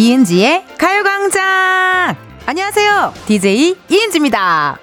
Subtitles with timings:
[0.00, 2.16] 이은지의 가요광장!
[2.46, 3.12] 안녕하세요.
[3.26, 4.78] DJ 이은지입니다.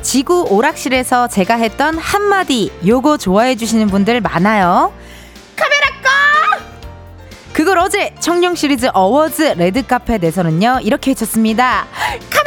[0.00, 4.92] 지구 오락실에서 제가 했던 한마디, 요거 좋아해 주시는 분들 많아요.
[7.58, 12.37] 그걸 어제 청룡 시리즈 어워즈 레드카펫 에서는요 이렇게 외쳤습니다 카메라 켜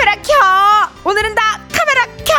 [1.03, 1.41] 오늘은 다
[1.73, 2.33] 카메라 켜!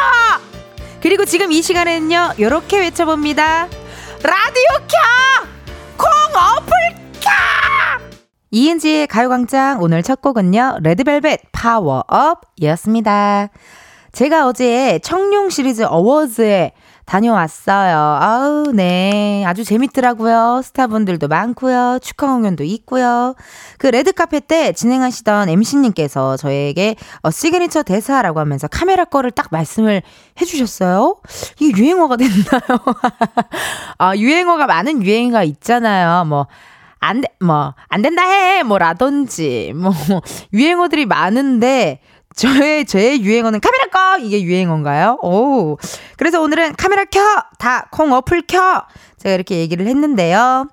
[1.00, 3.66] 그리고 지금 이 시간에는요 이렇게 외쳐봅니다.
[4.22, 5.46] 라디오 켜
[5.96, 6.70] 콩 어플
[7.20, 7.30] 켜!
[8.50, 13.48] 이은지의 가요광장 오늘 첫 곡은요 레드벨벳 Power Up이었습니다.
[14.12, 16.72] 제가 어제 청룡 시리즈 어워즈에
[17.04, 17.96] 다녀왔어요.
[17.96, 19.44] 아우, 네.
[19.46, 20.60] 아주 재밌더라고요.
[20.64, 21.98] 스타분들도 많고요.
[22.00, 23.34] 축하 공연도 있고요.
[23.78, 30.02] 그 레드카펫 때 진행하시던 MC님께서 저에게 어, 시그니처 대사라고 하면서 카메라 꺼를 딱 말씀을
[30.40, 31.16] 해주셨어요.
[31.60, 32.60] 이게 유행어가 됐나요?
[33.98, 36.24] 아, 유행어가 많은 유행어가 있잖아요.
[36.24, 36.46] 뭐,
[37.02, 38.62] 안 돼, 뭐, 안 된다 해!
[38.62, 39.92] 뭐, 라든지, 뭐,
[40.52, 42.00] 유행어들이 많은데,
[42.36, 45.18] 저의 제 유행어는 카메라 꺼 이게 유행어인가요?
[45.22, 45.76] 오
[46.16, 47.20] 그래서 오늘은 카메라 켜
[47.58, 48.84] 다 콩 어플 켜
[49.18, 50.66] 제가 이렇게 얘기를 했는데요.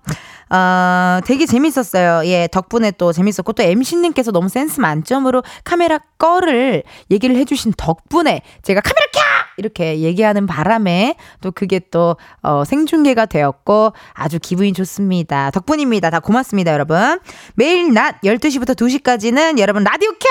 [0.51, 2.25] 어, 되게 재밌었어요.
[2.27, 8.81] 예, 덕분에 또 재밌었고, 또 MC님께서 너무 센스 만점으로 카메라 꺼를 얘기를 해주신 덕분에 제가
[8.81, 9.19] 카메라 켜!
[9.57, 15.51] 이렇게 얘기하는 바람에 또 그게 또, 어, 생중계가 되었고, 아주 기분이 좋습니다.
[15.51, 16.09] 덕분입니다.
[16.09, 17.19] 다 고맙습니다, 여러분.
[17.53, 20.27] 매일 낮 12시부터 2시까지는 여러분 라디오 켜!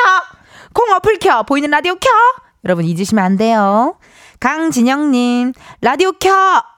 [0.72, 1.42] 콩 어플 켜!
[1.42, 2.08] 보이는 라디오 켜!
[2.64, 3.96] 여러분 잊으시면 안 돼요.
[4.40, 6.30] 강진영님, 라디오 켜!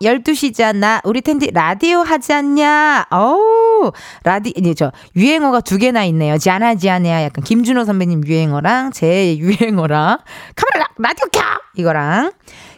[0.02, 1.00] 12시잖아.
[1.04, 3.06] 우리 텐디 라디오 하지 않냐?
[3.10, 3.92] 어우,
[4.24, 6.38] 라디, 이제 저, 유행어가 두 개나 있네요.
[6.38, 7.22] 지아나, 지아네야.
[7.22, 10.18] 약간 김준호 선배님 유행어랑 제 유행어랑
[10.56, 11.40] 카메라, 라디오 켜!
[11.76, 12.32] 이거랑.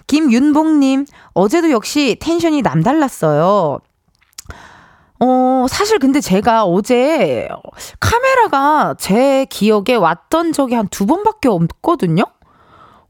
[0.09, 3.79] 김윤봉님, 어제도 역시 텐션이 남달랐어요.
[5.25, 7.49] 어, 사실 근데 제가 어제
[8.00, 12.25] 카메라가 제 기억에 왔던 적이 한 두 번밖에 없거든요?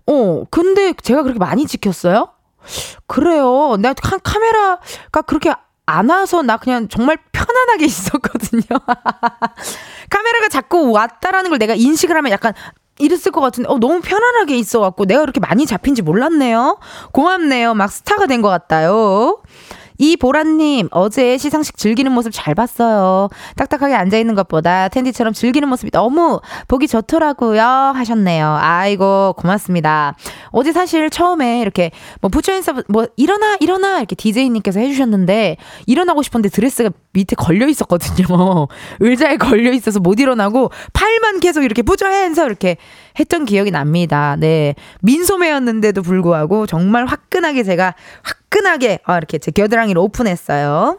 [0.06, 2.28] 어, 근데 제가 그렇게 많이 지켰어요?
[3.06, 3.76] 그래요.
[3.78, 5.54] 내가 카, 카메라가 그렇게
[5.86, 8.62] 안 와서 나 그냥 정말 편안하게 있었거든요.
[10.10, 12.52] 카메라가 자꾸 왔다라는 걸 내가 인식을 하면 약간
[12.98, 16.78] 이랬을 것 같은데, 어, 너무 편안하게 있어갖고 내가 그렇게 많이 잡힌지 몰랐네요.
[17.12, 17.74] 고맙네요.
[17.74, 19.40] 막 스타가 된 것 같아요.
[20.02, 23.28] 이보라님, 어제 시상식 즐기는 모습 잘 봤어요.
[23.54, 27.62] 딱딱하게 앉아있는 것보다 텐디처럼 즐기는 모습이 너무 보기 좋더라고요.
[27.62, 28.58] 하셨네요.
[28.60, 30.16] 아이고, 고맙습니다.
[30.50, 36.90] 어제 사실 처음에 이렇게 뭐 부처인사, 뭐 일어나, 일어나, 이렇게 DJ님께서 해주셨는데, 일어나고 싶은데 드레스가
[37.12, 38.66] 밑에 걸려 있었거든요.
[38.98, 42.76] 의자에 걸려 있어서 못 일어나고, 팔만 계속 이렇게 부처해서 이렇게
[43.18, 44.36] 했던 기억이 납니다.
[44.38, 44.74] 네.
[45.00, 50.98] 민소매였는데도 불구하고 정말 화끈하게 제가 화끈하게 아, 이렇게 제 겨드랑이를 오픈했어요.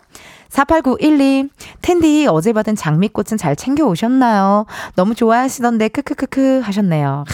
[0.49, 1.49] 4891님,
[1.81, 4.67] 텐디 어제 받은 장미꽃은 잘 챙겨 오셨나요?
[4.95, 7.25] 너무 좋아하시던데, 크크크크 하셨네요.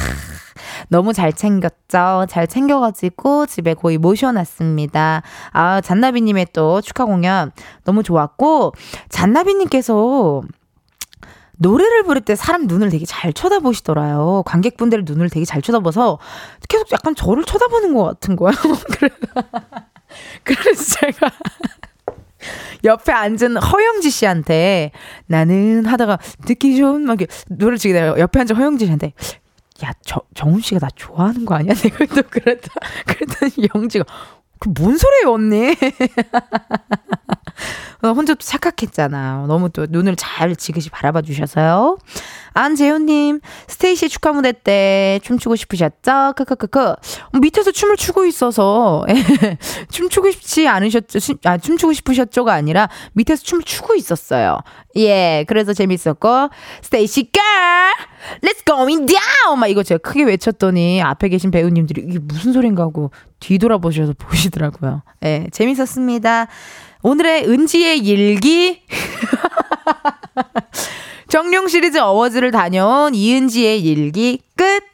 [0.87, 2.25] 너무 잘 챙겼죠?
[2.29, 5.21] 잘 챙겨가지고 집에 거의 모셔놨습니다.
[5.51, 7.51] 아, 잔나비님의 또 축하 공연
[7.83, 8.73] 너무 좋았고,
[9.09, 10.41] 잔나비님께서
[11.59, 14.43] 노래를 부를 때 사람 눈을 되게 잘 쳐다보시더라요.
[14.45, 16.19] 관객분들 눈을 되게 잘 쳐다봐서
[16.67, 18.55] 계속 약간 저를 쳐다보는 것 같은 거예요.
[20.43, 21.31] 그래서 제가
[22.85, 24.91] 옆에 앉은 허영지 씨한테
[25.27, 27.17] 나는 하다가 듣기 좋은 막
[27.49, 27.99] 노래를 지게.
[27.99, 29.13] 옆에 앉은 허영지 씨한테
[29.83, 31.73] 야, 저, 정훈 씨가 나 좋아하는 거 아니야?
[31.81, 32.73] 내가 또 그랬다.
[33.05, 34.05] 그랬더니 영지가
[34.59, 35.75] 그 뭔 소리예요, 언니?
[38.01, 39.45] 어, 혼자 또 착각했잖아.
[39.47, 41.97] 너무 또 눈을 잘 지그시 바라봐 주셔서요.
[42.53, 46.33] 안재훈님, 스테이시 축하 무대 때 춤추고 싶으셨죠?
[46.35, 46.95] 크크크크.
[47.41, 49.05] 밑에서 춤을 추고 있어서,
[49.91, 51.19] 춤추고 싶지 않으셨죠?
[51.43, 54.59] 아, 춤추고 싶으셨죠가 아니라 밑에서 춤을 추고 있었어요.
[54.95, 56.49] 예, 그래서 재밌었고,
[56.81, 57.41] 스테이시 걸!
[58.41, 59.59] Let's going down!
[59.59, 65.03] 막 이거 제가 크게 외쳤더니 앞에 계신 배우님들이 이게 무슨 소린가 하고 뒤돌아보셔서 보시더라고요.
[65.23, 66.47] 예, 재밌었습니다.
[67.01, 68.81] 오늘의 은지의 일기.
[71.29, 74.88] 정룡 시리즈 어워즈를 다녀온 이은지의 일기 끝.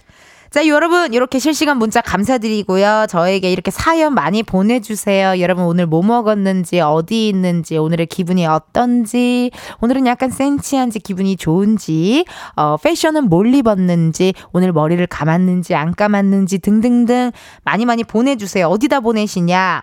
[0.56, 3.08] 자, 여러분, 이렇게 실시간 문자 감사드리고요.
[3.10, 5.42] 저에게 이렇게 사연 많이 보내주세요.
[5.42, 12.24] 여러분, 오늘 뭐 먹었는지, 어디 있는지, 오늘의 기분이 어떤지, 오늘은 약간 센치한지, 기분이 좋은지,
[12.56, 17.34] 어, 패션은 뭘 입었는지, 오늘 머리를 감았는지, 안 감았는지 등등등
[17.66, 18.68] 많이 많이 보내주세요.
[18.68, 19.82] 어디다 보내시냐?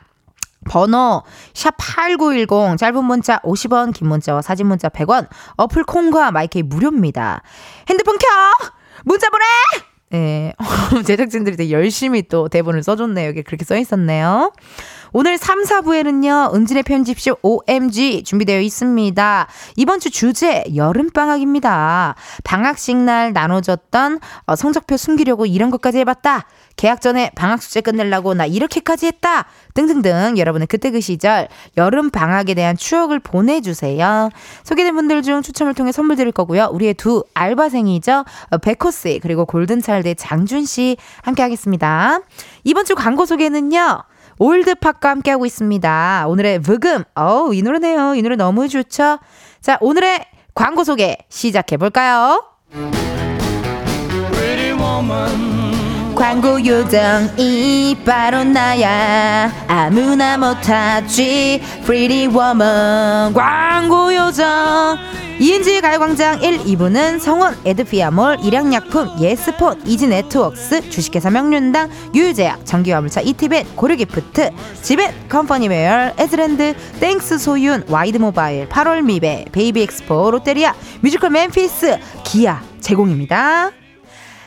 [0.65, 1.23] 번호
[1.53, 7.43] 샵8910 짧은 문자 50원 긴 문자와 사진 문자 100원 어플 콩과 마이크이 무료입니다.
[7.91, 8.27] 핸드폰 켜!
[9.05, 9.92] 문자 보내!
[10.15, 10.53] 예.
[11.07, 13.29] 제작진들이 되게 열심히 또 대본을 써줬네요.
[13.29, 14.53] 여기 그렇게 써 있었네요.
[15.15, 19.47] 오늘 3, 4부에는요, 은진의 편집쇼 OMG 준비되어 있습니다.
[19.77, 22.15] 이번 주 주제, 여름방학입니다.
[22.45, 26.47] 방학식 날 나눠줬던 어, 성적표 숨기려고 이런 것까지 해봤다.
[26.77, 29.47] 계약 전에 방학 숙제 끝내려고 나 이렇게까지 했다.
[29.75, 34.31] 등등등 여러분의 그때 그 시절 여름 방학에 대한 추억을 보내주세요.
[34.65, 36.71] 소개된 분들 중 추첨을 통해 선물 드릴 거고요.
[36.73, 38.25] 우리의 두 알바생이죠.
[38.51, 42.21] 어, 백호씨 그리고 골든차일드 장준 씨 함께 하겠습니다.
[42.65, 44.05] 이번 주 광고 소개는요.
[44.39, 46.25] old pop과 함께하고 있습니다.
[46.27, 47.05] 오늘의 브금.
[47.15, 48.15] 어우, 이 노래네요.
[48.15, 49.19] 이 노래 너무 좋죠?
[49.61, 52.45] 자, 오늘의 광고 소개 시작해볼까요?
[56.23, 59.51] 광고 요정 이 바로 나야.
[59.67, 63.35] 아무나 못하지 Pretty Woman.
[63.35, 64.99] 광고 요정.
[65.41, 74.53] 이은지 가요광장 1, 2부는 성원, 에드피아몰, 일양약품, 예스폰, 이지네트웍스, 주식회사 명륜당, 유유제약, 전기화물차 이티벤, 고르기프트,
[74.81, 83.73] 지벤, 컴퍼니웨어, 에즈랜드, 땡스 소윤, 와이드모바일, 8월 미베, 베이비엑스포, 롯데리아, 뮤지컬 멤피스, 기아 제공입니다.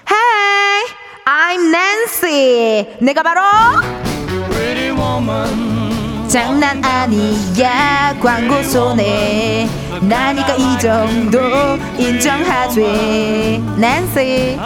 [0.08, 2.86] Hi, I'm Nancy.
[3.00, 3.42] 내가 바로
[6.28, 9.68] 장난 아니야 광고 손에
[10.02, 11.40] 나니까 이 정도
[11.98, 12.82] 인정하지.
[13.78, 14.60] Nancy.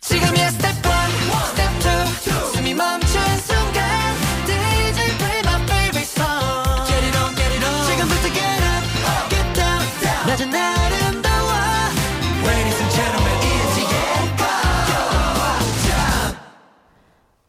[0.00, 0.49] 지금이야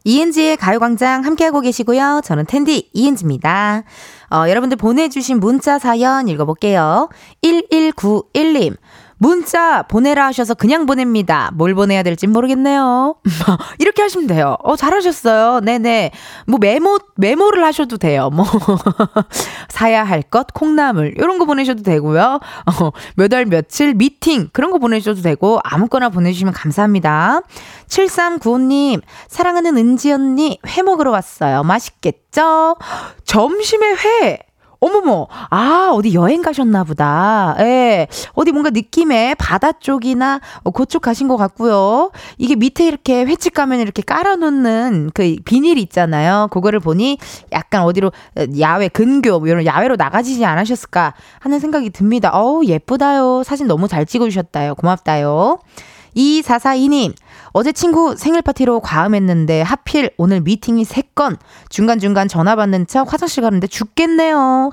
[0.04, 2.20] 이은지의 가요광장 함께하고 계시고요.
[2.24, 3.84] 저는 텐디 이은지입니다.
[4.30, 7.08] 어, 여러분들 보내주신 문자 사연 읽어볼게요.
[7.42, 8.76] 1191님.
[9.22, 11.52] 문자 보내라 하셔서 그냥 보냅니다.
[11.54, 13.14] 뭘 보내야 될지 모르겠네요.
[13.78, 14.56] 이렇게 하시면 돼요.
[14.64, 15.60] 어, 잘하셨어요.
[15.60, 16.10] 네네.
[16.48, 18.30] 뭐 메모, 메모를 하셔도 돼요.
[18.30, 18.44] 뭐,
[19.70, 22.40] 사야 할 것, 콩나물, 이런 거 보내셔도 되고요.
[22.66, 27.42] 어, 몇월 며칠 미팅, 그런 거 보내셔도 되고, 아무거나 보내주시면 감사합니다.
[27.86, 31.62] 7395님, 사랑하는 은지 언니, 회 먹으러 왔어요.
[31.62, 32.74] 맛있겠죠?
[33.24, 34.51] 점심에 회!
[34.82, 37.54] 어머머, 아, 어디 여행 가셨나 보다.
[37.60, 40.40] 예, 어디 뭔가 느낌에 바다 쪽이나
[40.74, 42.10] 그쪽 가신 것 같고요.
[42.36, 46.48] 이게 밑에 이렇게 횟집 가면 이렇게 깔아놓는 그 비닐 있잖아요.
[46.50, 47.18] 그거를 보니
[47.52, 48.10] 약간 어디로
[48.58, 52.30] 야외 근교, 뭐 이런 야외로 나가지지 않으셨을까 하는 생각이 듭니다.
[52.32, 53.44] 어우, 예쁘다요.
[53.44, 54.74] 사진 너무 잘 찍어주셨다요.
[54.74, 55.60] 고맙다요.
[56.16, 57.14] 2442님,
[57.52, 61.38] 어제 친구 생일 파티로 과음했는데 하필 오늘 미팅이 3건.
[61.68, 64.70] 중간중간 전화 받는 척 화장실 가는데 죽겠네요.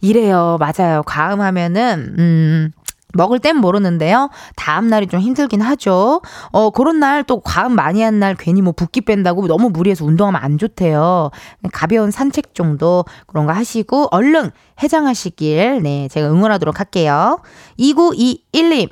[0.00, 0.58] 이래요.
[0.60, 1.02] 맞아요.
[1.04, 2.70] 과음하면은, 음,
[3.14, 4.28] 먹을 땐 모르는데요.
[4.56, 6.20] 다음 날이 좀 힘들긴 하죠.
[6.52, 10.42] 어, 그런 날 또 과음 많이 한 날 괜히 뭐 붓기 뺀다고 너무 무리해서 운동하면
[10.42, 11.30] 안 좋대요.
[11.72, 14.50] 가벼운 산책 정도 그런 거 하시고 얼른
[14.82, 17.40] 해장하시길 네, 제가 응원하도록 할게요.
[17.78, 18.90] 2921님.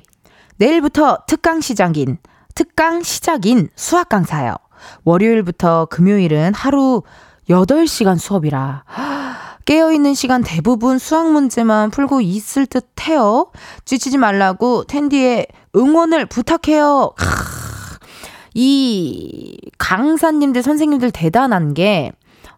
[0.56, 2.18] 내일부터 특강 시작인
[2.54, 4.54] 특강 시작인 수학 강사요.
[5.04, 7.02] 월요일부터 금요일은 하루
[7.48, 8.84] 8시간 수업이라
[9.64, 13.50] 깨어있는 시간 대부분 수학 문제만 풀고 있을 듯 해요.
[13.84, 17.14] 지치지 말라고 텐디의 응원을 부탁해요.
[18.54, 22.12] 이 강사님들, 선생님들 대단한 게,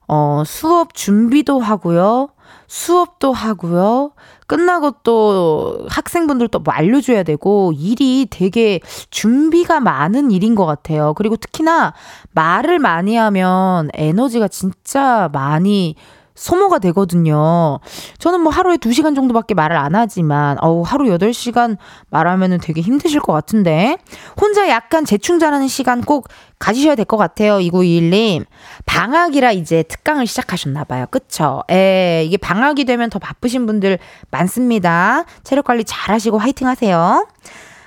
[0.09, 2.29] 어, 수업 준비도 하고요.
[2.67, 4.13] 수업도 하고요.
[4.47, 11.15] 끝나고 또 학생분들 또 뭐 알려줘야 되고 일이 되게 준비가 많은 일인 것 같아요.
[11.15, 11.95] 그리고 특히나
[12.33, 15.95] 말을 많이 하면 에너지가 진짜 많이
[16.37, 17.81] 소모가 되거든요.
[18.19, 21.77] 저는 뭐 하루에 2시간 정도밖에 말을 안 하지만, 어우, 하루 8시간
[22.11, 23.97] 말하면은 되게 힘드실 것 같은데,
[24.41, 26.29] 혼자 약간 재충전하는 시간 꼭
[26.59, 27.59] 가지셔야 될 것 같아요.
[27.59, 28.45] 2921님.
[28.85, 31.07] 방학이라 이제 특강을 시작하셨나봐요.
[31.11, 31.63] 그쵸?
[31.71, 33.99] 에, 이게 방학이 되면 더 바쁘신 분들
[34.31, 35.25] 많습니다.
[35.45, 37.27] 체력 관리 잘 하시고 화이팅 하세요.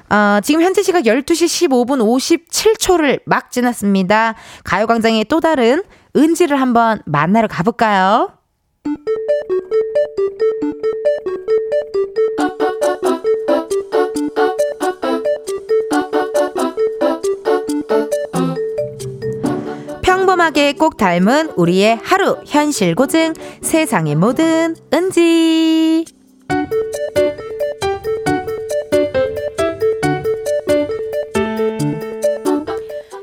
[0.09, 4.33] 어, 지금 현재 시각 12시 15분 57초를 막 지났습니다.
[4.63, 5.83] 가요광장의 또 다른
[6.15, 8.31] 은지를 한번 만나러 가볼까요?
[20.01, 26.05] 평범하게 꼭 닮은 우리의 하루 현실 고증 세상의 모든 은지.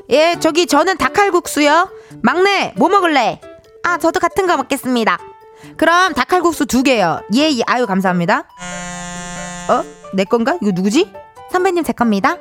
[0.09, 1.89] 예 저기 저는 닭칼국수요.
[2.21, 3.41] 막내 뭐 먹을래?
[3.83, 5.17] 아 저도 같은 거 먹겠습니다
[5.77, 7.21] 그럼 닭칼국수 두 개요.
[7.35, 7.61] 예, 예.
[7.67, 8.43] 아유, 감사합니다.
[9.69, 9.83] 어?
[10.13, 10.57] 내 건가?
[10.61, 11.11] 이거 누구지?
[11.51, 12.37] 선배님 제 겁니다.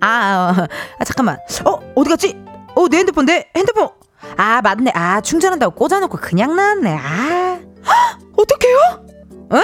[0.00, 0.66] 아, 어,
[0.98, 1.36] 아 잠깐만.
[1.64, 2.36] 어 어디 갔지?
[2.74, 3.90] 어 내 핸드폰 내 핸드폰.
[4.36, 4.92] 아 맞네.
[4.94, 6.96] 아 충전한다고 꽂아놓고 그냥 나왔네.
[6.98, 7.58] 아
[8.36, 8.78] 어떡해요?
[9.54, 9.62] 에?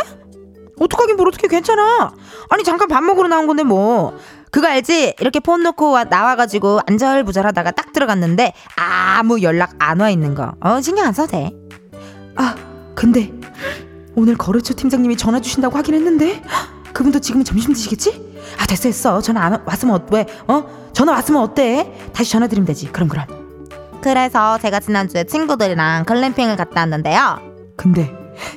[0.79, 2.13] 어떡하긴 뭘 어떻게 괜찮아.
[2.51, 4.19] 아니 잠깐 밥 먹으러 나온 건데 뭐.
[4.51, 5.17] 그거 알지?
[5.21, 10.53] 이렇게 폰 놓고 와, 나와가지고 안절부절하다가 딱 들어갔는데 아무 연락 안 와 있는 거.
[10.61, 11.51] 어 신경 안 써도 돼.
[12.37, 12.55] 아
[12.97, 13.33] 근데
[14.17, 16.43] 오늘 거래처 팀장님이 전화 주신다고 하긴 했는데
[16.93, 18.35] 그분도 지금은 점심 드시겠지?
[18.59, 20.65] 아 됐어 됐어 전화 안 왔으면 어, 왜 어?
[20.93, 21.93] 전화 왔으면 어때?
[22.13, 23.27] 다시 전화 드리면 되지 그럼 그럼
[24.01, 27.39] 그래서 제가 지난주에 친구들이랑 글램핑을 갔다 왔는데요
[27.77, 28.11] 근데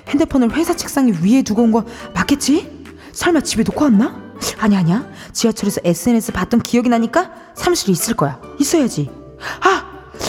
[0.07, 1.83] 핸드폰을 회사 책상 위에 두고 온 거
[2.15, 2.79] 맞겠지?
[3.11, 4.15] 설마 집에 놓고 왔나?
[4.59, 9.09] 아니 아니야 지하철에서 SNS 봤던 기억이 나니까 사무실에 있을 거야 있어야지
[9.61, 9.85] 아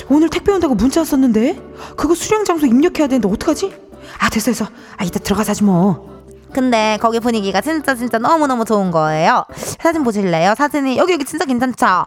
[0.08, 1.60] 오늘 택배 온다고 문자 왔었는데
[1.96, 3.89] 그거 수령 장소 입력해야 되는데 어떡하지?
[4.18, 6.10] 아 됐어 됐어 아 이따 들어가서 하지 뭐
[6.52, 9.44] 근데 거기 분위기가 진짜 진짜 너무너무 좋은 거예요
[9.78, 10.54] 사진 보실래요?
[10.56, 12.04] 사진이 여기 여기 진짜 괜찮죠?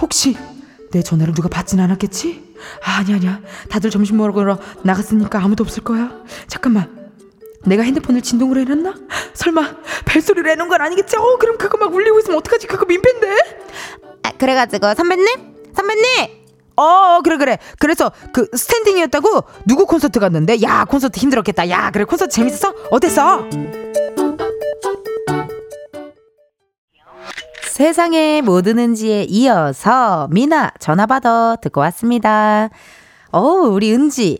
[0.00, 0.36] 혹시
[0.92, 2.54] 내 전화를 누가 받진 않았겠지?
[2.84, 6.10] 아, 아니 아니야 다들 점심 먹으러 나갔으니까 아무도 없을 거야
[6.46, 7.10] 잠깐만
[7.64, 8.94] 내가 핸드폰을 진동으로 해놨나?
[9.34, 9.76] 설마
[10.06, 11.16] 벨소리를 해놓은 건 아니겠지?
[11.16, 13.36] 어 그럼 그거 막 울리고 있으면 어떡하지 그거 민폐인데
[14.22, 15.26] 아, 그래가지고 선배님?
[15.74, 16.39] 선배님!
[16.80, 17.58] 어 그래 그래.
[17.78, 20.62] 그래서 그 스탠딩이었다고 누구 콘서트 갔는데?
[20.62, 21.68] 야 콘서트 힘들었겠다.
[21.68, 22.74] 야 그래 콘서트 재밌었어?
[22.90, 23.44] 어땠어?
[27.68, 32.68] 세상에 뭐 드는지에 이어서 미나 전화 받아 듣고 왔습니다.
[33.32, 34.38] 어 우리 은지.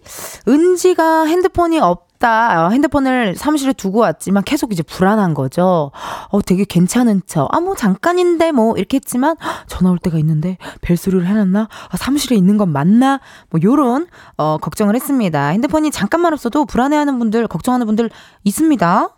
[0.48, 2.66] 은지가 핸드폰이 없 없다.
[2.66, 5.90] 어, 핸드폰을 사무실에 두고 왔지만 계속 이제 불안한 거죠.
[6.28, 7.48] 어, 되게 괜찮은 척.
[7.52, 9.36] 아, 뭐 잠깐인데 뭐 이렇게 했지만
[9.66, 11.68] 전화 올 때가 있는데 벨소리를 해놨나?
[11.88, 13.20] 아, 사무실에 있는 건 맞나?
[13.48, 15.48] 뭐 요런 어, 걱정을 했습니다.
[15.48, 18.10] 핸드폰이 잠깐만 없어도 불안해하는 분들, 걱정하는 분들
[18.44, 19.08] 있습니다.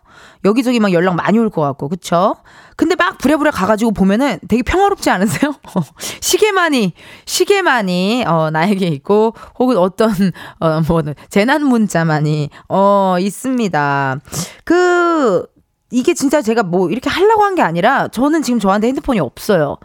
[0.45, 2.35] 여기저기 막 연락 많이 올 것 같고, 그쵸?
[2.75, 5.53] 근데 막 부랴부랴 가가지고 보면은 되게 평화롭지 않으세요?
[6.21, 6.93] 시계만이,
[7.25, 10.11] 시계만이, 어, 나에게 있고, 혹은 어떤,
[10.59, 14.19] 어, 뭐, 재난 문자만이, 어, 있습니다.
[14.63, 15.45] 그,
[15.91, 19.77] 이게 진짜 제가 뭐 이렇게 하려고 한 게 아니라, 저는 지금 저한테 핸드폰이 없어요.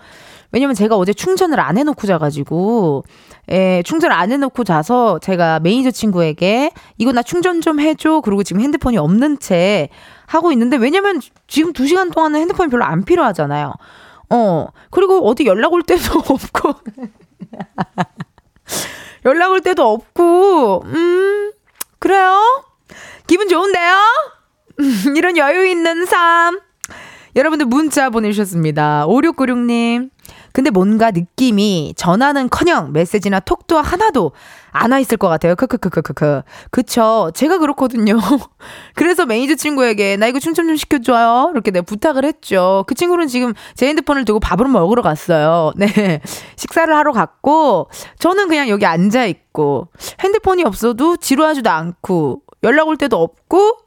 [0.50, 3.04] 왜냐면 제가 어제 충전을 안 해놓고 자가지고,
[3.50, 8.22] 예, 충전 안 해놓고 자서 제가 매니저 친구에게 이거 나 충전 좀 해줘.
[8.22, 9.90] 그리고 지금 핸드폰이 없는 채
[10.28, 13.72] 하고 있는데 왜냐면 지금 두 시간 동안은 핸드폰이 별로 안 필요하잖아요.
[14.30, 16.74] 어, 그리고 어디 연락 올 때도 없고.
[19.24, 21.52] 연락 올 때도 없고, 음,
[21.98, 22.62] 그래요?
[23.26, 23.96] 기분 좋은데요?
[25.16, 26.60] 이런 여유 있는 삶.
[27.34, 29.06] 여러분들 문자 보내주셨습니다.
[29.06, 30.10] 5696님.
[30.52, 34.32] 근데 뭔가 느낌이 전화는 커녕 메시지나 톡도 하나도
[34.70, 35.54] 안 와 있을 것 같아요.
[35.56, 36.42] 크크크크크크.
[36.70, 37.30] 그쵸.
[37.34, 38.18] 제가 그렇거든요.
[38.94, 41.50] 그래서 매니저 친구에게 나 이거 충전 좀 시켜줘요.
[41.52, 42.84] 이렇게 내가 부탁을 했죠.
[42.86, 45.72] 그 친구는 지금 제 핸드폰을 두고 밥을 먹으러 갔어요.
[45.76, 46.20] 네.
[46.56, 47.88] 식사를 하러 갔고,
[48.18, 49.88] 저는 그냥 여기 앉아 있고,
[50.20, 53.78] 핸드폰이 없어도 지루하지도 않고, 연락 올 때도 없고,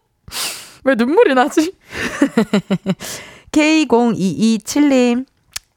[0.83, 1.73] 왜 눈물이 나지?
[3.51, 5.25] K0227님.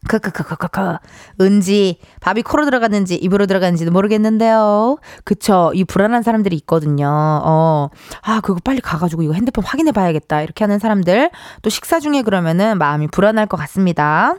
[0.09, 0.97] 크크크크크크.
[1.41, 4.99] 은지, 밥이 코로 들어갔는지 입으로 들어갔는지도 모르겠는데요.
[5.25, 5.73] 그쵸.
[5.75, 7.09] 이 불안한 사람들이 있거든요.
[7.09, 7.89] 어.
[8.23, 10.43] 아, 그거 빨리 가가지고 이거 핸드폰 확인해 봐야겠다.
[10.43, 11.31] 이렇게 하는 사람들.
[11.63, 14.35] 또 식사 중에 그러면은 마음이 불안할 것 같습니다.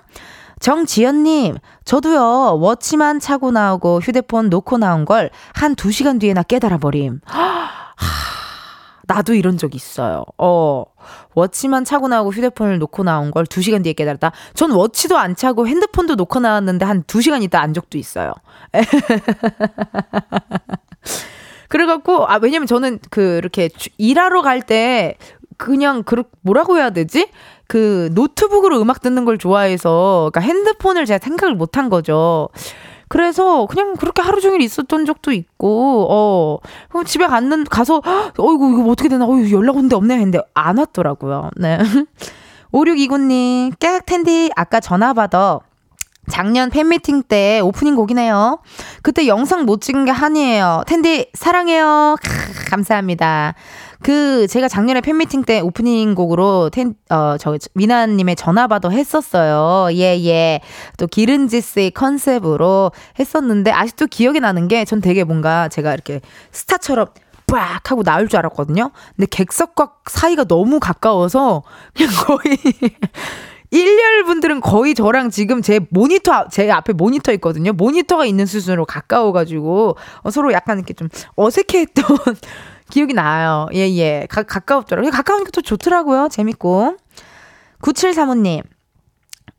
[0.60, 7.20] 정지연님, 저도요, 워치만 차고 나오고 휴대폰 놓고 나온 걸한두 시간 뒤에나 깨달아버림.
[7.26, 7.70] 하,
[9.08, 10.24] 나도 이런 적 있어요.
[10.38, 10.84] 어,
[11.36, 14.32] 워치만 차고 나오고 휴대폰을 놓고 나온 걸 2시간 뒤에 깨달았다.
[14.54, 18.34] 전 워치도 안 차고 핸드폰도 놓고 나왔는데 한 2시간 있다 안 적도 있어요.
[21.70, 25.18] 그래갖고, 아, 왜냐면 저는 그, 이렇게 일하러 갈 때
[25.58, 27.30] 그냥 그 뭐라고 해야 되지?
[27.68, 32.50] 그 노트북으로 음악 듣는 걸 좋아해서 그러니까 핸드폰을 제가 생각을 못 한 거죠.
[33.08, 38.02] 그래서 그냥 그렇게 하루 종일 있었던 적도 있고, 어, 집에 갔는, 가서,
[38.38, 41.52] 어이구, 이거 어떻게 되나, 어이 연락 온 데 없네 했는데 안 왔더라고요.
[41.58, 41.78] 네.
[42.74, 45.60] 5629님, 깨악 텐디, 아까 전화 받아.
[46.28, 48.58] 작년 팬미팅 때 오프닝 곡이네요.
[49.04, 50.84] 그때 영상 못 찍은 게 한이에요.
[50.88, 52.16] 텐디, 사랑해요.
[52.22, 53.54] 크, 감사합니다.
[54.06, 59.92] 그 제가 작년에 팬미팅 때 오프닝 곡으로 텐, 어, 저 미나님의 전화받아 했었어요.
[59.98, 60.62] 예, 예.
[61.00, 66.22] 또 기른지스의 컨셉으로 했었는데 아직도 기억이 나는 게 전 되게 뭔가 제가 이렇게
[66.52, 67.08] 스타처럼
[67.48, 68.92] 빡 하고 나올 줄 알았거든요.
[69.16, 71.64] 근데 객석과 사이가 너무 가까워서
[71.96, 72.58] 그냥 거의
[73.74, 77.74] 1열 분들은 거의 저랑 지금 제 모니터, 제 앞에 모니터 있거든요.
[77.74, 82.06] 모니터가 있는 수준으로 가까워가지고 어, 서로 약간 이렇게 좀 어색해 했던
[82.89, 83.68] 기억이 나요.
[83.74, 84.27] 예, 예.
[84.30, 85.12] 가, 가까웠더라고요.
[85.12, 86.30] 가까우니까 또 좋더라고요.
[86.30, 86.98] 재밌고.
[87.82, 88.63] 9735님.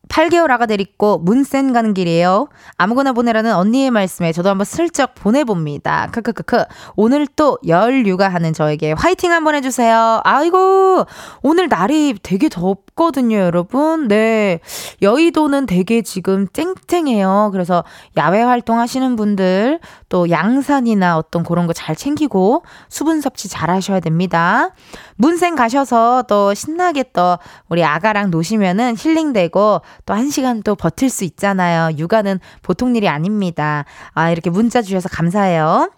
[0.09, 2.49] 8개월 아가 데리고 문센 가는 길이에요.
[2.77, 6.11] 아무거나 보내라는 언니의 말씀에 저도 한번 슬쩍 보내봅니다.
[6.13, 6.65] 크크크크.
[6.95, 10.21] 오늘 또 열 육아 하는 저에게 화이팅 한번 해주세요.
[10.23, 11.05] 아이고,
[11.43, 14.09] 오늘 날이 되게 덥 거든요, 여러분.
[14.09, 14.59] 네.
[15.03, 17.51] 여의도는 되게 지금 쨍쨍해요.
[17.53, 17.85] 그래서
[18.17, 24.01] 야외 활동 하시는 분들 또 양산이나 어떤 그런 거 잘 챙기고 수분 섭취 잘 하셔야
[24.01, 24.71] 됩니다.
[25.17, 27.37] 문생 가셔서 또 신나게 또
[27.69, 31.97] 우리 아가랑 노시면은 힐링되고 또 한 시간 또 버틸 수 있잖아요.
[31.99, 33.85] 육아는 보통 일이 아닙니다.
[34.15, 35.91] 아, 이렇게 문자 주셔서 감사해요.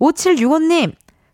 [0.00, 0.92] 5765님,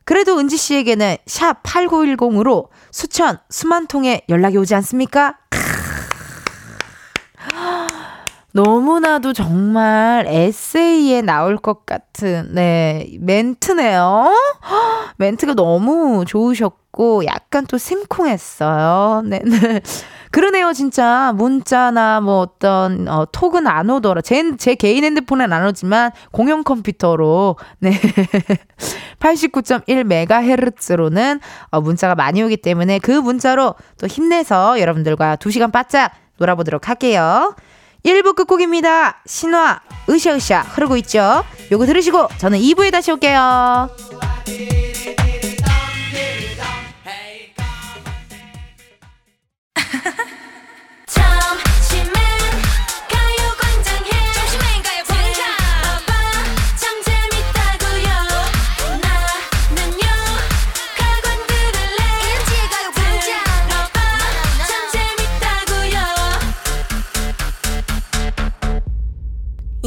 [0.09, 5.37] 그래도 은지 씨에게는 샵 8910으로 수천, 수만 통의 연락이 오지 않습니까?
[8.53, 14.33] 너무나도 정말 에세이에 나올 것 같은, 네, 멘트네요.
[15.19, 19.25] 멘트가 너무 좋으셨고, 약간 또 심쿵했어요.
[19.27, 19.83] 네, 네.
[20.30, 21.32] 그러네요, 진짜.
[21.35, 24.20] 문자나 뭐 어떤, 어, 톡은 안 오더라.
[24.20, 27.92] 제, 제 개인 핸드폰은 안 오지만, 공용 컴퓨터로, 네.
[29.20, 37.54] 89.1MHz로는, 어, 문자가 많이 오기 때문에 그 문자로 또 힘내서 여러분들과 2시간 바짝 놀아보도록 할게요.
[38.04, 39.23] 1부 끝곡입니다.
[39.26, 41.44] 신화, 으쌰으쌰 흐르고 있죠?
[41.73, 43.90] 요거 들으시고 저는 2부에 다시 올게요.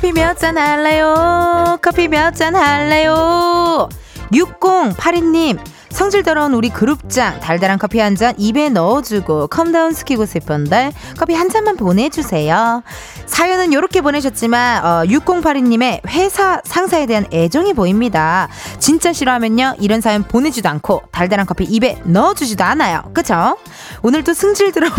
[0.00, 1.76] 커피 몇 잔 할래요?
[1.82, 3.86] 커피 몇 잔 할래요?
[4.32, 5.58] 6082님,
[5.90, 11.34] 성질 더러운 우리 그룹장 달달한 커피 한 잔 입에 넣어주고 calm down 시키고 싶은데 커피
[11.34, 12.82] 한 잔만 보내주세요.
[13.26, 18.48] 사연은 이렇게 보내셨지만 어, 6082님의 회사 상사에 대한 애정이 보입니다.
[18.78, 23.02] 진짜 싫어하면요 이런 사연 보내지도 않고 달달한 커피 입에 넣어주지도 않아요.
[23.14, 23.56] 그쵸?
[24.02, 24.92] 오늘도 승질 더러운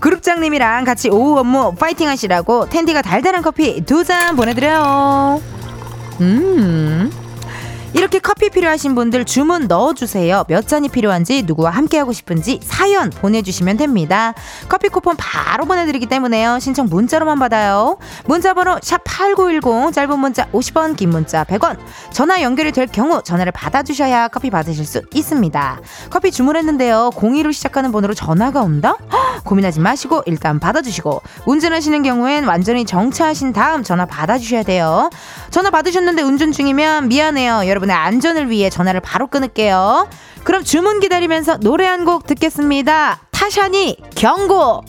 [0.00, 5.40] 그룹장님이랑 같이 오후 업무 파이팅 하시라고 텐디가 달달한 커피 두 잔 보내드려요.
[6.20, 7.10] 음.
[7.96, 10.44] 이렇게 커피 필요하신 분들 주문 넣어주세요.
[10.48, 14.34] 몇 잔이 필요한지 누구와 함께하고 싶은지 사연 보내주시면 됩니다.
[14.68, 16.58] 커피 쿠폰 바로 보내드리기 때문에요.
[16.58, 17.96] 신청 문자로만 받아요.
[18.26, 21.78] 문자번호 샵8910 짧은 문자 50원 긴 문자 100원
[22.12, 25.80] 전화 연결이 될 경우 전화를 받아주셔야 커피 받으실 수 있습니다.
[26.10, 27.12] 커피 주문했는데요.
[27.14, 28.98] 02로 시작하는 번호로 전화가 온다?
[29.10, 35.08] 허, 고민하지 마시고 일단 받아주시고 운전하시는 경우엔 완전히 정차하신 다음 전화 받아주셔야 돼요.
[35.50, 37.62] 전화 받으셨는데 운전 중이면 미안해요.
[37.66, 40.08] 여러분 여러분의 안전을 위해 전화를 바로 끊을게요.
[40.44, 43.20] 그럼 주문 기다리면서 노래 한 곡 듣겠습니다.
[43.32, 44.82] 타샤니 경고!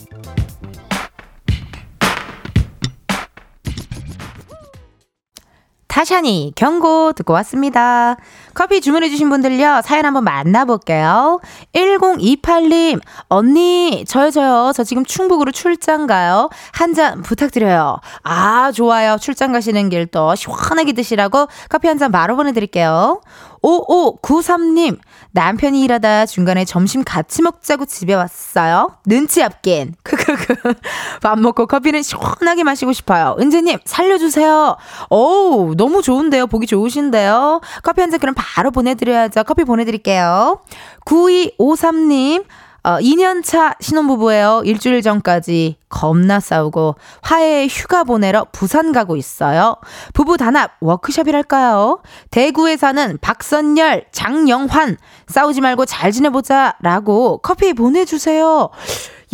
[5.88, 8.16] 타샤니 경고 듣고 왔습니다.
[8.58, 11.38] 커피 주문해주신 분들요, 사연 한번 만나볼게요.
[11.74, 14.72] 1028님, 언니, 저요, 저요.
[14.74, 16.50] 저 지금 충북으로 출장 가요.
[16.72, 18.00] 한 잔 부탁드려요.
[18.24, 19.16] 아, 좋아요.
[19.20, 23.20] 출장 가시는 길 또 시원하게 드시라고 커피 한 잔 바로 보내드릴게요.
[23.62, 24.98] 5593님,
[25.32, 28.96] 남편이 일하다 중간에 점심 같이 먹자고 집에 왔어요.
[29.06, 29.94] 눈치 없긴.
[30.02, 30.74] 크크크.
[31.22, 33.36] 밥 먹고 커피는 시원하게 마시고 싶어요.
[33.38, 34.76] 은재님, 살려주세요.
[35.10, 36.46] 어우, 너무 좋은데요.
[36.46, 37.60] 보기 좋으신데요.
[37.82, 39.44] 커피 한 잔 그럼 바로 보내드려야죠.
[39.44, 40.60] 커피 보내드릴게요.
[41.04, 42.44] 9253님,
[42.84, 44.62] 어, 2년차 신혼부부예요.
[44.64, 49.76] 일주일 전까지 겁나 싸우고 화해 휴가 보내러 부산 가고 있어요.
[50.14, 52.00] 부부 단합 워크숍이랄까요?
[52.30, 58.70] 대구에 사는 박선열, 장영환 싸우지 말고 잘 지내보자 라고 커피 보내주세요.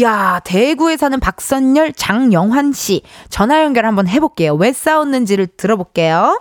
[0.03, 4.55] 야, 대구에 사는 박선열, 장영환 씨 전화 연결 한번 해볼게요.
[4.55, 6.41] 왜 싸웠는지를 들어볼게요.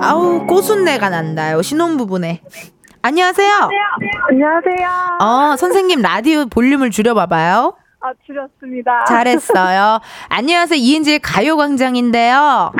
[0.00, 2.40] 아우 꼬순내가 난다요 신혼부부네.
[3.02, 3.68] 안녕하세요.
[4.30, 5.18] 안녕하세요.
[5.20, 7.74] 어, 선생님 라디오 볼륨을 줄여봐봐요.
[8.00, 9.04] 아, 줄였습니다.
[9.06, 10.00] 잘했어요.
[10.28, 10.78] 안녕하세요.
[10.78, 12.72] 이은지의 가요광장인데요.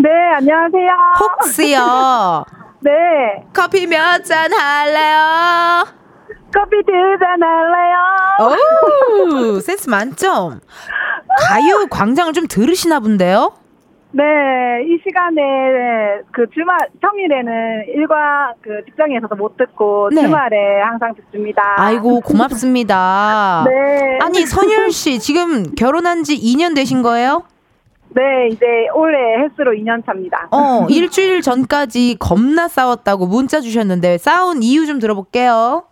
[0.00, 0.90] 네, 안녕하세요.
[1.20, 2.44] 혹시요.
[2.80, 2.92] 네.
[3.52, 5.86] 커피 몇 잔 할래요?
[6.54, 7.96] 커피 두 잔 할래요?
[9.56, 10.60] 오, 센스 만점.
[11.48, 13.52] 가요광장을 좀 들으시나 본데요?
[14.16, 14.22] 네,
[14.86, 15.42] 이 시간에
[16.30, 20.22] 그 주말 평일에는 일과 그 직장에 있어서 못 듣고 네.
[20.22, 21.74] 주말에 항상 듣습니다.
[21.78, 23.64] 아이고 고맙습니다.
[23.66, 24.18] 네.
[24.22, 27.42] 아니 선율 씨 지금 결혼한 지 2년 되신 거예요?
[28.10, 30.46] 네, 이제 올해 횟수로 2년 차입니다.
[30.52, 35.82] 어, 일주일 전까지 겁나 싸웠다고 문자 주셨는데 싸운 이유 좀 들어볼게요.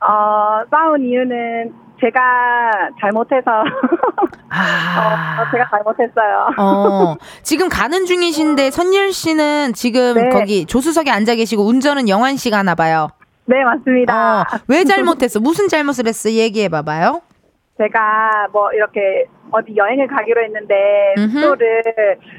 [0.00, 3.42] 어, 싸운 이유는 제가 잘못해서
[4.50, 5.42] 아.
[5.42, 6.48] 어, 제가 잘못했어요.
[6.58, 10.28] 어, 지금 가는 중이신데 선율 씨는 지금 네.
[10.30, 13.08] 거기 조수석에 앉아 계시고 운전은 영환 씨가 하나 봐요.
[13.44, 14.40] 네, 맞습니다.
[14.42, 15.38] 어, 왜 잘못했어?
[15.40, 16.30] 무슨 잘못을 했어?
[16.30, 17.22] 얘기해 봐봐요.
[17.78, 20.74] 제가 뭐 이렇게 어디 여행을 가기로 했는데
[21.18, 21.30] 음흠.
[21.30, 21.82] 숙소를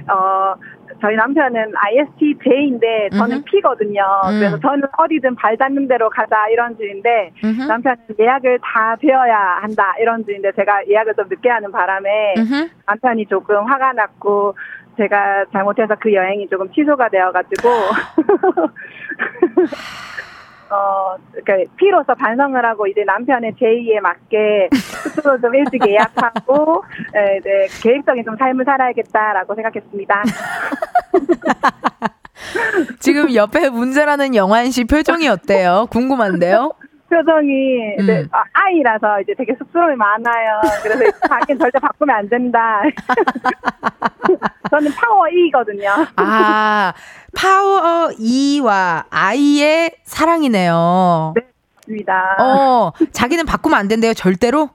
[0.10, 0.56] 어
[1.04, 3.44] 저희 남편은 ISTJ인데 저는 음흠.
[3.44, 4.02] P거든요.
[4.24, 4.39] 음.
[4.39, 7.63] 그래서 저는 어디든 발 닿는 대로 가자 이런 주인데 음흠.
[7.63, 12.70] 남편은 예약을 다 되어야 한다 이런 주인데 제가 예약을 좀 늦게 하는 바람에 음흠.
[12.86, 14.56] 남편이 조금 화가 났고
[14.96, 17.70] 제가 잘못해서 그 여행이 조금 취소가 되어가지고
[20.74, 26.84] 어, 그 P로서 반성을 하고 이제 남편의 제의에 맞게 스스로 좀 일찍 예약하고
[27.16, 30.24] 에, 이제 계획적인 좀 삶을 살아야겠다라고 생각했습니다.
[33.00, 35.86] 지금 옆에 운전하는 영환 씨 표정이 어때요?
[35.92, 36.72] 궁금한데요?
[37.17, 38.28] 표정이 이제 음.
[38.32, 40.62] 아, 아이라서 이제 되게 쑥스러움이 많아요.
[40.82, 42.82] 그래서 자기는 절대 바꾸면 안 된다.
[44.71, 45.89] 저는 파워 E거든요.
[46.15, 46.93] 아,
[47.36, 51.34] 파워 E와 I의 사랑이네요.
[51.36, 51.41] 네.
[51.76, 52.38] 맞습니다.
[52.39, 54.69] 어, 자기는 바꾸면 안 된대요, 절대로?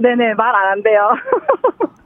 [0.00, 1.10] 네네 말 안 한대요.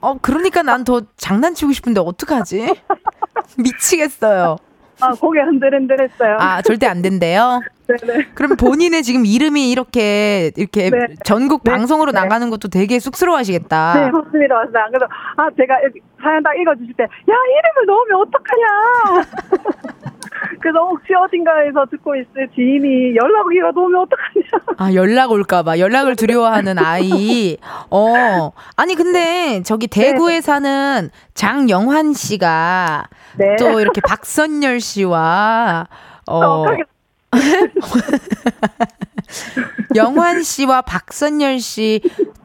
[0.01, 2.73] 어, 그러니까 난 더 장난치고 싶은데 어떡하지?
[3.57, 4.57] 미치겠어요.
[5.01, 6.37] 아, 고개 흔들흔들했어요.
[6.39, 7.61] 아, 절대 안 된대요?
[7.87, 8.27] 네네.
[8.35, 10.99] 그럼 본인의 지금 이름이 이렇게, 이렇게 네.
[11.23, 11.71] 전국 네.
[11.71, 12.19] 방송으로 네.
[12.19, 13.93] 나가는 것도 되게 쑥스러워하시겠다.
[13.95, 14.87] 네, 맞습니다, 맞습니다.
[14.87, 19.93] 그래서, 아, 제가 여기 사연 딱 읽어주실 때, 야, 이름을 넣으면 어떡하냐!
[20.61, 24.75] 그래서 혹시 어딘가에서 듣고 있을 지인이 연락이라도 오면 어떡하냐!
[24.77, 25.79] 아, 연락 올까봐.
[25.79, 27.57] 연락을 두려워하는 아이.
[27.89, 28.51] 어.
[28.75, 33.05] 아니, 근데 저기 대구에 사는 장영환 씨가
[33.37, 33.55] 네.
[33.57, 35.87] 또 이렇게 박선열 씨와
[36.27, 36.83] 어, 정확하게
[39.95, 42.01] 영환 씨와 박선열 씨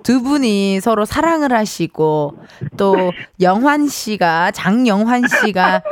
[0.09, 2.39] 두 분이 서로 사랑을 하시고
[2.79, 5.83] 또 영환 씨가 장영환 씨가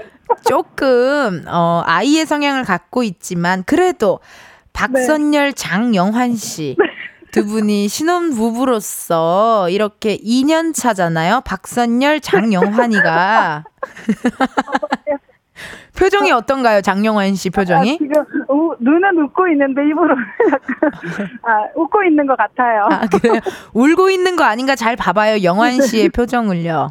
[0.49, 4.21] 조금 어 아이의 성향을 갖고 있지만 그래도
[4.73, 11.41] 박선열 장영환 씨두 분이 신혼 부부로서 이렇게 2년 차잖아요.
[11.45, 13.65] 박선열 장영환이가
[15.97, 16.83] 표정이 어떤가요?
[16.83, 17.99] 장영환 씨 아, 표정이?
[17.99, 20.15] 지금 우, 눈은 웃고 있는데 입으로
[20.53, 20.91] 약간
[21.43, 22.87] 아, 웃고 있는 것 같아요.
[22.91, 23.41] 아, 그래요?
[23.73, 25.43] 울고 있는 거 아닌가 잘 봐봐요.
[25.43, 26.91] 영환 씨의 표정을요.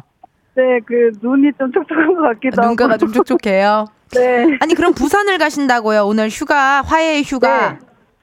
[0.56, 2.68] 네, 그 눈이 좀 촉촉한 것 같기도 하고.
[2.68, 3.84] 눈가가 좀 촉촉해요.
[4.16, 4.56] 네.
[4.60, 6.04] 아니, 그럼 부산을 가신다고요?
[6.06, 7.72] 오늘 휴가, 화해 휴가.
[7.72, 7.78] 네.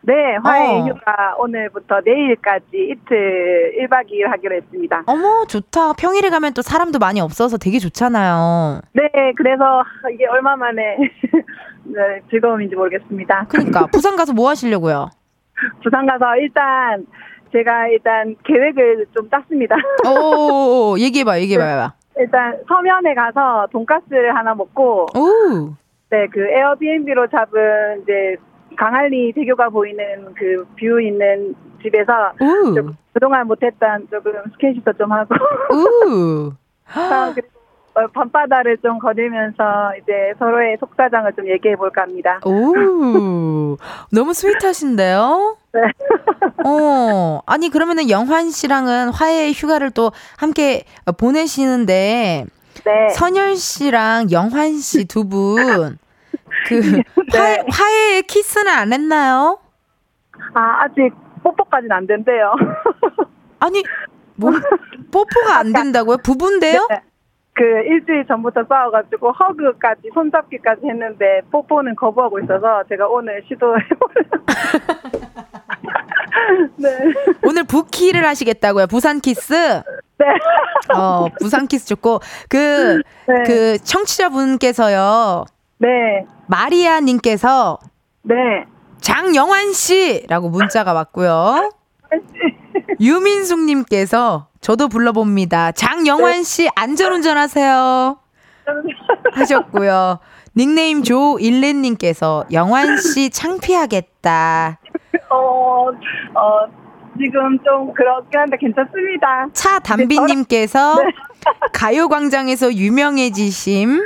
[0.05, 0.85] 네, 화해 어.
[0.85, 5.03] 휴가 오늘부터 내일까지 이틀 1박 2일 하기로 했습니다.
[5.05, 5.93] 어머, 좋다.
[5.93, 8.81] 평일에 가면 또 사람도 많이 없어서 되게 좋잖아요.
[8.93, 9.01] 네,
[9.37, 10.97] 그래서 이게 얼마 만에
[11.85, 13.45] 네, 즐거움인지 모르겠습니다.
[13.47, 15.09] 그러니까, 부산 가서 뭐 하시려고요?
[15.83, 17.05] 부산 가서 일단
[17.53, 19.75] 제가 일단 계획을 좀 짰습니다.
[20.05, 21.93] 오, 얘기해봐, 얘기해봐.
[22.17, 25.69] 일단 서면에 가서 돈가스를 하나 먹고 오,
[26.10, 28.36] 네, 그 에어비앤비로 잡은 이제
[28.77, 35.36] 광안리 대교가 보이는 그 view 있는 집에서 오, 좀 그동안 못했던 조금 스킨십도 좀 하고
[35.71, 36.52] 오.
[36.95, 37.34] 아,
[37.95, 42.39] 어, 밤바다를 좀 거닐면서 이제 서로의 속사정을 좀 얘기해 볼까 합니다.
[42.45, 43.78] 오,
[44.12, 45.58] 너무 스윗하신데요?
[45.73, 45.81] 네.
[46.65, 50.83] 어, 아니, 그러면은 영환 씨랑은 화해 휴가를 또 함께
[51.17, 52.45] 보내시는데,
[52.86, 53.09] 네.
[53.09, 55.97] 선열 씨랑 영환 씨 두 분,
[56.67, 57.01] 그,
[57.33, 59.57] 화해, 화해 키스는 안 했나요?
[60.53, 61.12] 아, 아직
[61.43, 62.53] 뽀뽀까지는 안 된대요.
[63.59, 63.83] 아니,
[64.36, 64.51] 뭐,
[65.12, 66.17] 뽀뽀가 안 된다고요?
[66.23, 66.88] 부부인데요?
[66.89, 67.01] 네.
[67.55, 74.45] 그 일주일 전부터 싸워가지고 허그까지 손잡기까지 했는데 뽀뽀는 거부하고 있어서 제가 오늘 시도해보려고.
[76.77, 76.89] 네.
[77.43, 78.88] 오늘 부키를 하시겠다고요?
[78.88, 79.53] 부산 키스?
[79.53, 80.25] 네.
[80.95, 83.43] 어, 부산 키스 좋고, 그, 네.
[83.45, 85.45] 그, 청취자분께서요,
[85.79, 85.89] 네.
[86.47, 87.79] 마리아 님께서
[88.23, 88.36] 네.
[89.01, 91.71] 장영환 씨라고 문자가 왔고요.
[92.99, 95.73] 유민숙 님께서 저도 불러봅니다.
[95.73, 98.17] 장영환 씨 안전운전 하세요.
[99.34, 100.19] 하셨고요.
[100.56, 104.79] 닉네임 조일렌님께서 영환 씨 창피하겠다.
[105.33, 106.67] 어, 어,
[107.17, 109.47] 지금 좀 그렇긴 한데 괜찮습니다.
[109.53, 110.95] 차 담비님께서
[111.73, 113.99] 가요광장에서 유명해지심.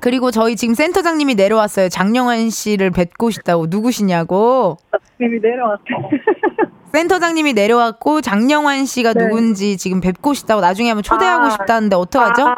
[0.00, 1.88] 그리고 저희 지금 센터장님이 내려왔어요.
[1.88, 3.66] 장영환 씨를 뵙고 싶다고.
[3.68, 4.76] 누구시냐고.
[5.20, 6.10] 님이 내려왔어요.
[6.92, 9.24] 센터장님이 내려왔고 장영환 씨가 네.
[9.24, 11.50] 누군지 지금 뵙고 싶다고 나중에 한번 초대하고 아.
[11.50, 12.46] 싶다는데 어떡하죠?
[12.46, 12.54] 아,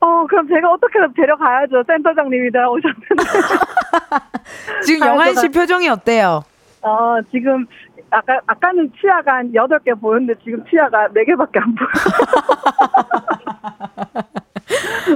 [0.00, 1.82] 어, 그럼 제가 어떻게든 데려가야죠.
[1.86, 3.06] 센터장님이 나오셨는데.
[4.84, 6.42] 지금 아, 영환 씨 표정이 어때요?
[6.82, 7.66] 어, 지금,
[8.10, 11.90] 아까, 아까는 치아가 한 8개 보였는데 지금 치아가 4개밖에 안 보여요.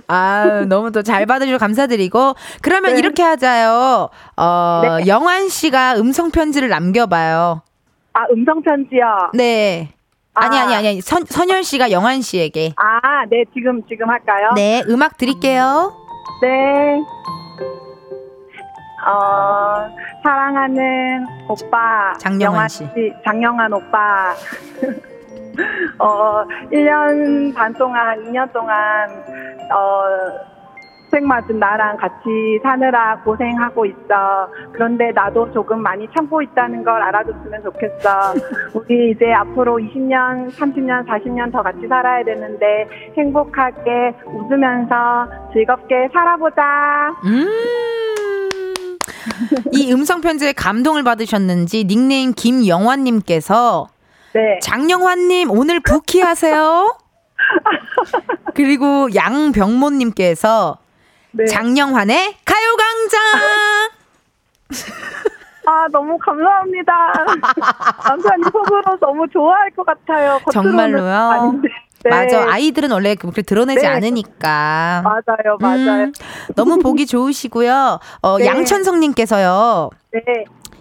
[0.09, 2.35] 아, 너무 또 잘 받아주셔서 감사드리고.
[2.63, 2.99] 그러면 네.
[2.99, 4.09] 이렇게 하자요.
[4.37, 5.07] 어, 네.
[5.07, 7.63] 영환 씨가 음성 편지를 남겨 봐요.
[8.13, 9.31] 아, 음성 편지요?
[9.35, 9.91] 네.
[10.35, 10.63] 아니, 아.
[10.63, 11.01] 아니, 아니, 아니.
[11.01, 12.73] 선, 선열 씨가 영환 씨에게.
[12.77, 14.51] 아, 네, 지금, 지금 할까요?
[14.55, 15.93] 네, 음악 드릴게요.
[16.43, 17.01] 네.
[19.07, 19.89] 어,
[20.23, 22.13] 사랑하는 오빠.
[22.19, 22.87] 장영환 영환 씨.
[23.25, 24.35] 장영환 오빠.
[25.99, 29.11] 어, 1년 반 동안, 2년 동안,
[29.73, 30.50] 어,
[31.11, 34.49] 생 맞은 나랑 같이 사느라 고생하고 있어.
[34.73, 38.35] 그런데 나도 조금 많이 참고 있다는 걸 알아줬으면 좋겠어.
[38.75, 46.63] 우리 이제 앞으로 20년, 30년, 40년 더 같이 살아야 되는데 행복하게 웃으면서 즐겁게 살아보자.
[47.25, 47.49] 음.
[49.73, 53.89] 이 음성 편지에 감동을 받으셨는지 닉네임 김영환 님께서
[54.33, 54.59] 네.
[54.63, 56.97] 장영환 님 오늘 부키 하세요.
[58.55, 60.79] 그리고 양병모님께서
[61.33, 61.47] 네.
[61.47, 63.21] 장영환의 가요광장.
[65.67, 66.93] 아, 너무 감사합니다.
[68.09, 70.41] 남편이 속으로 너무 좋아할 것 같아요.
[70.53, 71.61] 정말로요?
[72.03, 72.11] 네.
[72.11, 72.51] 맞아.
[72.51, 73.87] 아이들은 원래 그렇게 드러내지 네.
[73.87, 75.03] 않으니까.
[75.05, 76.05] 맞아요, 맞아요.
[76.05, 76.13] 음,
[76.57, 78.01] 너무 보기 좋으시고요.
[78.23, 78.47] 어, 네.
[78.47, 79.91] 양천성님께서요.
[80.13, 80.21] 네.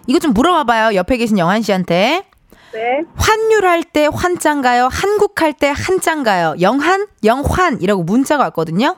[0.06, 0.94] 이거 좀 물어봐봐요.
[0.96, 2.24] 옆에 계신 영환 씨한테.
[2.72, 3.02] 네.
[3.16, 4.88] 환율할 때 환짠가요?
[4.90, 6.54] 한국할 때 한짠가요?
[6.60, 7.06] 영한?
[7.24, 8.96] 영환 이라고 문자가 왔거든요.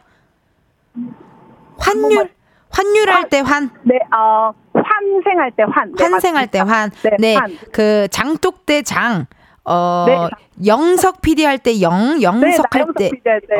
[1.83, 2.31] 환율, 한국말.
[2.71, 5.93] 환율할 때 환, 네, 어, 환생할 때 환.
[5.95, 6.59] 네, 환생할 때.
[6.61, 6.91] 환.
[7.03, 7.59] 네, 네, 환.
[7.73, 9.27] 그 장독 대 장.
[9.65, 10.17] 어, 네.
[10.67, 13.11] 영석 PD 할 때 영, 네, 영석 할 때,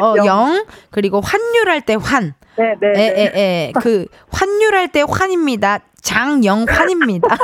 [0.01, 0.27] 어, 영.
[0.27, 2.35] 영, 그리고 환율할 때 환.
[2.57, 2.89] 네, 네.
[2.89, 3.23] 에, 네.
[3.23, 3.31] 에,
[3.69, 3.73] 에.
[3.81, 5.79] 그, 환율할 때 환입니다.
[6.03, 7.29] 장영환입니다.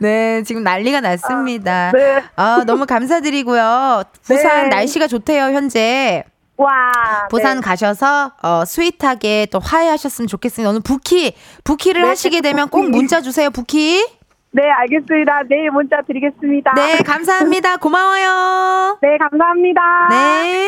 [0.00, 1.92] 네, 지금 난리가 났습니다.
[1.92, 2.22] 네.
[2.36, 4.04] 아, 너무 감사드리고요.
[4.22, 4.68] 부산 네.
[4.76, 6.24] 날씨가 좋대요, 현재.
[6.62, 7.26] 와.
[7.30, 7.62] 부산 네.
[7.62, 10.68] 가셔서 어 스윗하게 또 화해하셨으면 좋겠습니다.
[10.70, 12.90] 오늘 부키 부키를 네, 하시게 되면 꼭 부키.
[12.96, 13.50] 문자 주세요.
[13.50, 14.06] 부키.
[14.52, 15.42] 네, 알겠습니다.
[15.48, 16.72] 내일 문자 드리겠습니다.
[16.74, 17.76] 네, 감사합니다.
[17.76, 18.98] 고마워요.
[19.02, 19.80] 네, 감사합니다.
[20.10, 20.66] 네.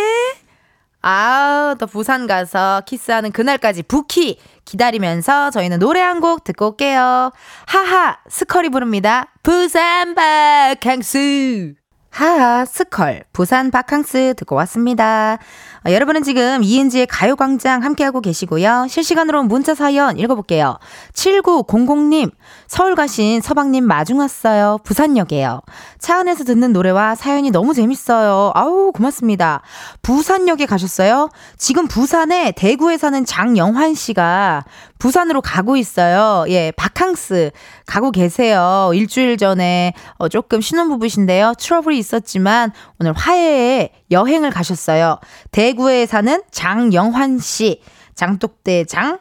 [1.05, 7.33] 아우, 또 부산 가서 키스하는 그날까지 부키 기다리면서 저희는 노래 한 곡 듣고 올게요.
[7.66, 9.26] 하하, 스컬이 부릅니다.
[9.42, 11.74] 부산 바캉스.
[12.11, 15.38] 하하, 스컬, 부산 바캉스 듣고 왔습니다.
[15.87, 18.87] 어, 여러분은 지금 이은지의 가요광장 함께하고 계시고요.
[18.88, 20.79] 실시간으로 문자 사연 읽어볼게요.
[21.12, 22.31] 7900님,
[22.68, 24.79] 서울 가신 서방님 마중 왔어요.
[24.85, 25.61] 부산역에요.
[25.99, 28.53] 차 안에서 듣는 노래와 사연이 너무 재밌어요.
[28.55, 29.62] 아우, 고맙습니다.
[30.03, 31.29] 부산역에 가셨어요?
[31.57, 34.64] 지금 부산에 대구에 사는 장영환 씨가
[34.99, 36.45] 부산으로 가고 있어요.
[36.49, 37.51] 예, 바캉스
[37.87, 38.92] 가고 계세요.
[38.95, 41.55] 일주일 전에 어, 조금 신혼부부신데요.
[41.59, 45.18] 트러블이 있었지만 오늘 화해에 여행을 가셨어요.
[45.51, 47.83] 대구에 사는 장영환 씨.
[48.14, 49.18] 장독대 장.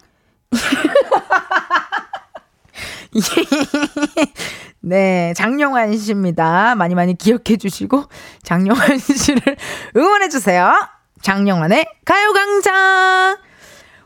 [4.82, 6.76] 네, 장영환 씨입니다.
[6.76, 8.06] 많이 많이 기억해 주시고
[8.44, 9.58] 장영환 씨를
[9.96, 10.74] 응원해 주세요.
[11.22, 13.38] 장영환의 가요광장.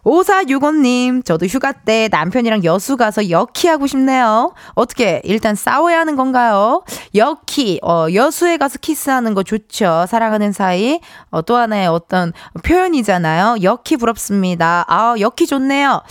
[0.06, 4.54] 5465님, 저도 휴가 때 남편이랑 여수 가서 여키하고 싶네요.
[4.76, 6.84] 어떻게, 일단 싸워야 하는 건가요?
[7.16, 10.06] 여키, 어, 여수에 가서 키스하는 거 좋죠.
[10.08, 11.00] 사랑하는 사이.
[11.32, 13.58] 어, 또 하나의 어떤 표현이잖아요.
[13.64, 14.86] 여키 부럽습니다.
[14.88, 16.04] 아, 여키 좋네요.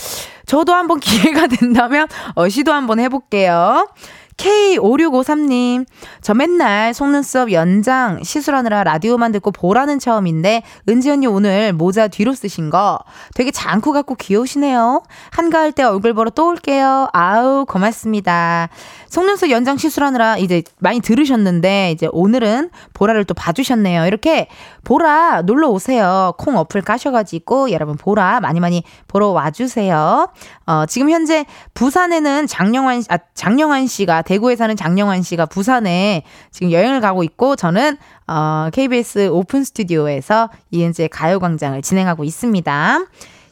[0.46, 3.88] 저도 한번 기회가 된다면, 어, 시도 한번 해볼게요.
[4.36, 5.86] K5653님,
[6.20, 12.70] 저 맨날 속눈썹 연장 시술하느라 라디오만 듣고 보라는 처음인데, 은지 언니 오늘 모자 뒤로 쓰신
[12.70, 12.98] 거
[13.34, 15.02] 되게 장구 같고 귀여우시네요.
[15.30, 17.08] 한가할 때 얼굴 보러 또 올게요.
[17.12, 18.68] 아우, 고맙습니다.
[19.08, 24.06] 속눈썹 연장 시술하느라 이제 많이 들으셨는데, 이제 오늘은 보라를 또 봐주셨네요.
[24.06, 24.48] 이렇게
[24.84, 26.34] 보라 놀러 오세요.
[26.38, 30.28] 콩 어플 까셔가지고 여러분 보라 많이 많이 보러 와주세요.
[30.66, 36.70] 어, 지금 현재 부산에는 장영환, 씨- 아, 장영환 씨가, 대구에 사는 장영환 씨가 부산에 지금
[36.72, 37.96] 여행을 가고 있고, 저는,
[38.28, 43.00] 어, KBS 오픈 스튜디오에서 이은지의 가요광장을 진행하고 있습니다.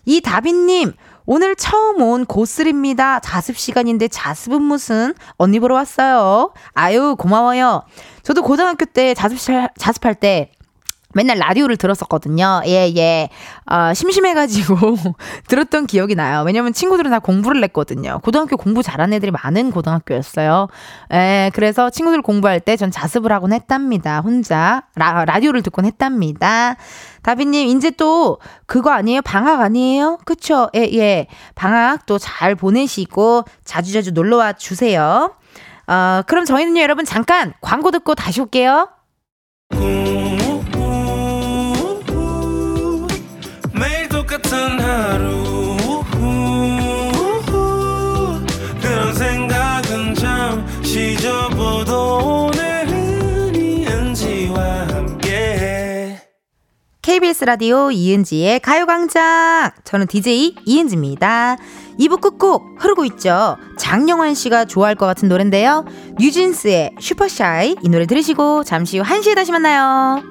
[0.07, 0.93] 이 다빈님,
[1.25, 3.21] 오늘 처음 온 고슬입니다.
[3.21, 5.15] 자습 시간인데 자습은 무슨?
[5.37, 6.53] 언니 보러 왔어요.
[6.75, 7.83] 아유, 고마워요.
[8.23, 9.39] 저도 고등학교 때 자습,
[9.79, 10.51] 자습할 때
[11.15, 12.63] 맨날 라디오를 들었었거든요.
[12.67, 13.29] 예, 예.
[13.67, 14.77] 아, 심심해가지고
[15.49, 16.43] 들었던 기억이 나요.
[16.45, 18.21] 왜냐면 친구들은 다 공부를 했거든요.
[18.23, 20.69] 고등학교 공부 잘하는 애들이 많은 고등학교였어요.
[21.13, 24.21] 예, 그래서 친구들 공부할 때 전 자습을 하곤 했답니다.
[24.21, 24.83] 혼자.
[24.97, 26.77] 라, 라디오를 듣곤 했답니다.
[27.23, 29.23] 다비님, 이제 또 그거 아니에요?
[29.23, 30.19] 방학 아니에요?
[30.25, 30.69] 그쵸?
[30.75, 31.27] 예, 예.
[31.55, 35.35] 방학 또 잘 보내시고 자주자주 놀러와 주세요.
[35.87, 38.89] 어, 그럼 저희는요, 여러분 잠깐 광고 듣고 다시 올게요.
[39.71, 40.22] 매
[57.03, 59.73] KBS 라디오 이은지의 가요광장.
[59.83, 61.57] 저는 DJ 이은지입니다.
[61.99, 63.57] 2부 끝곡 흐르고 있죠.
[63.77, 65.85] 장영환 씨가 좋아할 것 같은 노래인데요.
[66.21, 70.23] 뉴진스의 슈퍼샤이 이 노래 들으시고 잠시 후 1시에 다시 만나요.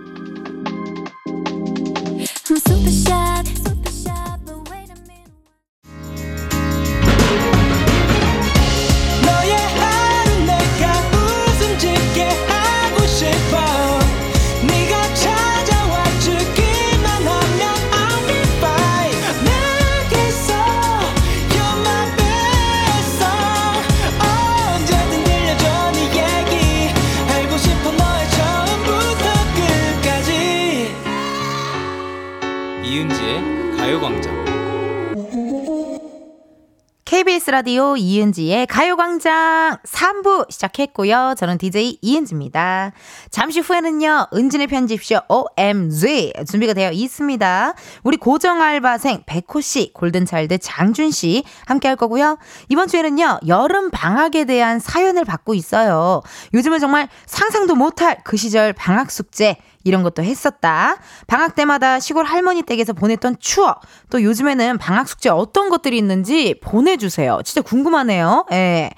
[37.11, 41.35] KBS 라디오 이은지의 가요광장 3부 시작했고요.
[41.37, 42.93] 저는 DJ 이은지입니다.
[43.29, 47.73] 잠시 후에는요, 은진의 편집쇼 OMG 준비가 되어 있습니다.
[48.03, 52.37] 우리 고정 알바생 백호씨, 골든차일드 장준씨 함께 할 거고요.
[52.69, 56.21] 이번 주에는요, 여름 방학에 대한 사연을 받고 있어요.
[56.53, 60.97] 요즘은 정말 상상도 못할 그 시절 방학 숙제, 이런 것도 했었다.
[61.27, 63.81] 방학 때마다 시골 할머니 댁에서 보냈던 추억.
[64.09, 67.39] 또 요즘에는 방학 숙제 어떤 것들이 있는지 보내주세요.
[67.43, 68.45] 진짜 궁금하네요.
[68.51, 68.91] 예.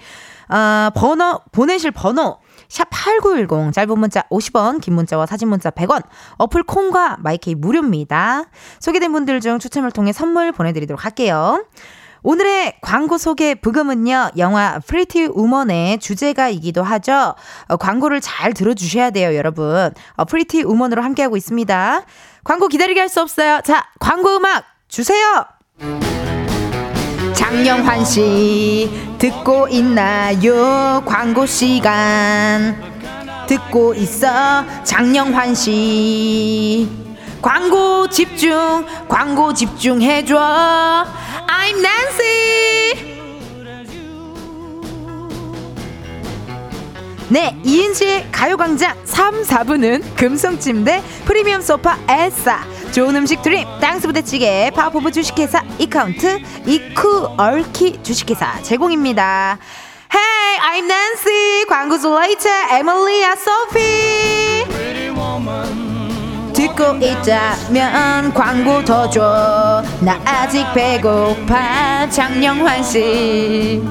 [0.47, 2.37] 아, 번호, 보내실 번호.
[2.69, 6.01] 샵8910 짧은 문자 50원 긴 문자와 사진 문자 100원
[6.37, 8.45] 어플 콩과 마이케이 무료입니다.
[8.79, 11.65] 소개된 분들 중 추첨을 통해 선물 보내드리도록 할게요.
[12.23, 17.35] 오늘의 광고 소개 브금은요, 영화 프리티 우먼의 주제가이기도 하죠.
[17.67, 19.91] 어, 광고를 잘 들어주셔야 돼요, 여러분.
[20.15, 22.01] 어, 프리티 우먼으로 함께하고 있습니다.
[22.45, 23.59] 광고 기다리게 할 수 없어요.
[23.65, 25.45] 자, 광고 음악 주세요!
[27.33, 31.03] 장영환 씨, 듣고 있나요?
[31.05, 32.81] 광고 시간.
[33.47, 36.89] 듣고 있어, 장영환 씨.
[37.43, 40.33] 광고 집중, 광고 집중해줘.
[41.45, 43.13] I'm Nancy.
[47.27, 55.11] 네, 이은지의 가요광장 3, 4부는 금성침대, 프리미엄 소파 에싸, 좋은 음식 드림, 땅스 부대찌개, 파워포브
[55.11, 59.57] 주식회사, 이카운트, 이쿠 얼키 주식회사 제공입니다.
[60.13, 61.65] Hey, I'm Nancy.
[61.65, 63.81] 광고주 레이터, 에밀리아, 소피.
[66.53, 69.83] 듣고 있다면 광고 더 줘.
[69.99, 72.07] 나 아직 배고파.
[72.09, 73.83] 장영환 씨.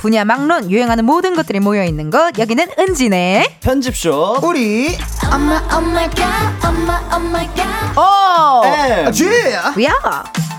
[0.00, 2.38] 분야 막론 유행하는 모든 것들이 모여 있는 곳.
[2.38, 4.38] 여기는 은진의 편집쇼.
[4.42, 4.96] 우리.
[5.30, 5.58] 엄마
[6.64, 7.98] 엄마 oh my god
[9.76, 10.49] 오야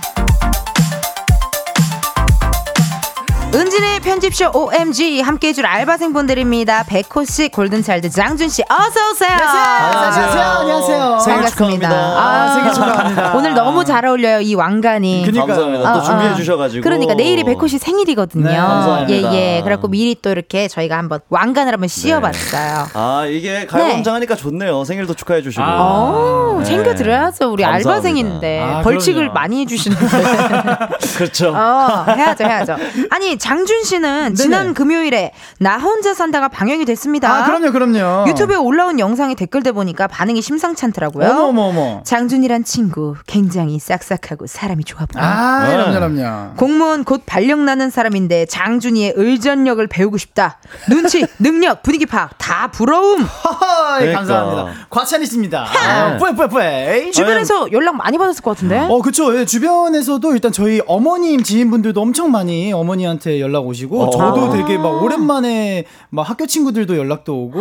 [3.54, 6.84] 은진의 편집쇼 OMG 함께 해줄 알바생분들입니다.
[6.88, 9.30] 백호 씨, 골든차일드, 장준 씨, 어서 오세요.
[9.30, 11.50] 안녕하세요 안녕하세요 생일 반갑습니다.
[11.50, 11.90] 축하합니다.
[11.92, 13.34] 아, 생일 축하합니다.
[13.36, 15.24] 오늘 너무 잘 어울려요, 이 왕관이.
[15.26, 15.48] 그니까요.
[15.48, 15.94] 감사합니다.
[15.94, 16.36] 또 어, 준비해 어.
[16.36, 16.82] 주셔 가지고.
[16.82, 18.50] 그러니까 내일이 백호 씨 생일이거든요.
[18.50, 19.34] 네, 감사합니다.
[19.34, 19.62] 예, 예.
[19.64, 22.88] 그래 갖고 미리 또 이렇게 저희가 한번 왕관을 한번 씌워 봤어요.
[22.94, 24.86] 아 이게 가요광장 하니까 좋네요.
[24.86, 25.62] 생일도 축하해 주시고.
[25.62, 26.64] 어, 네.
[26.66, 27.52] 챙겨 드려야죠.
[27.52, 27.90] 우리 감사합니다.
[27.92, 28.62] 알바생인데.
[28.62, 29.34] 아, 벌칙을 그럼요.
[29.34, 30.06] 많이 해 주시는데.
[31.18, 31.50] 그렇죠.
[31.54, 32.78] 어, 해야죠, 해야죠.
[33.10, 37.28] 아니, 장준 씨는 지난 금요일에 나 혼자 산다가 방영이 됐습니다.
[37.28, 38.30] 아, 그럼요, 그럼요.
[38.30, 41.28] 유튜브에 올라온 영상에 댓글들 보니까 반응이 심상찮더라고요.
[41.28, 42.04] 어머, 어머, 어머.
[42.04, 45.24] 장준이란 친구 굉장히 싹싹하고 사람이 좋아 보여.
[45.24, 45.76] 아, 네.
[45.76, 46.54] 그럼요, 그럼요.
[46.56, 50.60] 공무원 곧 발령 나는 사람인데 장준이의 의전력을 배우고 싶다.
[50.88, 53.24] 눈치, 능력, 분위기 파악 다 부러움.
[53.24, 54.20] 허허, 그러니까.
[54.20, 54.88] 감사합니다.
[54.92, 55.66] 과찬이십니다.
[55.68, 57.10] 아, 뿌에, 뿌에, 뿌에.
[57.12, 58.78] 주변에서 연락 많이 받았을 것 같은데.
[58.88, 59.36] 어, 그쵸.
[59.36, 64.10] 예, 주변에서도 일단 저희 어머님 지인분들도 엄청 많이 어머니한테 연락 오시고, 어.
[64.10, 67.60] 저도 되게 막 오랜만에 막 학교 친구들도 연락도 오고,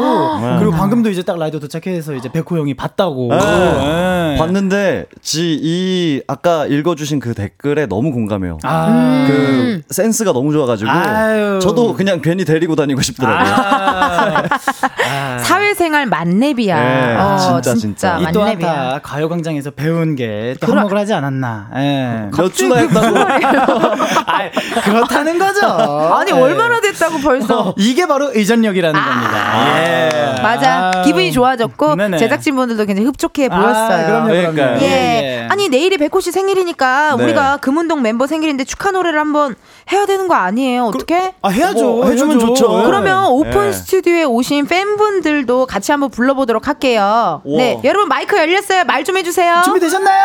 [0.58, 3.28] 그리고 방금도 이제 딱 라디오 도착해서 이제 백호 형이 봤다고.
[3.30, 4.34] 네.
[4.34, 4.38] 예.
[4.38, 8.58] 봤는데 지 이 아까 읽어주신 그 댓글에 너무 공감해요.
[8.62, 11.58] 아, 그 센스가 너무 좋아가지고 아유.
[11.60, 13.52] 저도 그냥 괜히 데리고 다니고 싶더라고요.
[13.54, 14.44] 아,
[15.42, 16.80] 사회생활 만렙이야.
[16.82, 18.18] 네, 어, 진짜, 진짜.
[18.18, 18.72] 이 또한 만렙이야.
[18.92, 21.68] 다 가요광장에서 배운 게 또 한몫을 하지 않았나.
[21.76, 22.28] 예.
[22.36, 23.16] 몇 주나 했다고.
[24.26, 24.50] 아,
[24.84, 25.59] 그렇다는 거죠.
[26.16, 26.34] 아니 예.
[26.34, 27.74] 얼마나 됐다고 벌써.
[27.78, 29.84] 이게 바로 의전력이라는 겁니다.
[29.84, 30.42] 예.
[30.42, 30.90] 맞아.
[30.94, 31.02] 아.
[31.02, 32.16] 기분이 좋아졌고 네네.
[32.18, 34.06] 제작진분들도 굉장히 흡족해 아, 보였어요.
[34.06, 34.52] 그럼요, 그럼요.
[34.54, 34.82] 그러니까요.
[34.88, 35.46] 예.
[35.50, 37.24] 아니 내일이 백호 씨 생일이니까 네.
[37.24, 39.54] 우리가 금운동 멤버 생일인데 축하 노래를 한번
[39.92, 40.84] 해야 되는 거 아니에요?
[40.86, 41.34] 어떻게?
[41.42, 42.02] 아, 해야죠.
[42.02, 42.54] 어, 해주면 해야죠.
[42.54, 42.80] 좋죠.
[42.80, 42.84] 예.
[42.86, 43.72] 그러면 오픈 네.
[43.72, 47.42] 스튜디오에 오신 팬분들도 같이 한번 불러보도록 할게요.
[47.44, 47.58] 우와.
[47.58, 48.84] 네, 여러분 마이크 열렸어요.
[48.84, 49.62] 말 좀 해주세요.
[49.64, 50.22] 준비되셨나요?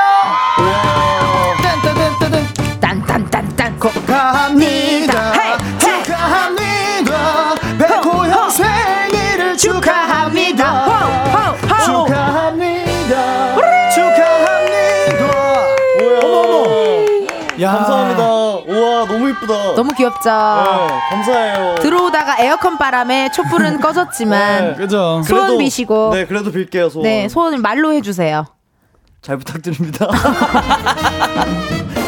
[2.82, 3.25] 딴딴딴딴 고.
[3.80, 5.34] 축하합니다.
[5.78, 7.56] 축하합니다.
[7.78, 10.86] 백호 형 생일을 축하합니다.
[10.86, 11.84] 호, 호, 호.
[12.08, 13.56] 축하합니다.
[13.94, 15.26] 축하합니다.
[16.02, 16.66] 어머 어머.
[17.62, 17.72] 야.
[17.74, 18.24] 감사합니다.
[18.24, 19.76] 우와 너무 이쁘다.
[19.76, 20.30] 너무 귀엽죠?
[20.30, 21.76] 네, 감사해요.
[21.76, 24.76] 들어오다가 에어컨 바람에 촛불은 꺼졌지만 네.
[24.76, 25.22] 그죠.
[25.24, 27.04] 소원 그래도- 비시고 네 그래도 빌게요 소원.
[27.04, 28.46] 네, 소원을 말로 해주세요.
[29.22, 30.08] 잘 부탁드립니다.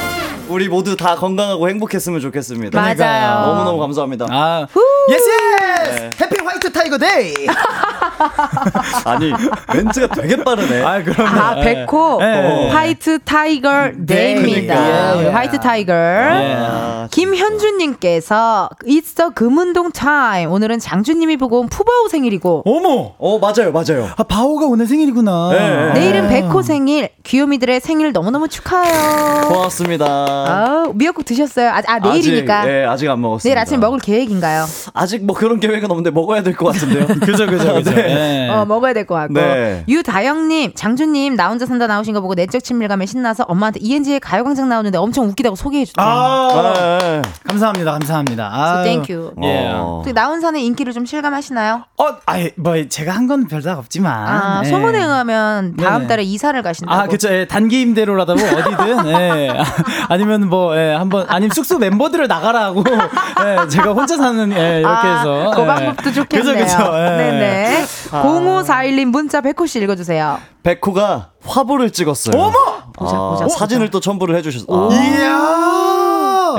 [0.50, 2.80] 우리 모두 다 건강하고 행복했으면 좋겠습니다.
[2.80, 3.46] 맞아요.
[3.48, 4.28] 너무너무 감사합니다.
[4.30, 4.68] 아.
[5.10, 5.30] Yes
[5.68, 6.10] yes.
[6.22, 7.34] Happy White Tiger Day.
[9.06, 9.32] 아니
[9.74, 10.84] 멘트가 되게 빠르네.
[10.84, 11.40] 아, 그럼요.
[11.40, 12.70] 아, 백호 예.
[12.70, 14.76] White Tiger Day입니다.
[14.76, 15.16] 그러니까.
[15.16, 15.30] 우리 예.
[15.30, 15.94] White Tiger.
[15.94, 20.52] 아, 김현주님께서 It's the 금운동 time.
[20.52, 23.14] 오늘은 장준님이 보고 온 푸바오 생일이고 어머.
[23.18, 24.10] 어 맞아요 맞아요.
[24.16, 25.50] 아, 바오가 오늘 생일이구나.
[25.52, 25.94] 네.
[26.00, 27.10] 내일은 백호 생일.
[27.24, 29.48] 귀요미들의 생일 너무 너무 축하해요.
[29.50, 30.06] 고맙습니다.
[30.08, 31.70] 아, 미역국 드셨어요?
[31.70, 32.60] 아, 아 내일이니까.
[32.62, 33.48] 아직, 예, 아직 안 먹었습니다.
[33.48, 34.66] 내일 아침 먹을 계획인가요?
[34.94, 37.06] 아직 뭐 그런 계획은 없는데 먹어야 될 것 같은데요.
[37.22, 37.92] 그죠, 그죠, 그죠.
[37.96, 38.04] 네.
[38.04, 38.50] 네.
[38.50, 39.34] 어, 먹어야 될 것 같고.
[39.34, 39.84] 네.
[39.88, 44.98] 유다영님, 장주님, 나 혼자 산다 나오신 거 보고 내적 친밀감에 신나서 엄마한테 ENG의 가요광장 나오는데
[44.98, 46.06] 엄청 웃기다고 소개해줬대요.
[46.06, 47.22] 아, 네.
[47.46, 48.44] 감사합니다, 감사합니다.
[48.54, 49.32] So 아, thank you.
[49.44, 49.68] 예.
[49.74, 49.98] 어.
[50.00, 51.84] 어떻게 나훈산의 인기를 좀 실감하시나요?
[51.98, 54.14] 어, 아이, 뭐 제가 한 건 별다가 없지만.
[54.28, 54.70] 아, 예.
[54.70, 56.08] 소문에 의하면 다음 네네.
[56.08, 56.98] 달에 이사를 가신다고.
[57.02, 57.28] 아, 그쵸.
[57.30, 59.50] 예, 단기 임대로라도 어디든, 예.
[60.08, 65.18] 아니면 뭐, 예, 한번, 아니면 숙소 멤버들을 나가라고, 예, 제가 혼자 사는, 예, 이렇게 아,
[65.18, 65.47] 해서.
[65.52, 65.66] 그 예.
[65.66, 66.54] 방법도 좋겠네요.
[66.54, 66.92] 그죠, 그죠.
[66.98, 67.18] 예.
[67.18, 67.86] 네네.
[68.12, 70.40] 0541님 문자 백호 씨 읽어주세요.
[70.64, 72.40] 백호가 화보를 찍었어요.
[72.42, 72.54] 어머!
[72.94, 74.66] 보자, 아, 보자, 사진을 또 첨부를 해주셨어.
[74.70, 75.77] 아, 이야!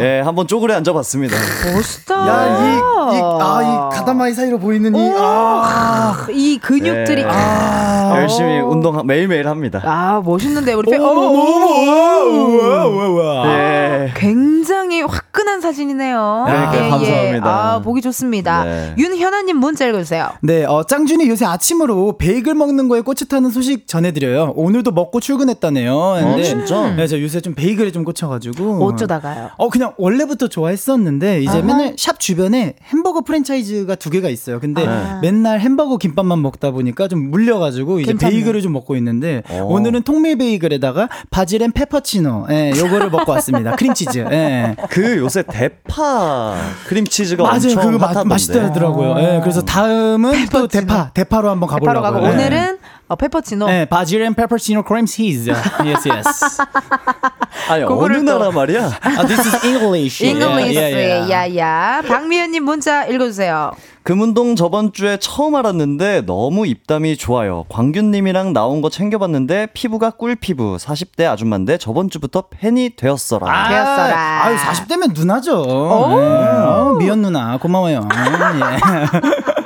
[0.01, 1.36] 예, 한번 쪼그려 앉아봤습니다.
[1.74, 2.14] 멋있다.
[2.14, 2.76] 야, 이,
[3.16, 6.26] 이, 아, 이 가다마이 사이로 보이는 이, 아.
[6.30, 7.22] 이 근육들이.
[7.22, 7.26] 예.
[7.26, 9.80] 아, 열심히 운동 매일매일 합니다.
[9.84, 11.01] 아, 멋있는데 우리 백.
[11.01, 13.49] 어머, 어머, 어머, 어머, 우와, 우와, 우와.
[13.49, 14.12] 예.
[14.14, 16.44] 굉장히 화끈한 사진이네요.
[16.46, 16.53] 네,
[16.90, 17.46] 감사합니다.
[17.46, 18.64] 아, 보기 좋습니다.
[18.64, 18.94] 네.
[18.99, 20.30] 윤현아님 문자 읽어주세요.
[20.40, 24.55] 네, 어, 짱준이 요새 아침으로 베이글 먹는 거에 꽂혔다는 소식 전해드려요.
[24.57, 26.16] 오늘도 먹고 출근했다네요.
[26.20, 26.90] 근데 진짜?
[26.94, 28.84] 네, 저 요새 좀 베이글에 좀 꽂혀가지고.
[28.84, 29.51] 어쩌다가요?
[29.57, 31.62] 어, 그냥 원래부터 좋아했었는데, 이제 아하.
[31.62, 34.61] 맨날 샵 주변에 햄버거 프랜차이즈가 두 개가 있어요.
[34.61, 35.18] 근데 아.
[35.22, 38.32] 맨날 햄버거 김밥만 먹다 보니까 좀 물려가지고 이제 괜찮네.
[38.32, 39.62] 베이글을 좀 먹고 있는데, 어.
[39.64, 43.76] 오늘은 통밀 베이글에다가 바질 and 페퍼치노, 예, 요거를 먹고 왔습니다.
[43.76, 44.76] 크림치즈, 예.
[44.91, 46.55] 그 요새 대파
[46.86, 47.55] 크림치즈가 맞아요.
[47.57, 48.28] 엄청 그거 맛, 핫하던데.
[48.28, 49.16] 맛있더라고요.
[49.18, 52.03] 예, 그래서 다음은 또 대파, 대파로 한번 가보려고.
[52.03, 52.30] 가고 예.
[52.30, 52.78] 오늘은
[53.09, 53.66] 어, 페퍼치노.
[53.66, 55.50] 네, 바질 and 페퍼치노 크림 치즈.
[55.50, 56.59] Yes, yes.
[57.70, 58.98] 아니 어느 나라 말이야?
[59.00, 60.24] 아, this is English.
[60.28, 61.56] English Yeah, yeah, yeah.
[61.56, 63.72] 야야 박미연님 문자 읽어주세요.
[64.02, 67.64] 금운동 저번 주에 처음 알았는데 너무 입담이 좋아요.
[67.68, 70.76] 광균님이랑 나온 거 챙겨봤는데 피부가 꿀 피부.
[70.76, 73.46] 40대 아줌마인데 저번 주부터 팬이 되었어라.
[73.50, 74.44] 아, 되었어라.
[74.44, 75.62] 아유, 40대면 누나죠.
[75.62, 75.72] 네.
[75.72, 78.09] 어, 미연 누나, 고마워요.
[78.11, 79.57] 예.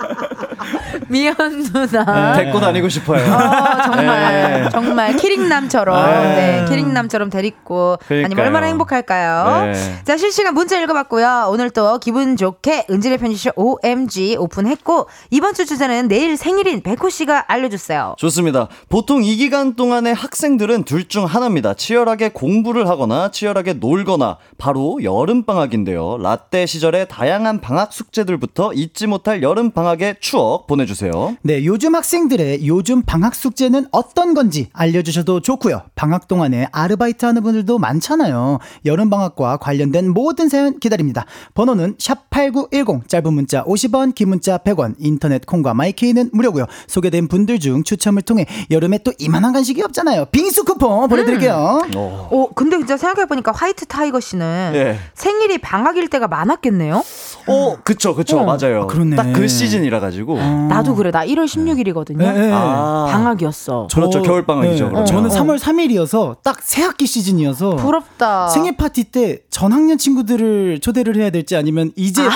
[1.13, 1.37] 미연
[1.73, 2.33] 누나.
[2.35, 3.23] 데리고 다니고 싶어요.
[3.33, 4.69] 어, 정말 네.
[4.71, 6.61] 정말 키링남처럼 네.
[6.63, 8.47] 네, 키링남처럼 데리고 아니면 그러니까요.
[8.47, 9.67] 얼마나 행복할까요?
[9.73, 9.99] 네.
[10.05, 11.49] 자 실시간 문자 읽어봤고요.
[11.51, 17.45] 오늘 또 기분 좋게 은진의 편지쇼 OMG 오픈했고 이번 주 주제는 내일 생일인 백호 씨가
[17.49, 18.15] 알려주세요.
[18.19, 18.69] 좋습니다.
[18.89, 21.75] 보통 이 기간 동안의 학생들은 둘 중 하나입니다.
[21.75, 26.17] 치열하게 공부를 하거나 치열하게 놀거나 바로 여름방학인데요.
[26.19, 31.02] 라떼 시절의 다양한 방학 숙제들부터 잊지 못할 여름방학의 추억 보내주세요.
[31.43, 35.83] 네, 요즘 학생들의 요즘 방학 숙제는 어떤 건지 알려주셔도 좋고요.
[35.95, 38.59] 방학 동안에 아르바이트 하는 분들도 많잖아요.
[38.87, 41.25] 여름 방학과 관련된 모든 사연 기다립니다.
[41.55, 46.67] 번호는 샵 8910 짧은 문자 50원, 긴 문자 100원, 인터넷 콩과 마이케이는 무료고요.
[46.87, 50.27] 소개된 분들 중 추첨을 통해 여름에 또 이만한 간식이 없잖아요.
[50.27, 51.83] 빙수 쿠폰 보내드릴게요.
[51.95, 54.99] 어 근데 진짜 생각해보니까 White Tiger 씨는 예.
[55.15, 57.03] 생일이 방학일 때가 많았겠네요.
[57.47, 58.45] 어, 그쵸, 그쵸, 어.
[58.45, 58.87] 맞아요.
[58.87, 59.17] 그러네.
[59.17, 60.37] 딱 그 시즌이라 가지고.
[60.37, 62.17] 나도 그래 나 1월 16일이거든요.
[62.19, 62.51] 네, 네.
[62.53, 63.89] 아, 방학이었어.
[63.93, 64.85] 그렇죠, 저- 겨울 방학이죠.
[64.85, 65.07] 네, 그러면.
[65.07, 68.49] 저는 3월 3일이어서 딱 새학기 시즌이어서 부럽다.
[68.49, 72.33] 생일 파티 때 전 학년 친구들을 초대를 해야 될지 아니면 이제 갓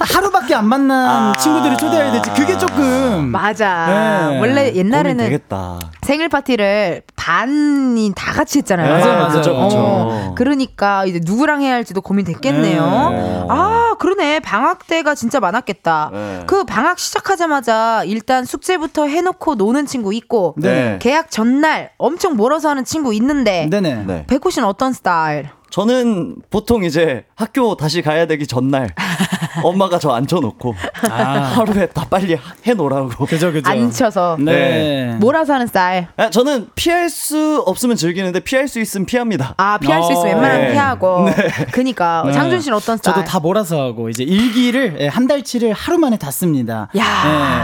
[0.00, 1.36] 하루밖에 안 만난 아.
[1.36, 4.28] 친구들을 초대해야 될지 그게 조금 맞아.
[4.30, 4.40] 네.
[4.40, 5.78] 원래 옛날에는 되겠다.
[6.02, 8.92] 생일 파티를 반이 다 같이 했잖아요.
[8.92, 9.28] 맞아요, 맞아요.
[9.28, 9.76] 그쵸, 그쵸.
[9.78, 13.10] 어, 그러니까 이제 누구랑 해야 할지도 고민됐겠네요.
[13.10, 13.46] 네.
[13.48, 14.40] 아, 그러네.
[14.40, 16.10] 방학 때가 진짜 많았겠다.
[16.12, 16.40] 네.
[16.46, 20.98] 그 방학 시작하자마자 일단 숙제부터 해놓고 노는 친구 있고, 네.
[21.00, 24.04] 계약 전날 엄청 몰아서 하는 친구 있는데, 네네.
[24.06, 24.26] 네.
[24.26, 25.48] 백호 씨는 어떤 스타일?
[25.70, 28.88] 저는 보통 이제 학교 다시 가야 되기 전날
[29.62, 33.26] 엄마가 저 앉혀놓고 하루에 다 빨리 해놓으라고.
[33.26, 33.68] 그죠 그죠.
[33.68, 35.16] 앉혀서 네.
[35.20, 36.06] 몰아서 하는 스타일.
[36.16, 39.54] 아, 저는 피할 수 없으면 즐기는데 피할 수 있으면 피합니다.
[39.58, 40.72] 아, 피할 수 있으면 어, 웬만하면 네.
[40.72, 41.26] 피하고.
[41.72, 42.22] 그니까.
[42.26, 42.32] 네.
[42.32, 43.14] 장준 씨는 어떤 스타일?
[43.16, 46.88] 저도 다 몰아서 하고 이제 일기를 예, 한 달치를 하루 만에 다 씁니다.
[46.96, 47.02] 야.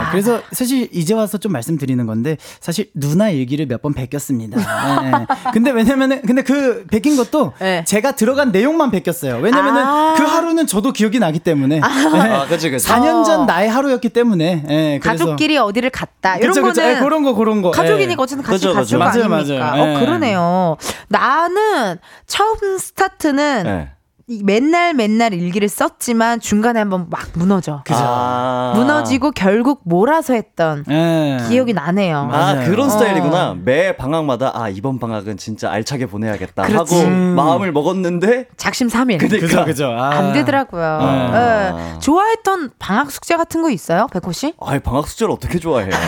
[0.06, 4.58] 예, 그래서 사실 이제 와서 좀 말씀드리는 건데 사실 누나 일기를 몇 번 베꼈습니다.
[4.60, 5.26] 예.
[5.52, 7.84] 근데 왜냐면은 근데 그 베낀 것도 네.
[7.86, 9.36] 제가 들어간 내용만 베꼈어요.
[9.36, 10.14] 왜냐면 은 아.
[10.16, 12.86] 그 하루는 저도 기억이 나기 때문에 아, 그치, 그치.
[12.88, 13.44] 4년 전 어.
[13.44, 16.36] 나의 하루였기 때문에 예, 그래서 가족끼리 어디를 갔다.
[16.36, 16.80] 이런 그쵸, 그쵸.
[16.80, 18.22] 거는 예, 그런 거 그런 거 가족이니까 예.
[18.22, 18.98] 어쨌든 같이 갔을.
[18.98, 19.64] 거 맞아요, 아닙니까?
[19.70, 19.82] 맞아요.
[19.82, 20.00] 어, 예.
[20.00, 20.76] 그러네요.
[21.08, 23.88] 나는 처음 스타트는 네.
[23.90, 23.97] 이
[24.42, 27.82] 맨날 맨날 일기를 썼지만 중간에 한번 막 무너져.
[27.90, 28.72] 아.
[28.76, 31.38] 무너지고 결국 몰아서 했던 예.
[31.48, 32.18] 기억이 나네요.
[32.18, 32.70] 아, 맞아요.
[32.70, 32.90] 그런 어.
[32.90, 33.56] 스타일이구나.
[33.64, 36.64] 매 방학마다, 아, 이번 방학은 진짜 알차게 보내야겠다.
[36.64, 36.94] 그렇지.
[36.94, 37.34] 하고 음.
[37.36, 39.46] 마음을 먹었는데, 작심 삼일 그러니까.
[39.46, 39.86] 그죠 그죠.
[39.98, 40.10] 아.
[40.10, 40.98] 안 되더라고요.
[41.00, 41.94] 아.
[41.94, 41.98] 예.
[42.00, 44.52] 좋아했던 방학 숙제 같은 거 있어요, 백호 씨?
[44.60, 45.88] 아이, 방학 숙제를 어떻게 좋아해.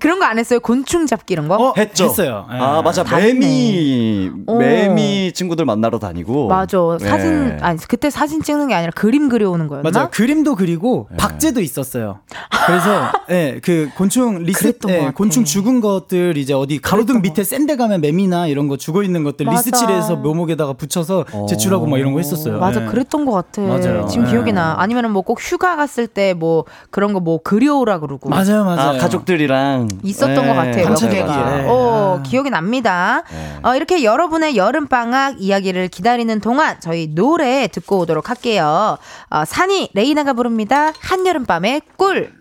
[0.00, 0.60] 그런 거 안 했어요?
[0.60, 1.56] 곤충 잡기 이런 거?
[1.56, 2.04] 어, 했죠.
[2.04, 2.46] 했어요.
[2.52, 2.56] 예.
[2.58, 3.02] 아, 맞아.
[3.04, 4.54] 다 매미, 어.
[4.56, 6.48] 매미 친구들 만나러 다니고.
[6.48, 6.78] 맞아.
[7.00, 7.06] 네.
[7.08, 9.90] 사진 아니 그때 사진 찍는 게 아니라 그림 그려오는 거였나?
[9.90, 10.08] 맞아요.
[10.10, 12.20] 그림도 그리고 박제도 있었어요.
[12.66, 15.10] 그래서 예, 그 곤충 것 예.
[15.14, 19.44] 곤충 죽은 것들 이제 어디 가로등 밑에 센데 가면 매미나 이런 거 죽어 있는 것들
[19.46, 19.58] 맞아.
[19.58, 22.58] 리스트칠해서 묘목에다가 붙여서 제출하고 막 이런 거 했었어요.
[22.58, 22.86] 맞아, 예.
[22.86, 23.62] 그랬던 것 같아.
[23.62, 24.06] 맞아요.
[24.08, 24.30] 지금 예.
[24.30, 24.76] 기억이 나.
[24.78, 28.28] 아니면은 뭐 꼭 휴가 갔을 때 뭐 그런 거 뭐 그려오라 그러고.
[28.30, 28.96] 맞아요, 맞아요.
[28.96, 29.81] 아, 가족들이랑.
[30.02, 30.84] 있었던 것 같아요.
[30.84, 31.28] 몇 한참 개가.
[31.28, 31.68] 얘기에.
[31.68, 32.22] 어, 아.
[32.22, 33.22] 기억이 납니다.
[33.30, 33.58] 네.
[33.62, 38.98] 어, 이렇게 여러분의 여름 방학 이야기를 기다리는 동안 저희 노래 듣고 오도록 할게요.
[39.30, 40.92] 어, 산이 레이나가 부릅니다.
[41.00, 42.32] 한여름 밤의 꿀.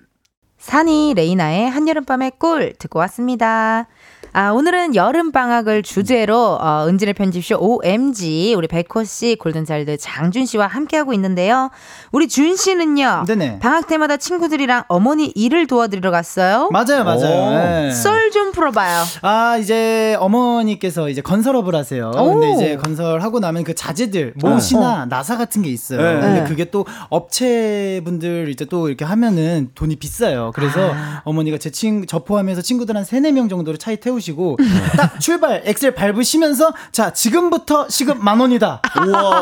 [0.60, 3.88] 산이 레이나의 한여름 밤의 꿀 듣고 왔습니다.
[4.34, 10.68] 아, 오늘은 여름 방학을 주제로, 어, 은지네 편집숍 OMG, 우리 백호 씨, 골든차일드 장준 씨와
[10.68, 11.70] 함께 하고 있는데요.
[12.14, 13.26] 우리 준 씨는요.
[13.28, 13.60] 네네.
[13.60, 16.70] 방학 때마다 친구들이랑 어머니 일을 도와드리러 갔어요.
[16.72, 17.04] 맞아요, 오.
[17.04, 17.88] 맞아요.
[17.88, 17.92] 예.
[17.92, 19.04] 썰좀 풀어봐요.
[19.22, 22.12] 아 이제 어머니께서 이제 건설업을 하세요.
[22.16, 22.40] 오.
[22.40, 26.02] 근데 이제 건설하고 나면 그 자재들 못이나 나사 같은 게 있어요.
[26.02, 26.22] 네.
[26.22, 26.48] 근데 네.
[26.48, 30.52] 그게 또 업체분들 이제 또 이렇게 하면은 돈이 비싸요.
[30.56, 31.22] 그래서 아.
[31.26, 34.58] 어머니가 제 친, 저 포함해서 친구들 한 세네 명 정도를 차에 태우시고
[34.98, 38.82] 딱 출발 엑셀 밟으시면서 자 지금부터 시급 만 원이다.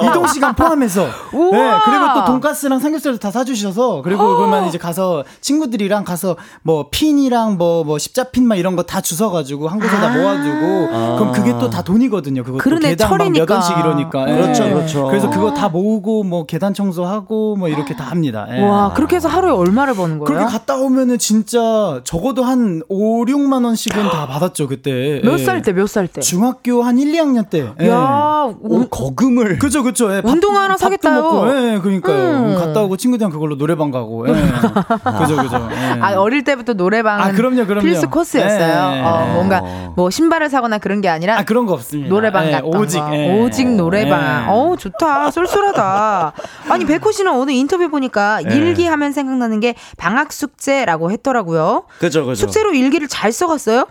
[0.10, 1.04] 이동 시간 포함해서.
[1.04, 7.58] 네, 그리고 또 돈가스랑 삼겹살도 다 사주셔서 그리고 그러면 이제 가서 친구들이랑 가서 뭐 핀이랑
[7.58, 10.18] 뭐뭐 십자핀 막 이런 거 다 주워가지고 한 곳에 다 아.
[10.18, 10.88] 모아두고
[11.20, 12.44] 그럼 그게 또 다 돈이거든요.
[12.44, 13.54] 그것도 그러네, 계단 막몇 철이니까.
[13.54, 14.30] 원씩 이러니까.
[14.30, 14.34] 예.
[14.42, 15.06] 그렇죠, 그렇죠.
[15.08, 18.48] 그래서 그거 다 모으고 뭐 계단 청소하고 뭐 이렇게 다 합니다.
[18.50, 18.62] 예.
[18.64, 20.26] 와, 그렇게 해서 하루에 얼마를 버는 거예요?
[20.26, 25.20] 그렇게 갔다 오면은 진짜 적어도 한 5, 6만 원씩은 다 받았죠, 그때.
[25.24, 25.44] 몇 예.
[25.44, 26.22] 살 때, 몇 살 때?
[26.22, 27.70] 중학교 한 1, 2학년 때.
[27.82, 27.90] 예.
[27.90, 30.16] 야, 오, 거금을 그죠, 그죠.
[30.16, 31.22] 예, 밥- 운동화 하나 사겠다요.
[31.22, 32.30] 먹고, 예, 그러니까요.
[32.46, 32.56] 음.
[32.56, 34.28] 갔다 오고 친구들이랑 그걸로 노래방 가고.
[34.30, 34.32] 예.
[35.20, 35.70] 그죠, 그죠.
[35.72, 36.00] 예.
[36.02, 37.82] 아, 어릴 때부터 노래방은 아, 그럼요, 그럼요.
[37.84, 38.98] 필수 코스였어요.
[38.98, 39.02] 예.
[39.02, 39.62] 어, 뭔가
[39.96, 42.10] 뭐 신발을 사거나 그런 게 아니라 아, 그런 거 없습니다.
[42.10, 43.14] 노래방 예, 갔던 오직, 거.
[43.16, 43.42] 예.
[43.42, 44.22] 오직 노래방.
[44.46, 44.50] 예.
[44.50, 45.32] 어우 좋다.
[45.32, 46.34] 쏠쏠하다.
[46.70, 48.56] 아니 백호 씨는 오늘 인터뷰 보니까 예.
[48.56, 51.84] 일기 하면 생각나는 게 방학 숙제라고 했더라고요.
[52.00, 52.36] 그죠 그죠.
[52.36, 53.86] 숙제로 일기를 잘 써갔어요?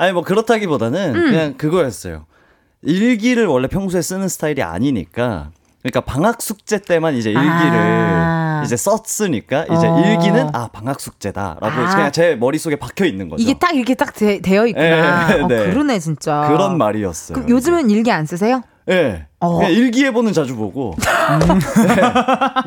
[0.00, 1.30] 아니 뭐 그렇다기보다는 음.
[1.30, 2.24] 그냥 그거였어요.
[2.80, 5.50] 일기를 원래 평소에 쓰는 스타일이 아니니까
[5.82, 8.62] 그러니까 방학 숙제 때만 이제 일기를 아.
[8.64, 10.00] 이제 썼으니까 이제 어.
[10.00, 11.94] 일기는 아 방학 숙제다라고 아.
[11.94, 13.42] 그냥 제 머릿속에 박혀 있는 거죠.
[13.42, 15.36] 이게 딱 이렇게 딱 되, 어 있구나.
[15.36, 15.70] 예, 어, 네.
[15.70, 16.48] 그러네 진짜.
[16.48, 17.44] 그런 말이었어요.
[17.46, 18.62] 요즘은 일기 안 쓰세요?
[18.90, 19.26] 예.
[19.42, 19.62] 어.
[19.62, 22.02] 일기예보는 자주 보고 네.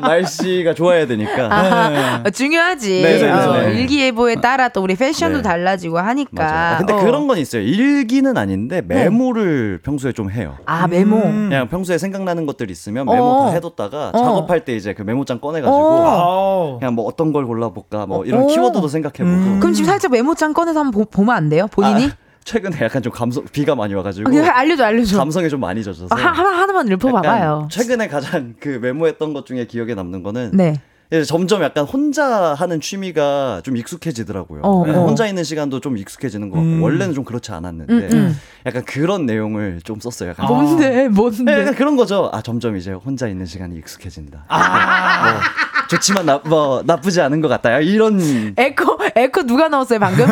[0.00, 3.02] 날씨가 좋아야 되니까 아하, 어, 중요하지.
[3.02, 3.74] 네, 네, 어, 네.
[3.74, 5.42] 일기예보에 따라 또 우리 패션도 네.
[5.42, 6.74] 달라지고 하니까.
[6.74, 6.96] 아, 근데 어.
[6.96, 7.62] 그런 건 있어요.
[7.62, 10.56] 일기는 아닌데 메모를 평소에 좀 해요.
[10.66, 11.20] 아 메모.
[11.20, 13.46] 그냥 평소에 생각나는 것들 있으면 메모 어.
[13.46, 14.18] 다 해뒀다가 어.
[14.18, 16.78] 작업할 때 이제 그 메모장 꺼내가지고 어.
[16.80, 18.46] 그냥 뭐 어떤 걸 골라볼까 뭐 이런 어.
[18.48, 21.68] 키워드도 생각해보고 그럼 지금 살짝 메모장 꺼내서 한번 보, 면안 돼요?
[21.70, 22.06] 본인이?
[22.06, 25.16] 아, 최근에 약간 좀 감성 비가 많이 와가지고 아, 알려줘 알려줘.
[25.18, 27.68] 감성이 좀 많이 젖어서 아, 하나 하나만 읊어봐봐요.
[27.70, 30.80] 최근에 가장 그 메모했던 것 중에 기억에 남는 거는 네.
[31.10, 34.62] 이제 점점 약간 혼자 하는 취미가 좀 익숙해지더라고요.
[34.62, 35.04] 어, 네, 어.
[35.04, 36.82] 혼자 있는 시간도 좀 익숙해지는 것 같고 음.
[36.82, 38.40] 원래는 좀 그렇지 않았는데 음, 음.
[38.66, 40.30] 약간 그런 내용을 좀 썼어요.
[40.30, 41.60] 약간 뭔데 네, 뭔데?
[41.60, 42.30] 약간 그런 거죠.
[42.32, 44.46] 아 점점 이제 혼자 있는 시간이 익숙해진다.
[44.48, 45.40] 뭐,
[45.88, 47.78] 좋지만 나, 뭐 나쁘지 않은 것 같다.
[47.80, 50.26] 이런 에코 에코 누가 넣었어요 방금?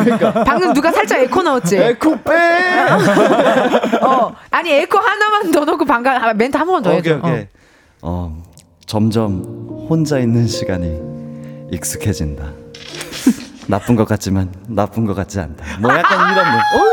[0.45, 1.77] 방금 누가 살짝 에코 넣었지?
[1.77, 2.31] 에코 빼.
[4.01, 7.19] 어 아니 에코 하나만 더 넣고 방금 아, 멘트 한 번만 더 오케이 해줘.
[7.19, 7.47] 오케이.
[8.01, 8.43] 어
[8.85, 10.99] 점점 혼자 있는 시간이
[11.71, 12.51] 익숙해진다.
[13.67, 15.79] 나쁜 것 같지만 나쁜 것 같지 않다.
[15.79, 16.92] 뭐 약간 이런 거.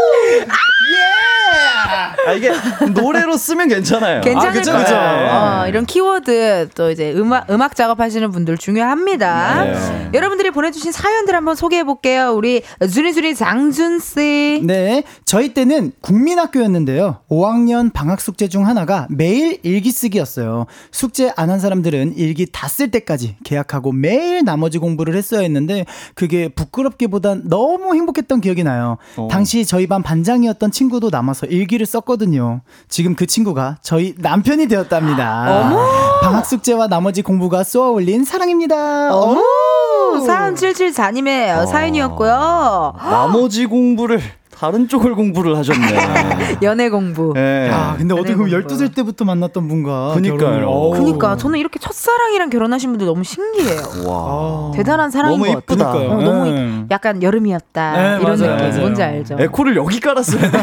[2.27, 2.51] 아 이게
[2.95, 4.19] 노래로 쓰면 괜찮아요.
[4.19, 4.21] 어.
[4.23, 4.85] 괜찮을 아, 그쵸, 거예요.
[4.85, 4.97] 그쵸.
[4.97, 9.65] 어, 이런 키워드 또 이제 음악 음악 작업하시는 분들 중요합니다.
[9.65, 10.11] 네.
[10.15, 12.33] 여러분들이 보내주신 사연들 한번 소개해 볼게요.
[12.35, 14.63] 우리 준이준이 장준 씨.
[14.65, 17.19] 네, 저희 때는 국민학교였는데요.
[17.31, 20.67] 5학년 방학 숙제 중 하나가 매일 일기 쓰기였어요.
[20.93, 26.49] 숙제 안 한 사람들은 일기 다 쓸 때까지 계약하고 매일 나머지 공부를 했어야 했는데 그게
[26.49, 28.97] 부끄럽기보단 너무 행복했던 기억이 나요.
[29.17, 29.27] 어.
[29.29, 32.63] 당시 저희 반 반장이었던 친구도 남아서 일기를 썼 거든요.
[32.89, 36.19] 지금 그 친구가 저희 남편이 되었답니다.
[36.23, 39.15] 방학 숙제와 나머지 공부가 쏘아 올린 사랑입니다.
[39.15, 40.19] 어머 오.
[40.27, 42.95] 사연 774님의 사연이었고요.
[42.99, 44.21] 나머지 공부를
[44.61, 46.59] 다른 쪽을 공부를 하셨네.
[46.63, 47.33] 연애 공부.
[47.35, 47.71] 네.
[47.73, 48.75] 아, 근데 어떻게 보면 연애 공부.
[48.85, 50.91] 12살 때부터 만났던 분과 그니까요.
[50.91, 53.81] 그니까 저는 이렇게 첫사랑이랑 결혼하신 분들 너무 신기해요.
[54.07, 54.71] 와.
[54.75, 55.89] 대단한 사랑인 너무 것 같아요.
[55.99, 56.15] 이쁘다.
[56.15, 56.87] 어, 너무 음.
[56.91, 58.81] 약간 여름이었다 네, 이런 맞아요, 느낌 맞아요.
[58.83, 59.37] 뭔지 알죠?
[59.41, 60.59] 에코를 여기 깔았어야 돼.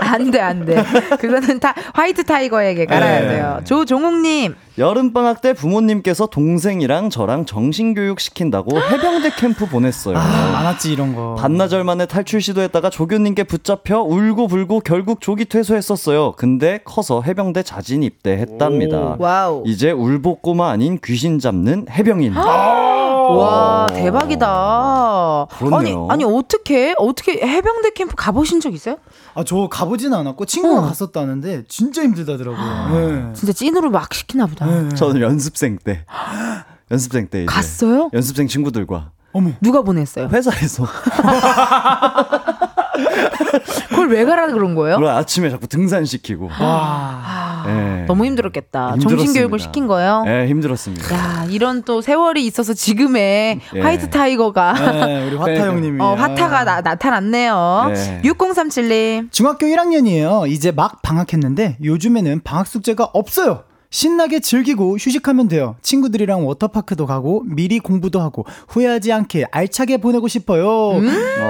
[0.00, 0.82] 안돼 안 돼
[1.20, 3.28] 그거는 다 화이트 타이거에게 깔아야 네.
[3.28, 3.60] 돼요.
[3.64, 10.16] 조종욱님 여름방학 때 부모님께서 동생이랑 저랑 정신교육 시킨다고 해병대 캠프 보냈어요.
[10.16, 11.34] 아, 많았지 이런 거.
[11.34, 16.32] 반나절 만에 탈출 시도했다가 조교님께 붙잡혀 울고 불고 결국 조기 퇴소했었어요.
[16.36, 19.16] 근데 커서 해병대 자진 입대했답니다.
[19.18, 22.34] Wow 이제 울보 꼬마 아닌 귀신 잡는 해병인.
[23.36, 25.46] 와 대박이다.
[25.50, 26.06] 아니 그렇네요.
[26.10, 28.96] 아니 어떻게 어떻게 해병대 캠프 가보신 적 있어요?
[29.34, 30.82] 아, 저 가보진 않았고 친구가 어.
[30.82, 32.88] 갔었다는데 진짜 힘들다더라고요.
[32.98, 33.32] 네.
[33.34, 34.66] 진짜 찐으로 막 시키나 보다.
[34.66, 34.88] 네.
[34.94, 36.04] 저는 연습생 때.
[36.90, 38.08] 연습생 때 이제 갔어요?
[38.14, 39.50] 연습생 친구들과 어머.
[39.60, 40.28] 누가 보냈어요?
[40.32, 40.86] 회사에서
[43.88, 44.96] 그걸 왜 가라 그런 거예요?
[44.96, 46.50] 그걸 아침에 자꾸 등산시키고.
[46.52, 48.04] 아, 예.
[48.06, 48.96] 너무 힘들었겠다.
[49.00, 50.24] 정신교육을 시킨 거예요?
[50.26, 51.14] 예, 힘들었습니다.
[51.14, 53.80] 야 이런 또 세월이 있어서 지금의 예.
[53.80, 54.72] 화이트 타이거가
[55.06, 56.00] 네, 우리 화타 형님이.
[56.02, 57.92] 어, 화타가 나, 나타났네요.
[57.94, 58.20] 네.
[58.24, 59.30] 6037님.
[59.32, 60.48] 중학교 1학년이에요.
[60.50, 63.64] 이제 막 방학했는데 요즘에는 방학 숙제가 없어요.
[63.90, 65.76] 신나게 즐기고 휴식하면 돼요.
[65.82, 70.92] 친구들이랑 워터파크도 가고 미리 공부도 하고 후회하지 않게 알차게 보내고 싶어요.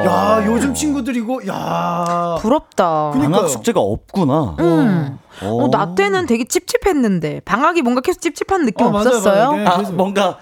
[0.07, 2.37] 야, 요즘 친구들이고 야.
[2.41, 3.11] 부럽다.
[3.13, 3.33] 그니까요.
[3.33, 4.57] 방학 숙제가 없구나.
[4.61, 5.19] 음.
[5.43, 5.65] 어.
[5.65, 9.53] 어, 나 때는 되게 찝찝했는데 방학이 뭔가 계속 찝찝한 느낌 어, 맞아요, 없었어요?
[9.53, 9.57] 맞아요.
[9.57, 9.67] 네.
[9.67, 10.39] 아, 뭔가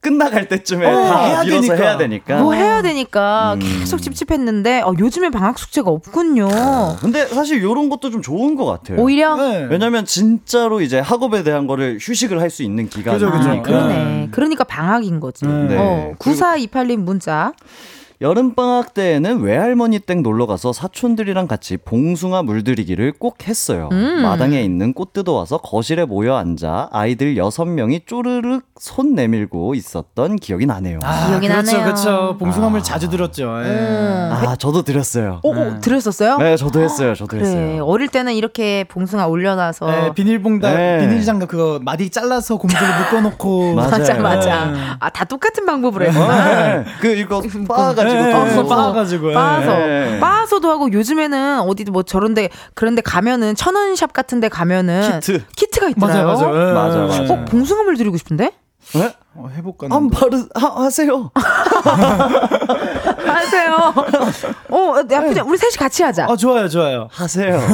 [0.00, 1.74] 끝나갈 때쯤에 어, 다 해야 밀어서 되니까.
[1.76, 2.38] 해야 되니까.
[2.42, 3.60] 뭐 해야 되니까 음.
[3.80, 6.48] 계속 찝찝했는데 어, 요즘에 방학 숙제가 없군요.
[7.00, 8.98] 근데 사실 이런 것도 좀 좋은 것 같아요.
[8.98, 9.66] 오히려 네.
[9.70, 13.48] 왜냐면 진짜로 이제 학업에 대한 거를 휴식을 할 수 있는 기간이 그죠, 그죠.
[13.48, 13.94] 아, 니 그러네.
[13.94, 14.28] 네.
[14.32, 15.46] 그러니까 방학인 거지.
[15.46, 15.76] 네.
[15.78, 17.52] 어, 9428님 문자.
[18.22, 23.88] 여름방학 때에는 외할머니 댁 놀러가서 사촌들이랑 같이 봉숭아 물들이기를 꼭 했어요.
[23.92, 24.20] 음.
[24.20, 30.66] 마당에 있는 꽃 뜯어와서 거실에 모여 앉아 아이들 여섯 명이 쪼르륵 손 내밀고 있었던 기억이
[30.66, 30.98] 나네요.
[31.02, 31.84] 아, 기억이 그렇죠, 나네요.
[31.84, 32.36] 그렇죠.
[32.38, 33.62] 봉숭아물 자주 들었죠.
[33.64, 33.68] 예.
[33.68, 34.20] 음.
[34.58, 35.40] 저도 드렸어요.
[35.42, 36.36] 오, 오, 들었었어요?
[36.38, 37.14] 네, 저도 했어요.
[37.14, 37.42] 저도 그래.
[37.42, 37.84] 했어요.
[37.86, 40.06] 어릴 때는 이렇게 봉숭아 올려놔서.
[40.06, 40.98] 예, 비닐봉다, 네.
[41.00, 43.74] 비닐장갑 그거 마디 잘라서 고무줄로 묶어놓고.
[43.80, 44.66] 맞아, 맞아.
[44.66, 44.78] 네.
[44.98, 46.82] 아, 다 똑같은 방법으로 했구나.
[46.82, 46.84] 네.
[47.00, 47.64] 그 이거 빻
[48.10, 49.30] 아가지고 예, 또 그거 빻아가지고.
[49.30, 49.34] 예.
[49.34, 50.18] 빻아서 네.
[50.20, 55.44] 빻아서도 하고 요즘에는 어디도 뭐 저런데 그런데 가면은 천원샵 같은데 가면은 키트.
[55.56, 56.24] 키트가 있더라고요.
[56.24, 56.68] 맞아요, 맞아요.
[56.68, 57.20] 예, 맞아, 예.
[57.20, 57.32] 맞아.
[57.34, 58.52] 어 봉숭아물 드리고 싶은데
[58.94, 59.14] 네?
[59.34, 59.86] 어, 해볼까?
[59.90, 60.10] 한.
[60.10, 61.30] 바르 하, 하세요.
[63.26, 63.94] 하세요.
[64.70, 66.26] 어 나쁘지 않- 우리 셋이 같이 하자.
[66.28, 67.08] 아, 좋아요, 좋아요.
[67.12, 67.60] 하세요.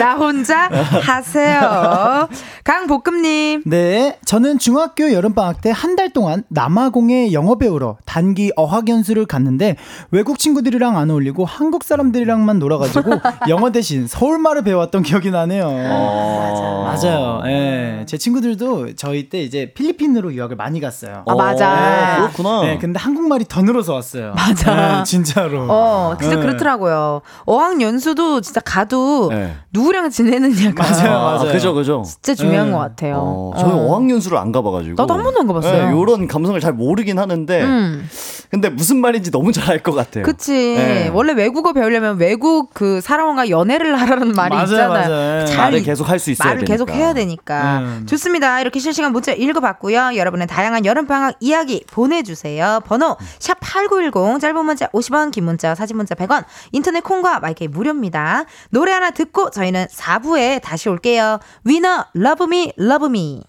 [0.00, 2.28] 나 혼자 하세요.
[2.64, 3.62] 강볶음님.
[3.66, 9.76] 네, 저는 중학교 여름방학 때 한 달 동안 남아공에 영어 배우러 단기 어학연수를 갔는데
[10.12, 13.10] 외국 친구들이랑 안 어울리고 한국 사람들이랑만 놀아가지고
[13.50, 15.66] 영어 대신 서울말을 배웠던 기억이 나네요.
[15.68, 16.80] 어.
[16.90, 17.42] 맞아요.
[17.46, 18.04] 예.
[18.06, 21.24] 제 친구들도 저희 때 이제 필리핀으로 유학을 많이 갔어요.
[21.26, 21.70] 아, 맞아.
[21.70, 22.62] 어, 그렇구나.
[22.62, 24.32] 네, 근데 한국말이 더 늘어서 왔어요.
[24.34, 24.98] 맞아.
[24.98, 25.66] 네, 진짜로.
[25.68, 26.40] 어, 진짜 네.
[26.42, 27.20] 그렇더라고요.
[27.46, 29.54] 어학연수도 진짜 가도 네.
[29.90, 31.52] 누구랑 지내느냐가 맞아요, 아, 맞아요.
[31.52, 32.04] 그죠, 그죠.
[32.06, 32.72] 진짜 중요한 네.
[32.72, 33.16] 것 같아요.
[33.18, 33.78] 어, 저는 어.
[33.88, 34.94] 어학연수를 안 가봐가지고.
[34.96, 35.86] 나도 한 번도 안 가봤어요.
[35.86, 38.08] 네, 요런 감성을 잘 모르긴 하는데, 음.
[38.50, 40.24] 근데 무슨 말인지 너무 잘 알 것 같아요.
[40.24, 40.52] 그치.
[40.52, 41.08] 네.
[41.12, 45.08] 원래 외국어 배우려면 외국 그 사람과 연애를 하라는 말이 맞아요, 있잖아요.
[45.08, 45.46] 맞아요.
[45.46, 46.74] 잘 말을 이- 계속 할 수 있어야 말을 되니까.
[46.74, 47.78] 계속 해야 되니까.
[47.78, 48.06] 음.
[48.08, 48.60] 좋습니다.
[48.60, 50.16] 이렇게 실시간 문자 읽어봤고요.
[50.16, 52.80] 여러분의 다양한 여름방학 이야기 보내주세요.
[52.86, 58.44] 번호 샵 8910 짧은 문자 50원 긴 문자 사진 문자 100원 인터넷 콩과 마이크이 무료입니다.
[58.70, 61.38] 노래 하나 듣고 저희는 4부에 다시 올게요.
[61.64, 63.44] 위너 러브미 러브미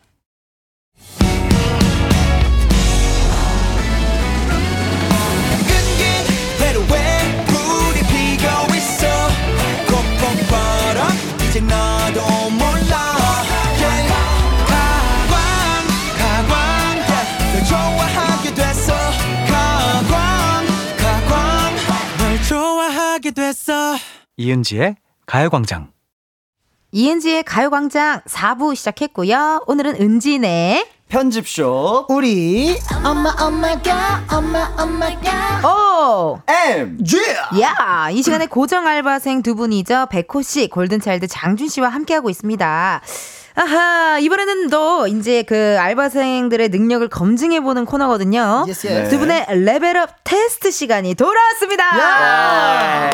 [23.61, 23.95] 됐어
[24.37, 24.95] 이은지의
[25.27, 25.91] 가요광장.
[26.91, 29.65] 이은지의 가요광장 4부 시작했고요.
[29.67, 30.89] 오늘은 은지네.
[31.11, 36.97] 편집숍 우리 엄마 엄마가 엄마 엄마가 OMG
[37.59, 40.07] 야, 이 시간에 고정 알바생 두 분이죠.
[40.09, 43.01] 백호 씨, 골든차일드 장준 씨와 함께하고 있습니다.
[43.55, 48.63] 아하, 이번에는 또 이제 그 알바생들의 능력을 검증해 보는 코너거든요.
[48.65, 49.09] Yes, yes.
[49.09, 53.11] 두 분의 레벨업 테스트 시간이 돌아왔습니다.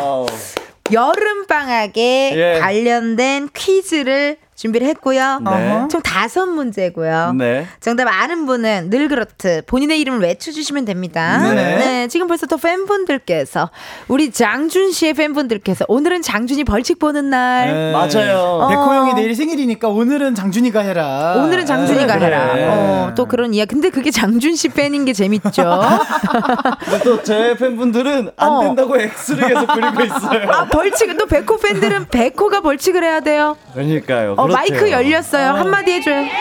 [0.91, 2.59] 여름 방학에 예.
[2.59, 5.39] 관련된 퀴즈를 준비를 했고요.
[5.45, 5.85] 네.
[5.91, 7.33] 총 다섯 문제고요.
[7.37, 7.67] 네.
[7.79, 11.37] 정답 아는 분은 늘 그렇듯 본인의 이름을 외쳐주시면 됩니다.
[11.37, 11.75] 네네.
[11.77, 13.69] 네, 지금 벌써 또 팬분들께서
[14.07, 17.71] 우리 장준 씨의 팬분들께서 오늘은 장준이 벌칙 보는 날.
[17.71, 17.91] 네.
[17.93, 18.39] 맞아요.
[18.63, 18.67] 어.
[18.67, 21.35] 백호 형이 내일 생일이니까 오늘은 장준이가 해라.
[21.37, 22.51] 오늘은 장준이가 네, 해라.
[22.53, 22.65] 그래.
[22.67, 23.65] 어, 또 그런 이야.
[23.65, 25.49] 근데 그게 장준 씨 팬인 게 재밌죠.
[27.03, 28.61] 또 제 팬분들은 안 어.
[28.63, 30.49] 된다고 X를 계속 그리고 있어요.
[30.49, 33.55] 아, 벌칙, 또 백호 팬들은 백호가 벌칙을 해야 돼요.
[33.73, 34.33] 그러니까요.
[34.37, 34.46] 어.
[34.53, 35.51] 마이크 열렸어요.
[35.53, 36.25] 한마디 해줘요.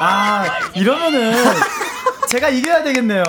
[0.00, 0.44] 아,
[0.74, 1.32] 이러면은
[2.28, 3.22] 제가 이겨야 되겠네요.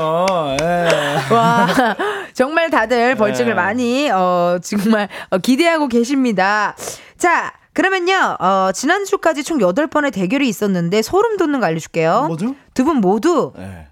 [0.61, 1.33] 예.
[1.33, 1.67] 와,
[2.33, 3.55] 정말 다들 벌칙을 네.
[3.55, 6.75] 많이, 어, 정말 어, 기대하고 계십니다.
[7.17, 12.23] 자, 그러면요, 어, 지난주까지 총 8번의 대결이 있었는데 소름 돋는 거 알려줄게요.
[12.27, 12.55] 뭐죠?
[12.73, 13.87] 두 분 모두 네.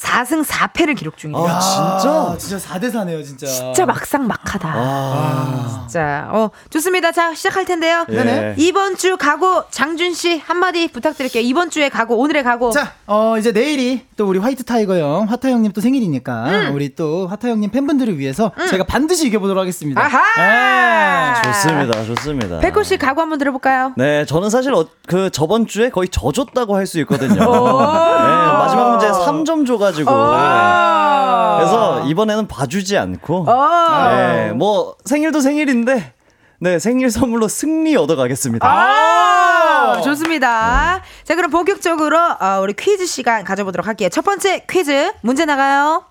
[0.00, 1.46] 4승 4패를 기록 중이에요.
[1.46, 2.58] 아, 아, 진짜?
[2.58, 3.46] 진짜 4대 4네요, 진짜.
[3.46, 4.72] 진짜 막상 막하다.
[4.74, 5.86] 아.
[5.90, 7.12] 자, 어, 좋습니다.
[7.12, 8.06] 자, 시작할 텐데요.
[8.10, 8.54] 예.
[8.56, 11.42] 이번 주 각오 장준 씨 한마디 부탁드릴게요.
[11.42, 12.70] 이번 주에 각오, 오늘의 각오.
[12.70, 16.74] 자, 어, 이제 내일이 또 우리 화이트 타이거 형, 화타 형님 또 생일이니까 음.
[16.74, 20.00] 우리 또 화타 형님 팬분들을 위해서 제가 반드시 이겨 보도록 하겠습니다.
[20.00, 21.42] 아하!
[21.42, 22.04] 좋습니다.
[22.04, 22.58] 좋습니다.
[22.60, 23.92] 백호 씨 각오 한번 들어볼까요?
[23.96, 27.34] 네, 저는 사실 어, 그 저번 주에 거의 져줬다고 할 수 있거든요.
[27.34, 27.78] 네, 오.
[27.78, 30.10] 마지막 문제 3점 줘가 지고.
[30.10, 33.44] 그래서 이번에는 봐주지 않고.
[33.48, 34.08] 어.
[34.10, 36.12] 네, 뭐 생일도 생일인데,
[36.60, 38.66] 네 생일 선물로 승리 얻어가겠습니다.
[38.66, 41.02] 아, 좋습니다.
[41.24, 44.08] 자, 그럼 본격적으로 어, 우리 퀴즈 시간 가져보도록 할게요.
[44.10, 46.04] 첫 번째 퀴즈 문제 나가요.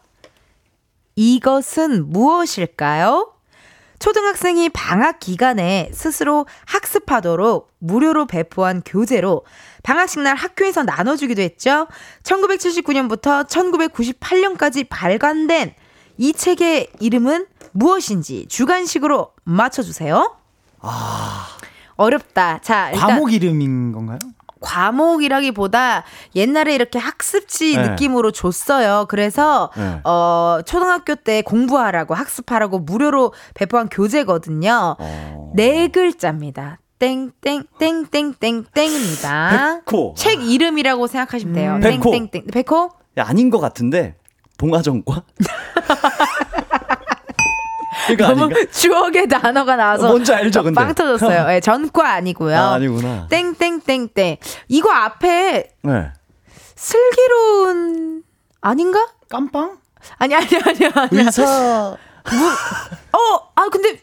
[1.15, 3.33] 이것은 무엇일까요?
[3.99, 9.43] 초등학생이 방학 기간에 스스로 학습하도록 무료로 배포한 교재로
[9.83, 11.87] 방학식 날 학교에서 나눠주기도 했죠.
[12.23, 15.73] 1979년부터 1998년까지 발간된
[16.17, 20.35] 이 책의 이름은 무엇인지 주관식으로 맞춰주세요.
[21.95, 22.59] 어렵다.
[22.61, 24.19] 자, 일단 과목 이름인 건가요?
[24.61, 26.03] 과목이라기보다
[26.35, 27.89] 옛날에 이렇게 학습지 네.
[27.89, 29.05] 느낌으로 줬어요.
[29.07, 30.01] 그래서 네.
[30.03, 34.97] 어 초등학교 때 공부하라고 학습하라고 무료로 배포한 교재거든요.
[34.99, 35.51] 어.
[35.55, 36.79] 네 글자입니다.
[36.99, 39.81] 땡땡땡땡땡땡입니다.
[39.85, 40.13] 백호.
[40.17, 41.73] 책 이름이라고 생각하시면 돼요.
[41.75, 41.79] 음.
[41.81, 42.11] 백호.
[42.11, 42.47] 땡땡땡.
[42.51, 42.91] 백호?
[43.17, 44.15] 야, 아닌 것 같은데
[44.57, 45.23] 동아전과?
[48.11, 48.71] 이거 너무 아닌가?
[48.71, 50.73] 추억의 단어가 나와서 뭔지 알죠, 근데.
[50.75, 51.45] 빵 터졌어요.
[51.47, 52.57] 네, 전과 아니고요.
[52.57, 53.27] 아, 아니구나.
[53.29, 54.37] 땡땡땡땡.
[54.67, 56.11] 이거 앞에 네.
[56.75, 58.23] 슬기로운
[58.61, 59.07] 아닌가?
[59.29, 59.77] 깜빵?
[60.17, 61.19] 아니 아니 아니 아니.
[61.19, 61.43] 의사.
[61.91, 61.97] 어,
[63.55, 63.99] 아 근데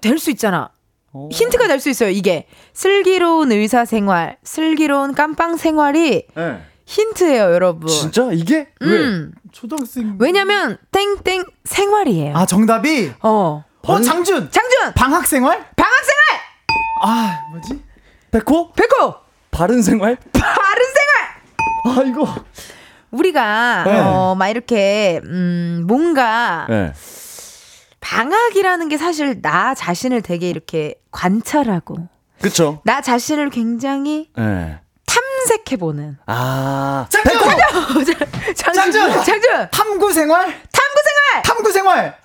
[0.00, 0.70] 될 수 있잖아.
[1.12, 1.28] 어.
[1.32, 2.10] 힌트가 될 수 있어요.
[2.10, 6.62] 이게 슬기로운 의사 생활, 슬기로운 깜빵 생활이 네.
[6.86, 7.88] 힌트예요, 여러분.
[7.88, 9.32] 진짜 이게 음.
[9.52, 10.16] 초등학생.
[10.20, 12.36] 왜냐면 땡땡 생활이에요.
[12.36, 13.12] 아, 정답이?
[13.22, 13.64] 어.
[13.82, 14.50] 어, 장준!
[14.50, 15.66] 장준 방학생활?
[15.74, 16.24] 방학생활
[17.02, 17.82] 아, 뭐지?
[18.30, 18.72] 백호?
[18.72, 19.14] 백호
[19.50, 20.16] 바른 생활?
[20.32, 21.98] 바른 생활.
[21.98, 22.34] 아 이거.
[23.10, 23.98] 우리가 네.
[23.98, 26.92] 어 막 이렇게 음 뭔가 네.
[28.00, 32.08] 방학이라는 게 사실 나 자신을 되게 이렇게 관찰하고
[32.40, 32.80] 그쵸.
[32.84, 34.80] 나 자신을 굉장히 네.
[35.06, 37.06] 탐색해보는 아.
[37.10, 37.38] 장준!
[38.56, 39.24] 장준 장준!
[39.24, 40.44] 장준 탐구 생활?
[40.46, 42.18] 탐구 생활 탐구 생활!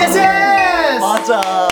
[0.00, 0.18] Yes!
[0.18, 0.98] Yes!
[1.00, 1.68] 맞아.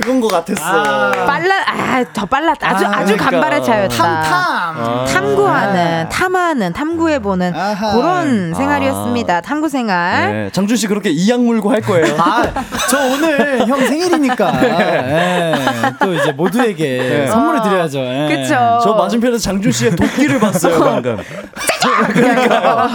[0.00, 0.62] 그건 것 같았어.
[0.64, 1.10] 아.
[1.26, 3.30] 빨라 아 더 빨랐다 아주 아, 아, 주 그러니까.
[3.30, 4.32] 간발의 차였다 탐탐!
[4.32, 5.04] 아.
[5.06, 6.08] 탐구하는 아.
[6.08, 7.92] 탐하는 탐구해보는 아하.
[7.94, 8.56] 그런 아.
[8.56, 10.50] 생활이었습니다 탐구 생활 네.
[10.52, 12.16] 장준 씨 그렇게 이악 물고 할 거예요.
[12.18, 12.42] 아,
[12.88, 14.62] 저 오늘 형 생일이니까.
[14.64, 15.54] 예,
[16.00, 17.26] 또 이제 모두에게 네.
[17.26, 17.98] 선물을 드려야죠.
[17.98, 18.28] 예.
[18.42, 21.18] 그쵸 저 맞은편에서 장준 씨의 독기를 봤어요 방금.
[22.12, 22.86] 그러니까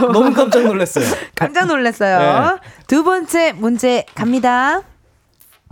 [0.12, 1.04] 너무 깜짝 놀랐어요.
[1.34, 2.18] 깜짝 놀랐어요.
[2.18, 2.56] 네.
[2.86, 4.80] 두 번째 문제 갑니다.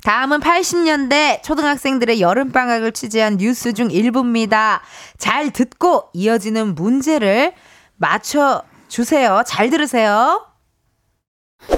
[0.04, 4.82] 다음은 80년대 초등학생들의 여름방학을 취재한 뉴스 중 일부입니다.
[5.16, 7.54] 잘 듣고 이어지는 문제를
[7.96, 9.44] 맞춰주세요.
[9.46, 10.46] 잘 들으세요.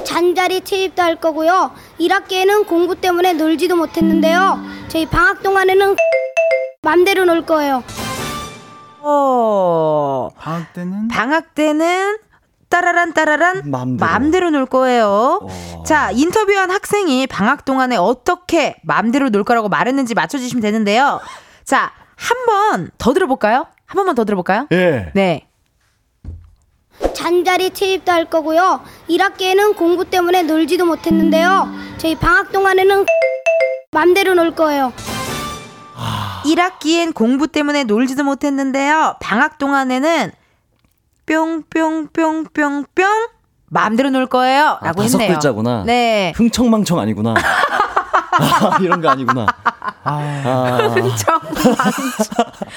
[0.04, 1.70] 잔자리 투입도 할 거고요.
[2.00, 4.58] 1학기에는 공부 때문에 놀지도 못했는데요.
[4.88, 5.94] 저희 방학 동안에는
[6.82, 7.84] 맘대로 놀 거예요.
[9.02, 12.18] 어, 방학 때는 방학 때는
[12.68, 14.10] 따라란 따라란 맘대로.
[14.10, 15.40] 맘대로 놀 거예요.
[15.42, 15.82] 어.
[15.84, 21.20] 자, 인터뷰한 학생이 방학 동안에 어떻게 맘대로 놀 거라고 말했는지 맞춰주시면 되는데요.
[21.64, 23.66] 자, 한 번 더 들어볼까요?
[23.86, 24.66] 한 번만 더 들어볼까요?
[24.72, 25.10] 예.
[25.14, 25.46] 네.
[27.14, 28.80] 잔자리 투입도 할 거고요.
[29.08, 31.68] 1학기에는 공부 때문에 놀지도 못했는데요.
[31.98, 33.04] 저희 방학 동안에는
[33.92, 34.92] 맘대로 놀 거예요.
[36.44, 39.16] 1학기엔 공부 때문에 놀지도 못했는데요.
[39.20, 40.32] 방학 동안에는
[41.26, 42.84] 뿅뿅뿅뿅뿅
[43.68, 44.78] 마음대로 놀 거예요.
[44.80, 45.34] 아, 라고 다섯 했네요.
[45.36, 45.82] 글자구나.
[45.84, 46.32] 네.
[46.36, 47.34] 흥청망청 아니구나.
[48.38, 49.46] 아, 이런 거 아니구나.
[50.04, 50.92] 아.
[50.94, 51.40] 흥청망청.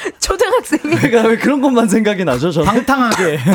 [0.19, 2.67] 초등학생이 내가 왜 그런 것만 생각이 나죠, 저는?
[2.67, 3.39] 방탕하게.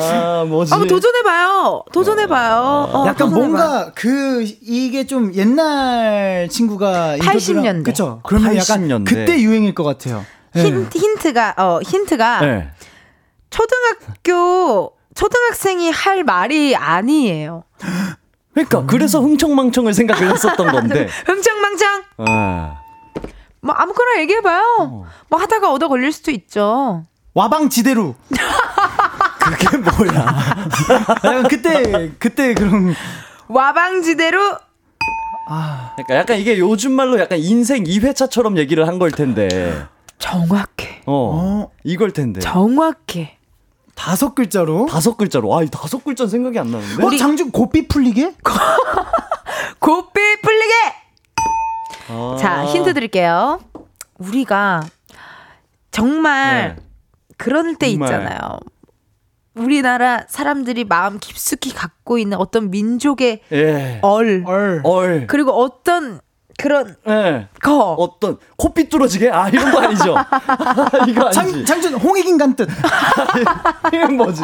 [0.00, 0.72] 아, 뭐지?
[0.72, 1.84] 한번 도전해봐요.
[1.92, 2.60] 도전해봐요.
[2.92, 3.36] 어, 약간 도전해봐.
[3.36, 7.90] 뭔가 그 이게 좀 옛날 친구가 80 년대.
[7.90, 9.08] 그쵸 그러면 약간 80년대.
[9.08, 10.24] 그때 유행일 것 같아요.
[10.56, 10.62] 예.
[10.62, 12.70] 힌트, 힌트가, 어, 힌트가 네.
[13.50, 17.64] 초등학교, 초등학생이 할 말이 아니에요.
[18.54, 21.08] 그러니까 그래서 흥청망청을 생각을 했었던 건데.
[21.26, 22.02] 흥청망청!
[22.18, 22.80] 아.
[23.62, 24.76] 뭐 아무거나 얘기해봐요.
[24.80, 25.04] 어.
[25.28, 27.04] 뭐 하다가 얻어 걸릴 수도 있죠.
[27.34, 28.14] 와방지대로.
[29.40, 30.26] 그게 뭐야?
[31.24, 32.94] 약간 그때 그때 그런
[33.48, 34.40] 와방지대로
[35.96, 39.84] 그러니까 약간 이게 요즘 말로 약간 인생 2회차처럼 얘기를 한 걸 텐데.
[40.18, 41.02] 정확해.
[41.06, 41.12] 어.
[41.66, 42.40] 어, 이걸 텐데.
[42.40, 43.38] 정확해.
[43.94, 44.86] 다섯 글자로.
[44.86, 45.56] 다섯 글자로.
[45.56, 47.04] 아, 이 다섯 글자 는 생각이 안 나는데.
[47.04, 48.34] 어, 장준 고삐 풀리게?
[49.78, 50.74] 고삐 풀리게!
[52.08, 52.36] 아.
[52.38, 53.60] 자, 힌트 드릴게요.
[54.18, 54.82] 우리가
[55.90, 56.82] 정말 네.
[57.36, 58.08] 그럴 때 정말.
[58.08, 58.58] 있잖아요.
[59.54, 63.98] 우리나라 사람들이 마음 깊숙이 갖고 있는 어떤 민족의 예.
[64.02, 64.80] 얼, 얼.
[64.84, 65.26] 얼.
[65.26, 66.20] 그리고 어떤
[66.60, 67.48] 그런 예.
[67.62, 67.94] 거.
[67.94, 69.30] 어떤 코피 뚫어지게?
[69.30, 70.14] 아, 이런 거 아니죠?
[71.08, 71.32] 이거 아니지.
[71.32, 72.68] 장, 장준 홍익인간 뜻.
[73.92, 74.42] 이건 뭐지?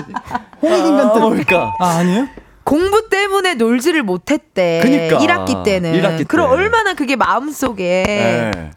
[0.63, 1.19] 홍익인간 아, 뜻.
[1.21, 1.75] 뭘까?
[1.79, 2.29] 아, 아니에요?
[2.65, 4.81] 공부 때문에 놀지를 못했대.
[4.83, 5.19] 그니까.
[5.19, 5.93] 1학기 때는.
[5.93, 6.25] 1학기 때.
[6.25, 8.05] 그럼 얼마나 그게 마음속에.
[8.09, 8.71] 예.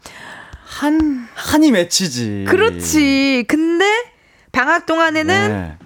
[0.64, 2.44] 한 한이 맺히지.
[2.48, 3.44] 그렇지.
[3.48, 3.84] 근데
[4.52, 5.78] 방학 동안에는 네.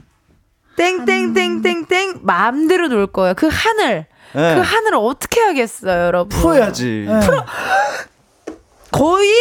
[0.77, 3.35] 땡땡땡땡땡 마음대로 놀 거예요.
[3.35, 4.07] 그 하늘.
[4.35, 4.55] 네.
[4.55, 6.39] 그 하늘을 어떻게 하겠어요, 여러분?
[6.39, 7.07] 풀어야지.
[7.09, 7.21] 예.
[8.91, 9.33] 거의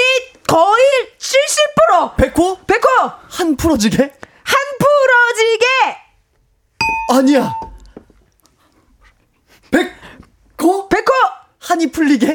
[0.47, 0.83] 거의
[1.17, 2.15] 70%.
[2.15, 2.59] 백호?
[2.65, 2.87] 백호
[3.29, 3.97] 한 풀어지게?
[3.97, 5.65] 한 풀어지게
[7.11, 7.59] 아니야.
[9.71, 10.89] 백호?
[10.89, 11.05] 백호
[11.59, 12.27] 한이 풀리게?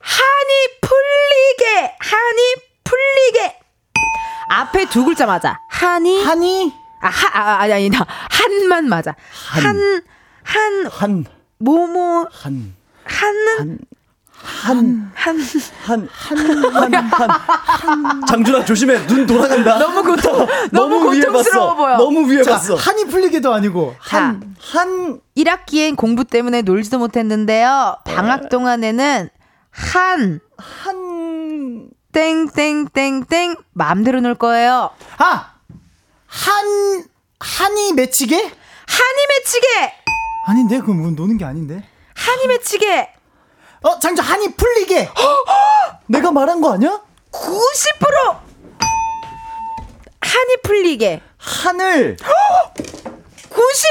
[0.00, 3.58] 한이 풀리게 한이 풀리게
[4.90, 5.60] 두 글자 맞아.
[5.68, 6.24] 한이.
[6.24, 6.72] 한이.
[7.00, 9.14] 아, 하, 아, 아니, 아니, 나 한만 맞아.
[9.50, 10.02] 한,
[10.42, 11.24] 한, 한,
[11.58, 13.78] 뭐뭐, 한, 한은,
[14.32, 15.38] 한, 한,
[15.84, 18.26] 한, 한, 한, 한.
[18.26, 19.04] 장준아, 조심해.
[19.06, 19.78] 눈 돌아간다.
[19.78, 21.74] 너무 고통, 너무 위에 고통스러워.
[21.74, 21.96] 보여.
[21.96, 22.74] 너무 위에 자, 봤어.
[22.76, 27.98] 한이 풀리게도 아니고 자, 한 한, 1학기엔 공부 때문에 놀지도 못했는데요.
[28.04, 29.28] 방학 동안에는
[29.70, 31.88] 한, 한.
[32.10, 34.90] 땡땡땡땡, 마음대로 놀 거예요.
[35.18, 35.52] 아!
[36.26, 37.04] 한
[37.38, 38.34] 한이 맺히게?
[38.36, 39.94] 한이 맺히게!
[40.48, 41.86] 아닌데 그건 뭐 노는 게 아닌데.
[42.14, 43.12] 한이 맺히게!
[43.82, 45.10] 어, 장준 한이 풀리게.
[46.08, 47.02] 내가 말한 거 아니야?
[47.30, 48.40] 90%
[50.22, 51.20] 한이 풀리게.
[51.36, 52.16] 하늘,
[53.50, 53.86] 90!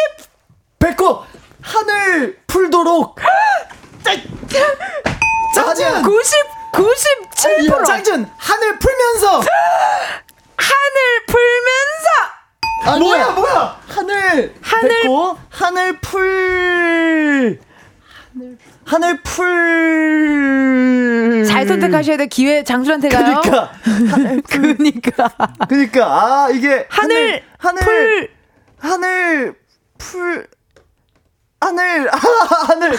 [0.79, 1.25] 배꼽,
[1.61, 3.19] 한을 풀도록.
[5.53, 7.85] 장준 90, 97%!
[7.85, 9.41] 장준 한을 풀면서
[10.57, 12.36] 한을 풀면서!
[12.87, 12.99] 아니야.
[12.99, 13.79] 뭐야 뭐야?
[13.87, 17.59] 하늘, 하늘- 배꼽, 한을 풀.
[18.85, 21.45] 한을 풀.
[21.47, 22.27] 잘 선택하셔야 돼.
[22.27, 23.41] 기회 장준한테 가요.
[23.43, 23.71] 그니까.
[24.47, 25.29] 그니까.
[25.67, 26.05] 그니까.
[26.05, 26.85] 아, 이게.
[26.89, 28.29] 하늘, 하늘, 풀.
[28.79, 29.55] 하늘,
[29.97, 30.47] 풀.
[31.59, 32.17] 하늘, 아,
[32.67, 32.93] 하늘.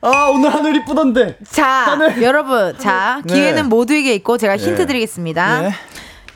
[0.00, 1.38] 아, 오늘 하늘 이쁘던데.
[1.50, 2.22] 자, 하늘.
[2.22, 2.78] 여러분.
[2.78, 3.34] 자, 네.
[3.34, 4.86] 기회는 모두에게 있고 제가 힌트 네.
[4.86, 5.60] 드리겠습니다.
[5.62, 5.72] 네.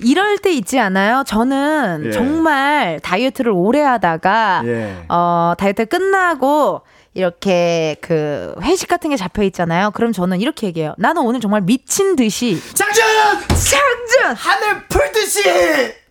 [0.01, 1.25] 이럴 때 있지 않아요?
[1.27, 2.11] 저는 예.
[2.11, 5.05] 정말 다이어트를 오래 하다가 예.
[5.09, 6.83] 어, 다이어트 끝나고
[7.15, 9.91] 이렇게 그 회식 같은 게 잡혀 있잖아요.
[9.93, 10.95] 그럼 저는 이렇게 얘기해요.
[10.99, 13.05] 나는 오늘 정말 미친 듯이 장준
[13.49, 15.43] 장준 한을 풀듯이.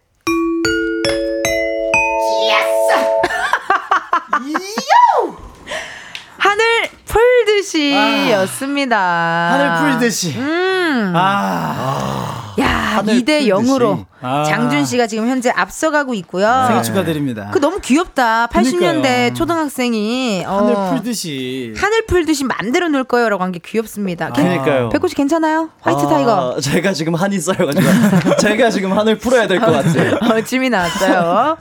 [6.48, 6.64] 한을
[7.06, 8.98] 풀듯이였습니다.
[9.52, 10.34] 한을 풀듯이.
[10.38, 11.12] 음.
[11.14, 14.44] 아, 야, 하늘 2대 0으로 아.
[14.46, 16.48] 장준 씨가 지금 현재 앞서가고 있고요.
[16.68, 17.50] 생일 축하드립니다.
[17.52, 18.48] 그 너무 귀엽다.
[18.48, 19.34] 80년대 그러니까요.
[19.34, 21.74] 초등학생이 어, 한을 풀듯이.
[21.78, 24.32] 한을 풀듯이 만들어 놓을 거예요라고 한 게 귀엽습니다.
[24.32, 24.90] 괜- 그러니까요.
[24.90, 25.70] 백호 씨 괜찮아요?
[25.82, 26.58] 화이트 아, 타이거.
[26.62, 28.36] 제가 지금 한이 쌓여가지고.
[28.40, 30.16] 제가 지금 하늘 풀어야 될 것 같아요.
[30.22, 31.58] 어, 짐이 나왔어요.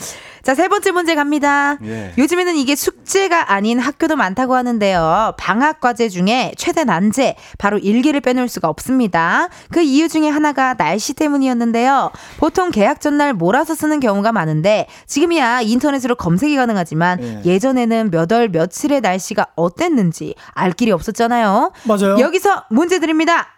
[0.47, 1.77] 자, 세 번째 문제 갑니다.
[1.83, 2.13] 예.
[2.17, 5.35] 요즘에는 이게 숙제가 아닌 학교도 많다고 하는데요.
[5.37, 9.49] 방학 과제 중에 최대 난제, 바로 일기를 빼놓을 수가 없습니다.
[9.73, 12.13] 그 이유 중에 하나가 날씨 때문이었는데요.
[12.39, 17.43] 보통 개학 전날 몰아서 쓰는 경우가 많은데, 지금이야 인터넷으로 검색이 가능하지만, 예.
[17.45, 21.73] 예전에는 몇 월 며칠의 날씨가 어땠는지 알 길이 없었잖아요.
[21.89, 22.19] 맞아요.
[22.21, 23.49] 여기서 문제 드립니다.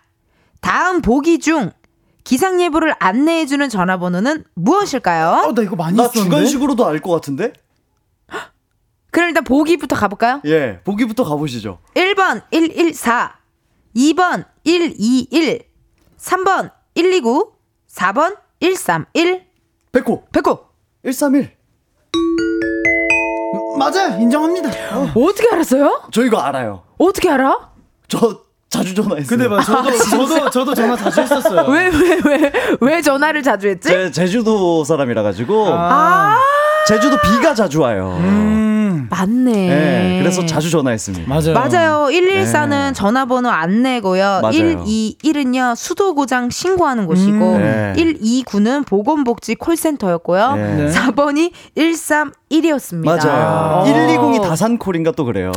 [0.62, 1.70] 다음 보기 중
[2.28, 5.46] 기상 예보를 안내해 주는 전화번호는 무엇일까요?
[5.48, 6.28] 어, 나 이거 많이 나 썼는데.
[6.28, 7.54] 주간식으로도 알 것 같은데?
[9.10, 10.42] 그럼 일단 보기부터 가볼까요?
[10.44, 11.78] 예, 보기부터 가보시죠.
[11.94, 13.32] 1번 114,
[13.96, 15.62] 2번 121,
[16.18, 17.52] 3번 129,
[17.90, 19.46] 4번 131.
[19.92, 20.58] 백호, 백호
[21.02, 21.56] 131.
[23.78, 24.68] 맞아, 인정합니다.
[24.98, 25.12] 어.
[25.16, 26.02] 어떻게 알았어요?
[26.12, 26.82] 저 이거 알아요.
[26.98, 27.70] 어떻게 알아?
[28.08, 29.26] 저 자주 전화했어요.
[29.28, 31.66] 근데 봐, 저도 저도 저도 전화 자주 했었어요.
[31.70, 33.88] 왜 왜 왜 왜 전화를 자주 했지?
[33.88, 36.38] 제 제주도 사람이라 가지고 아
[36.86, 38.16] 제주도 비가 자주 와요.
[38.20, 38.67] 음,
[39.10, 39.52] 맞네.
[39.52, 41.28] 네, 그래서 자주 전화했습니다.
[41.28, 41.54] 맞아요.
[41.54, 42.08] 맞아요.
[42.10, 42.92] 114는 네.
[42.92, 44.40] 전화번호 안 내고요.
[44.42, 44.52] 맞아요.
[44.52, 47.60] 121은요, 수도 고장 신고하는 곳이고, 음.
[47.60, 47.92] 네.
[47.96, 50.54] 129는 보건복지 콜센터였고요.
[50.56, 50.74] 네.
[50.74, 50.90] 네.
[50.90, 53.04] 4번이 131이었습니다.
[53.04, 53.82] 맞아요.
[53.82, 53.84] 어.
[53.84, 55.52] 120이 다산콜인가 또 그래요.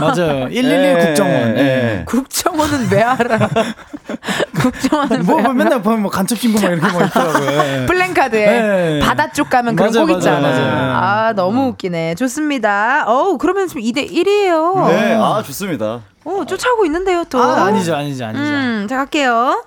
[0.00, 0.48] 맞아요.
[0.48, 2.04] 111 예, 국정원.
[2.06, 3.38] 국정원은 왜 알아?
[4.70, 5.52] 국정원은 뭐, 왜 뭐?
[5.52, 7.50] 맨날 보면 뭐 간첩 신고 막 이렇게 뭐 있더라고요.
[7.82, 7.86] 예.
[7.86, 8.98] 플랜카드에 네.
[9.00, 10.40] 바다 쪽 가면 그런 맞아요, 꼭 있잖아.
[10.40, 10.96] 맞아요, 맞아요.
[10.96, 12.14] 아, 너무 웃기네.
[12.14, 13.04] 좋습니다.
[13.06, 14.88] 어우, 그러면 지금 2대 1이에요.
[14.88, 16.00] 네, 아 좋습니다.
[16.24, 17.42] 어, 쫓아오고 있는데요, 또.
[17.42, 18.42] 아, 아니죠, 아니죠, 아니죠.
[18.42, 19.64] 음, 자, 갈게요.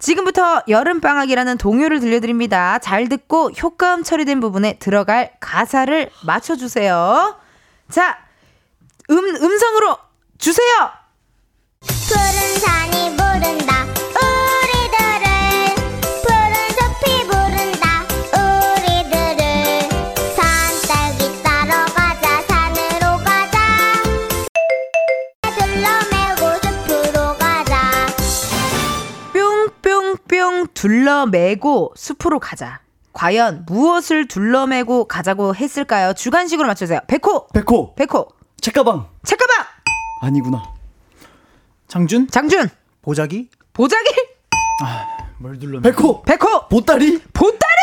[0.00, 2.78] 지금부터 여름방학이라는 동요를 들려드립니다.
[2.80, 7.36] 잘 듣고 효과음 처리된 부분에 들어갈 가사를 맞춰주세요.
[7.90, 8.18] 자,
[9.10, 9.96] 음, 음성으로
[10.38, 10.90] 주세요!
[11.86, 13.93] 푸른 산이 부른다
[30.84, 32.80] 둘러매고 숲으로 가자.
[33.14, 36.12] 과연 무엇을 둘러매고 가자고 했을까요?
[36.12, 37.00] 주관식으로 맞춰주세요.
[37.06, 37.46] 백호!
[37.54, 38.28] 백호, 백호!
[38.60, 39.64] 책가방 책가방!
[40.20, 40.62] 아니구나.
[41.88, 42.68] 장준, 장준!
[43.00, 44.10] 보자기, 보자기!
[45.38, 45.80] 뭘 눌러?
[45.80, 46.68] 백호, 백호!
[46.68, 47.18] 보따리.
[47.32, 47.80] 보따리!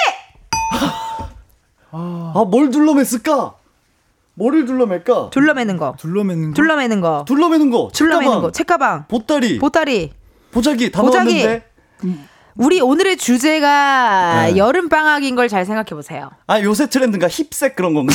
[1.91, 3.55] 아, 뭘 둘러맸을까?
[4.35, 5.31] 뭐를 둘러맬까?
[5.31, 5.95] 둘러매는 거.
[5.97, 6.55] 둘러매는 거.
[6.55, 7.25] 둘러매는 거.
[7.25, 7.89] 둘러매는 거.
[7.93, 8.51] 둘러매는 책가방, 거.
[8.51, 9.05] 책가방.
[9.07, 10.13] 보따리, 보따리.
[10.51, 11.43] 보자기 다 보자기.
[11.43, 11.71] 넣었는데.
[12.55, 14.57] 우리 오늘의 주제가 네.
[14.57, 16.29] 여름 방학인 걸 잘 생각해 보세요.
[16.47, 18.13] 아 요새 트렌드인가 힙색 그런 건가?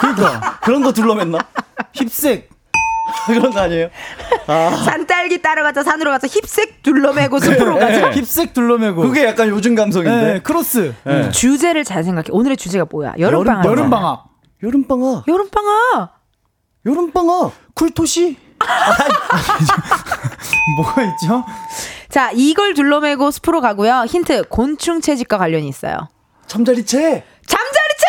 [0.00, 1.38] 그러니까 그런 거 둘러맸나?
[1.92, 2.50] 힙색
[3.26, 3.88] 그런 거 아니에요?
[4.46, 8.10] 아 산딸기 따러 가자 산으로 가자 힙색 둘러매고 숲으로 가자.
[8.10, 8.20] 네.
[8.20, 10.32] 힙색 둘러매고 그게 약간 요즘 감성인데.
[10.32, 11.30] 네, 크로스 네.
[11.30, 12.28] 주제를 잘 생각해.
[12.30, 13.14] 오늘의 주제가 뭐야?
[13.18, 13.64] 여름 방학.
[13.66, 14.24] 여름 방학
[14.62, 15.24] 여름 방학.
[15.28, 16.14] 여름 방학.
[16.86, 17.52] 여름 방학.
[17.74, 18.36] 쿨토시
[20.76, 21.44] 뭐가 있죠?
[22.12, 24.04] 자, 이걸 둘러매고 숲으로 가고요.
[24.06, 26.08] 힌트 곤충 채집과 관련이 있어요.
[26.46, 27.24] 잠자리채.
[27.46, 28.06] 잠자리채.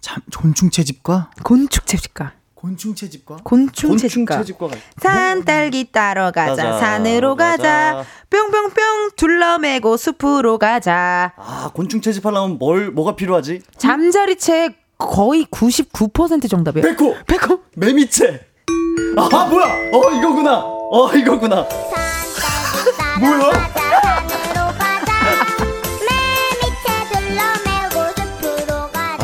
[0.00, 2.32] 참 곤충 채집과 곤충 채집과.
[2.54, 4.36] 곤충 채집과 곤충, 채집과.
[4.36, 8.04] 관- 산딸기 따러 가자, 가자, 산으로 가자, 가자.
[8.30, 11.32] 뿅뿅뿅 둘러매고 숲으로 가자.
[11.36, 13.62] 아 곤충 채집하려면 뭘 뭐가 필요하지?
[13.78, 16.86] 잠자리채 거의 99% 정답이에요.
[16.86, 17.16] 백호.
[17.26, 17.60] 백호.
[17.74, 18.46] 매미채.
[19.16, 19.66] 아, 뭐야?
[19.92, 20.81] 어 이거구나.
[20.94, 21.66] 어 이거구나.
[23.18, 23.81] 뭐야?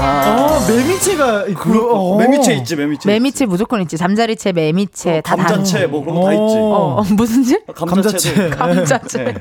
[0.00, 2.18] 아 매미채가 있고 어.
[2.18, 3.08] 매미채 있지 매미채.
[3.08, 3.96] 매미채 무조건 있지.
[3.96, 6.32] 잠자리채, 매미채 다 감자채 뭐 그런 거다 어.
[6.32, 6.56] 있지.
[6.56, 7.64] 어, 어, 무슨 질?
[7.66, 8.50] 감자채.
[8.50, 9.24] 감자채.
[9.24, 9.34] 네.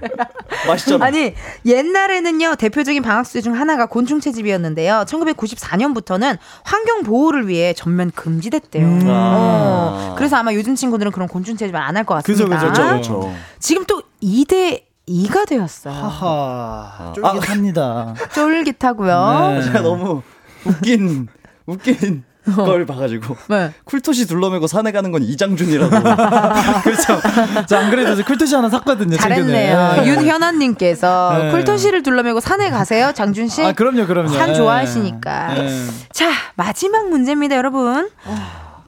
[0.68, 1.06] 맛있잖아.
[1.06, 1.34] 아니
[1.66, 5.04] 옛날에는요 대표적인 방학수제 중 하나가 곤충 채집이었는데요.
[5.08, 8.86] 1994년부터는 환경 보호를 위해 전면 금지됐대요.
[8.86, 9.04] 음.
[9.08, 12.72] 어, 그래서 아마 요즘 친구들은 그런 곤충 채집을 안 할것 그죠, 같습니다.
[12.72, 12.84] 그죠,
[13.14, 13.34] 그렇죠.
[13.60, 15.94] 지금 또 2대 2가 되었어요.
[15.94, 17.14] 하하 아.
[17.16, 19.52] 쫄깃합니다 쫄깃하고요.
[19.56, 19.64] 네.
[19.64, 20.22] 제가 너무
[20.66, 21.28] 웃긴
[21.66, 22.24] 웃긴
[22.56, 23.72] 걸 봐가지고 네.
[23.84, 25.90] 쿨토시 둘러매고 산에 가는 건 이장준이라고.
[26.84, 27.20] 그렇죠
[27.68, 29.96] 자안 그래도 저 쿨토시 하나 샀거든요 잘했네요.
[29.96, 30.08] 최근에.
[30.08, 31.52] 윤현아님께서 네.
[31.52, 33.64] 쿨토시를 둘러매고 산에 가세요, 장준 씨.
[33.64, 34.54] 아 그럼요 그럼요 산 예.
[34.54, 35.58] 좋아하시니까.
[35.58, 35.70] 예.
[36.14, 38.10] 자, 마지막 문제입니다, 여러분.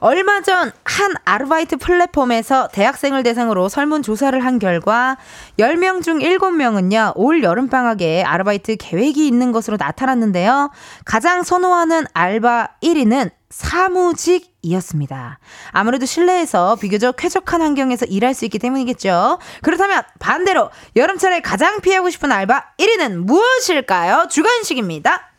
[0.00, 5.16] 얼마 전 한 아르바이트 플랫폼에서 대학생을 대상으로 설문 조사를 한 결과
[5.58, 10.70] 10명 중 7명은요, 올 여름방학에 아르바이트 계획이 있는 것으로 나타났는데요.
[11.06, 15.38] 가장 선호하는 알바 1위는 사무직이었습니다.
[15.70, 19.38] 아무래도 실내에서 비교적 쾌적한 환경에서 일할 수 있기 때문이겠죠.
[19.62, 24.26] 그렇다면 반대로 여름철에 가장 피하고 싶은 알바 1위는 무엇일까요?
[24.28, 25.30] 주관식입니다.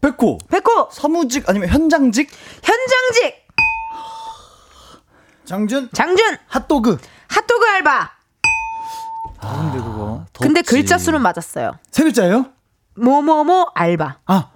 [0.00, 0.38] 백호.
[0.48, 2.30] 백호, 사무직 아니면 현장직?
[2.62, 3.39] 현장직,
[5.54, 6.98] 장준 장준, 핫도그
[7.28, 8.10] 핫도그 알바.
[9.40, 10.70] 근데 그거 근데 덥지.
[10.76, 11.72] 글자 수는 맞았어요.
[11.90, 12.46] 세 글자예요?
[12.94, 14.18] 뭐뭐뭐 알바.
[14.26, 14.48] 아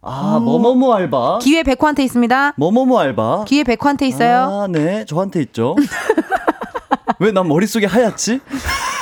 [0.00, 1.40] 아 뭐뭐뭐 알바.
[1.42, 2.52] 기회 백호한테 있습니다.
[2.56, 3.46] 뭐뭐뭐 알바.
[3.48, 4.62] 기회 백호한테 있어요.
[4.62, 5.04] 아, 네.
[5.06, 5.74] 저한테 있죠.
[7.18, 8.38] 왜 난 머릿속에 하얗지?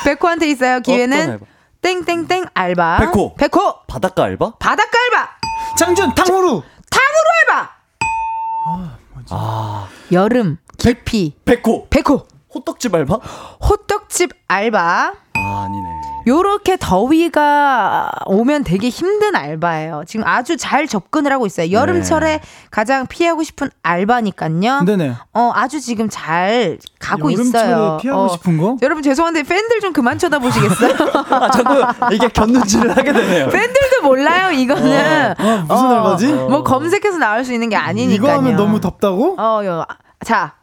[0.06, 0.80] 백호한테 있어요.
[0.80, 1.38] 기회는?
[1.82, 2.96] 땡땡땡 알바.
[3.00, 3.34] 백호.
[3.34, 3.80] 백호.
[3.86, 4.52] 바닷가 알바?
[4.58, 5.28] 바닷가 알바.
[5.78, 7.70] 장준 탕후루 탕후루 알바.
[9.30, 10.56] 아, 여름
[10.86, 11.88] 깊이 백호.
[11.90, 12.22] 백호.
[12.54, 13.14] 호떡집 알바?
[13.68, 15.12] 호떡집 알바.
[15.34, 15.88] 아, 아니네.
[16.28, 20.04] 요렇게 더위가 오면 되게 힘든 알바예요.
[20.06, 21.70] 지금 아주 잘 접근을 하고 있어요.
[21.72, 22.40] 여름철에 네.
[22.70, 24.82] 가장 피하고 싶은 알바니까요.
[24.82, 27.98] 네네 어, 아주 지금 잘 가고 있어요.
[28.00, 28.28] 피하고 어.
[28.28, 28.76] 싶은 거?
[28.82, 30.94] 여러분 죄송한데 팬들 좀 그만 쳐다보시겠어요?
[31.30, 33.48] 아, 자꾸 이게 견눈질을 하게 되네요.
[33.50, 35.34] 팬들도 몰라요 이거는.
[35.36, 36.32] 아, 무슨 알바지?
[36.32, 38.14] 뭐 검색해서 나올 수 있는 게 아니니까요.
[38.14, 39.36] 이거 하면 너무 덥다고?
[39.38, 39.84] 어, 요.
[40.24, 40.54] 자,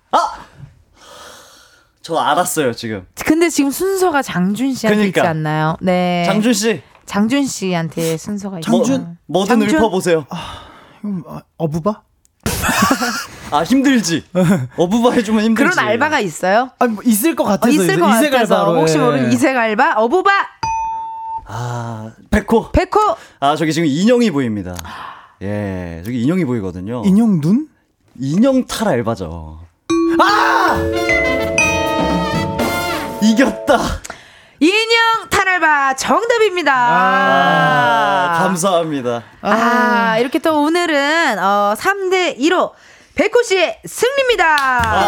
[2.02, 3.06] 저 알았어요, 지금.
[3.26, 5.22] 근데 지금 순서가 장준 씨한테 그러니까.
[5.22, 5.78] 있지 않나요?
[5.82, 6.24] 네.
[6.26, 6.82] 장준 씨.
[7.06, 8.78] 장준 씨한테 순서가 있어요.
[8.84, 9.18] 장준?
[9.28, 9.80] 뭐든 장준?
[9.80, 10.26] 읊어보세요.
[11.06, 12.02] 음, 아, 어부바?
[13.52, 14.26] 아, 힘들지.
[14.78, 15.72] 어부바 해주면 힘들지.
[15.76, 16.72] 그런 알바가 있어요?
[16.80, 19.02] 아, 뭐 있을 것 어, 같아서 있을 것 이색 같아서 알바로, 혹시 예.
[19.02, 20.32] 모르는 이색 알바 어부바
[21.46, 22.72] 아, 백호.
[22.72, 23.00] 백호
[23.40, 24.76] 아, 저기 지금 인형이 보입니다.
[25.42, 27.04] 예, 저기 인형이 보이거든요.
[27.06, 27.68] 인형 눈?
[28.20, 29.60] 인형 탈 알바죠.
[30.20, 30.78] 아!
[33.22, 33.78] 이겼다.
[34.60, 36.74] 인형 탈알바 정답입니다.
[36.76, 39.24] 아, 감사합니다.
[39.42, 42.72] 아, 이렇게 또 오늘은 어 3대 2로
[43.16, 44.56] 백호 씨의 승리입니다.
[44.60, 45.08] 아,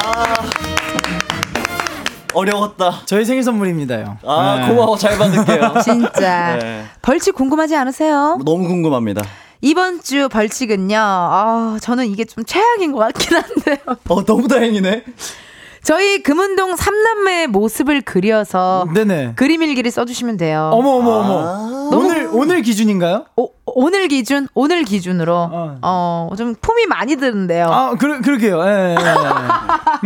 [2.33, 3.01] 어려웠다.
[3.05, 4.17] 저희 생일 선물입니다요.
[4.25, 4.67] 아, 네.
[4.67, 4.97] 고마워.
[4.97, 5.75] 잘 받을게요.
[5.83, 6.85] 진짜 네.
[7.01, 8.37] 벌칙 궁금하지 않으세요?
[8.43, 9.21] 너무 궁금합니다.
[9.65, 10.95] 이번 주 벌칙은요.
[10.95, 13.77] 아, 저는 이게 좀 최악인 것 같긴 한데요.
[14.09, 15.03] 어, 너무 다행이네.
[15.81, 19.33] 저희 금운동 삼남매의 모습을 그려서 네네.
[19.35, 20.69] 그림 일기를 써주시면 돼요.
[20.71, 21.39] 어머 어머 어머.
[21.47, 21.89] 아.
[21.91, 23.25] 오늘 오늘 기준인가요?
[23.37, 27.65] 오, 오늘 기준 오늘 기준으로 어좀 품이 많이 드는데요.
[27.67, 28.63] 아, 그, 그러게요.
[28.63, 28.95] 예, 예.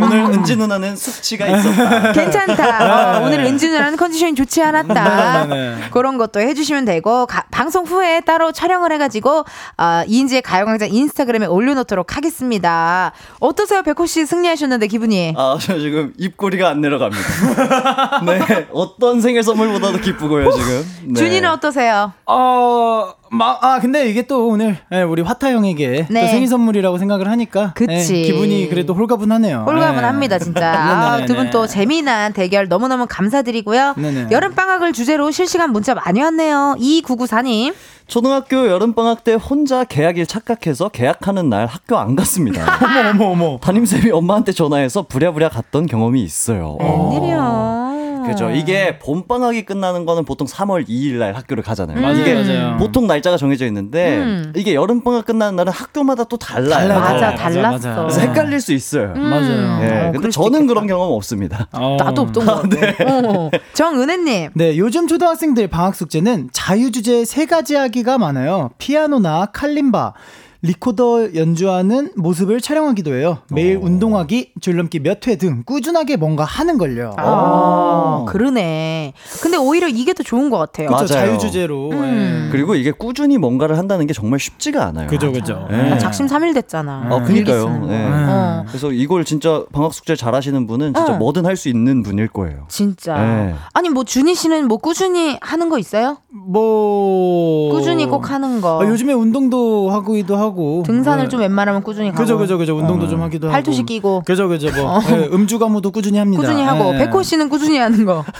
[0.02, 2.12] 오늘 은지 누나는 숙취가 있었다.
[2.12, 3.18] 괜찮다.
[3.18, 5.44] 어, 오늘 은지 누나는 컨디션이 좋지 않았다.
[5.44, 5.82] 네, 네, 네.
[5.90, 9.44] 그런 것도 해주시면 되고 가- 방송 후에 따로 촬영을 해가지고
[9.76, 13.12] 어, 이인지의 가요광장 인스타그램에 올려놓도록 하겠습니다.
[13.40, 15.34] 어떠세요, 백호 씨 승리하셨는데 기분이?
[15.36, 18.22] 아, 저 지금 입꼬리가 안 내려갑니다.
[18.24, 20.86] 네, 어떤 생일 선물보다도 기쁘고요, 지금.
[21.08, 21.14] 네.
[21.20, 22.12] 준이는 어떠세요?
[22.26, 26.20] 어, 마, 아, 근데 이게 또 오늘 예, 우리 화타 형에게 네.
[26.22, 28.16] 또 생일 선물이라고 생각을 하니까 그치.
[28.16, 29.64] 예, 기분이 그래도 홀가분하네요.
[29.68, 30.72] 홀가분합니다, 진짜.
[30.72, 31.26] 아, 네네네.
[31.26, 33.94] 두분 또 재미난 대결 너무너무 감사드리고요.
[33.96, 34.28] 네네.
[34.32, 36.74] 여름방학을 주제로 실시간 문자 많이 왔네요.
[36.80, 37.72] 2994님.
[38.08, 42.66] 초등학교 여름방학 때 혼자 계약일 착각해서 계약하는 날 학교 안 갔습니다.
[43.14, 43.58] 어머, 어머, 어머.
[43.60, 46.76] 담임쌤이 엄마한테 전화해서 부랴부랴 갔던 경험이 있어요.
[46.80, 47.89] 웬일이야.
[48.26, 48.50] 그죠.
[48.50, 52.00] 이게 봄 방학이 끝나는 거는 보통 3월 2일 날 학교를 가잖아요.
[52.00, 52.76] 맞아요, 이게 맞아요.
[52.78, 54.52] 보통 날짜가 정해져 있는데 음.
[54.56, 56.70] 이게 여름 방학 끝나는 날은 학교마다 또 달라요.
[56.70, 57.00] 달라요.
[57.00, 57.88] 맞아, 맞아요, 달랐어.
[57.88, 58.02] 맞아요.
[58.06, 59.12] 그래서 헷갈릴 수 있어요.
[59.16, 59.22] 음.
[59.30, 59.80] 맞아요.
[59.82, 60.66] 예, 어, 근데 저는 있겠다.
[60.66, 61.68] 그런 경험 없습니다.
[61.72, 61.96] 어.
[61.98, 63.06] 나도 없던 거 같고.
[63.08, 63.50] 어.
[63.74, 64.50] 정은혜님.
[64.54, 68.70] 네, 요즘 초등학생들 방학 숙제는 자유 주제 세 가지 하기가 많아요.
[68.78, 70.12] 피아노나 칼림바,
[70.62, 73.38] 리코더 연주하는 모습을 촬영하기도 해요.
[73.50, 77.14] 매일 운동하기, 줄넘기 몇 회 등 꾸준하게 뭔가 하는 걸요.
[77.16, 79.12] 아, 그러네.
[79.42, 80.88] 근데 오히려 이게 더 좋은 것 같아요.
[80.88, 81.26] 그렇죠, 맞아요.
[81.28, 81.90] 자유주제로.
[81.92, 82.48] 음.
[82.52, 85.04] 그리고 이게 꾸준히 뭔가를 한다는 게 정말 쉽지가 않아요.
[85.04, 85.08] 예.
[85.08, 85.66] 그죠, 그죠.
[85.70, 85.76] 예.
[85.90, 87.06] 나 작심 삼일 됐잖아.
[87.10, 87.60] 어, 일기 그니까요.
[87.62, 87.92] 쓰는 거.
[87.92, 88.04] 예.
[88.06, 88.64] 어.
[88.68, 91.16] 그래서 이걸 진짜 방학 숙제 잘 하시는 분은 진짜 어.
[91.16, 92.64] 뭐든 할 수 있는 분일 거예요.
[92.68, 93.14] 진짜.
[93.18, 93.54] 네.
[93.74, 96.18] 아니 뭐 준희 씨는 뭐 꾸준히 하는 거 있어요?
[96.30, 97.70] 뭐.
[97.72, 98.82] 꾸준히 꼭 하는 거.
[98.82, 100.49] 아, 요즘에 운동도 하기도 하고.
[100.84, 101.28] 등산을 네.
[101.28, 102.22] 좀 웬만하면 꾸준히 가고.
[102.22, 102.76] 그죠, 그죠, 그죠.
[102.76, 103.52] 운동도 좀 하기도 하고.
[103.52, 104.22] 팔토시 끼고.
[104.24, 104.70] 그죠, 그죠.
[104.74, 104.98] 뭐.
[104.98, 105.00] 어.
[105.10, 106.42] 예, 음주 가무도 꾸준히 합니다.
[106.42, 106.98] 꾸준히 하고 예.
[106.98, 108.24] 백호 씨는 꾸준히 하는 거.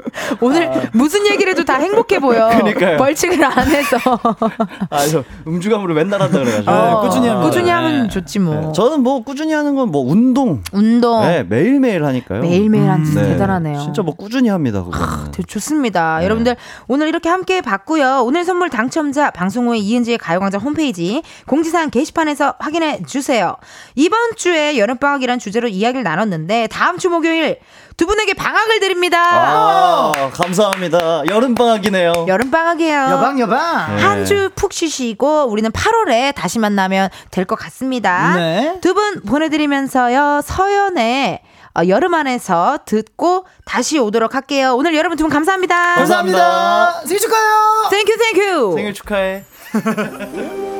[0.40, 2.48] 오늘 무슨 얘기를 해도 다 행복해 보여.
[2.48, 2.96] 그러니까요.
[2.98, 3.96] 벌칙을 안 해서.
[4.90, 6.70] 아, 저 음주감으로 맨날 한다 그래가지고.
[6.70, 7.46] 아, 꾸준히 합니다.
[7.48, 8.08] 꾸준히 하면 네.
[8.08, 8.54] 좋지 뭐.
[8.54, 10.62] 네, 저는 뭐 꾸준히 하는 건 뭐 운동.
[10.72, 12.42] 운동 네, 매일매일 하니까요.
[12.42, 13.80] 매일매일 한 진짜 네, 대단하네요.
[13.80, 15.32] 진짜 뭐 꾸준히 합니다, 그거는.
[15.32, 16.18] 되게 좋습니다.
[16.18, 16.24] 네.
[16.26, 16.56] 여러분들
[16.86, 18.22] 오늘 이렇게 함께 봤고요.
[18.24, 23.56] 오늘 선물 당첨자 방송 후에 이은지의 가요광장 홈페이지 공지사항 게시판에서 확인해 주세요.
[23.96, 27.58] 이번 주에 여름방학이란 주제로 이야기를 나눴는데 다음 주 목요일
[27.96, 29.18] 두 분에게 방학을 드립니다.
[29.20, 29.89] 아,
[30.32, 31.22] 감사합니다.
[31.28, 32.26] 여름방학이네요.
[32.28, 32.98] 여름방학이에요.
[33.10, 33.96] 여방, 여방.
[33.96, 34.02] 네.
[34.02, 38.34] 한주 푹 쉬시고 우리는 8월에 다시 만나면 될 것 같습니다.
[38.36, 38.78] 네.
[38.80, 41.40] 두분 보내드리면서요 서연의
[41.78, 44.74] 어, 여름 안에서 듣고 다시 오도록 할게요.
[44.76, 45.94] 오늘 여러분 두 분 감사합니다.
[45.96, 47.00] 감사합니다.
[47.06, 47.88] 생일 축하해요.
[47.90, 48.72] Thank you, thank you.
[48.76, 49.44] 생일 축하해.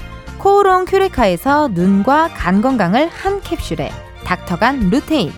[0.41, 3.91] 코오롱 큐레카에서 눈과 간 건강을 한 캡슐에
[4.23, 5.31] 닥터간 루테인.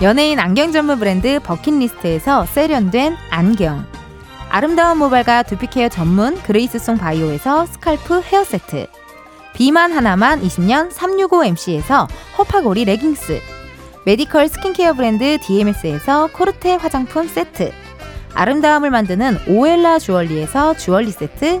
[0.00, 3.84] 연예인 안경 전문 브랜드 버킷리스트에서 세련된 안경.
[4.48, 8.86] 아름다운 모발과 두피케어 전문 그레이스송 바이오에서 스칼프 헤어세트.
[9.54, 12.06] 비만 하나만 20년 365MC에서
[12.38, 13.40] 허파고리 레깅스.
[14.06, 17.72] 메디컬 스킨케어 브랜드 DMS에서 코르테 화장품 세트.
[18.34, 21.60] 아름다움을 만드는 오엘라 주얼리에서 주얼리 세트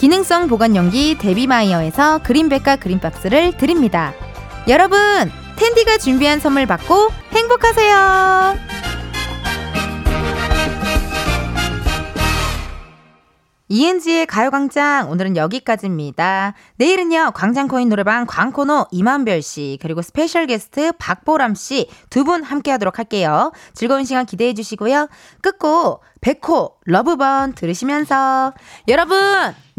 [0.00, 4.14] 기능성 보관용기 데비마이어에서 그린백과 그린박스를 드립니다.
[4.66, 4.98] 여러분,
[5.56, 8.56] 텐디가 준비한 선물 받고 행복하세요.
[13.72, 16.54] 이은지의 가요광장 오늘은 여기까지입니다.
[16.76, 23.52] 내일은요 광장코인 노래방 광코노 이만별 씨 그리고 스페셜 게스트 박보람 씨 두 분 함께하도록 할게요.
[23.74, 25.08] 즐거운 시간 기대해 주시고요.
[25.42, 28.54] 끝곡 백호 러브번 들으시면서
[28.88, 29.18] 여러분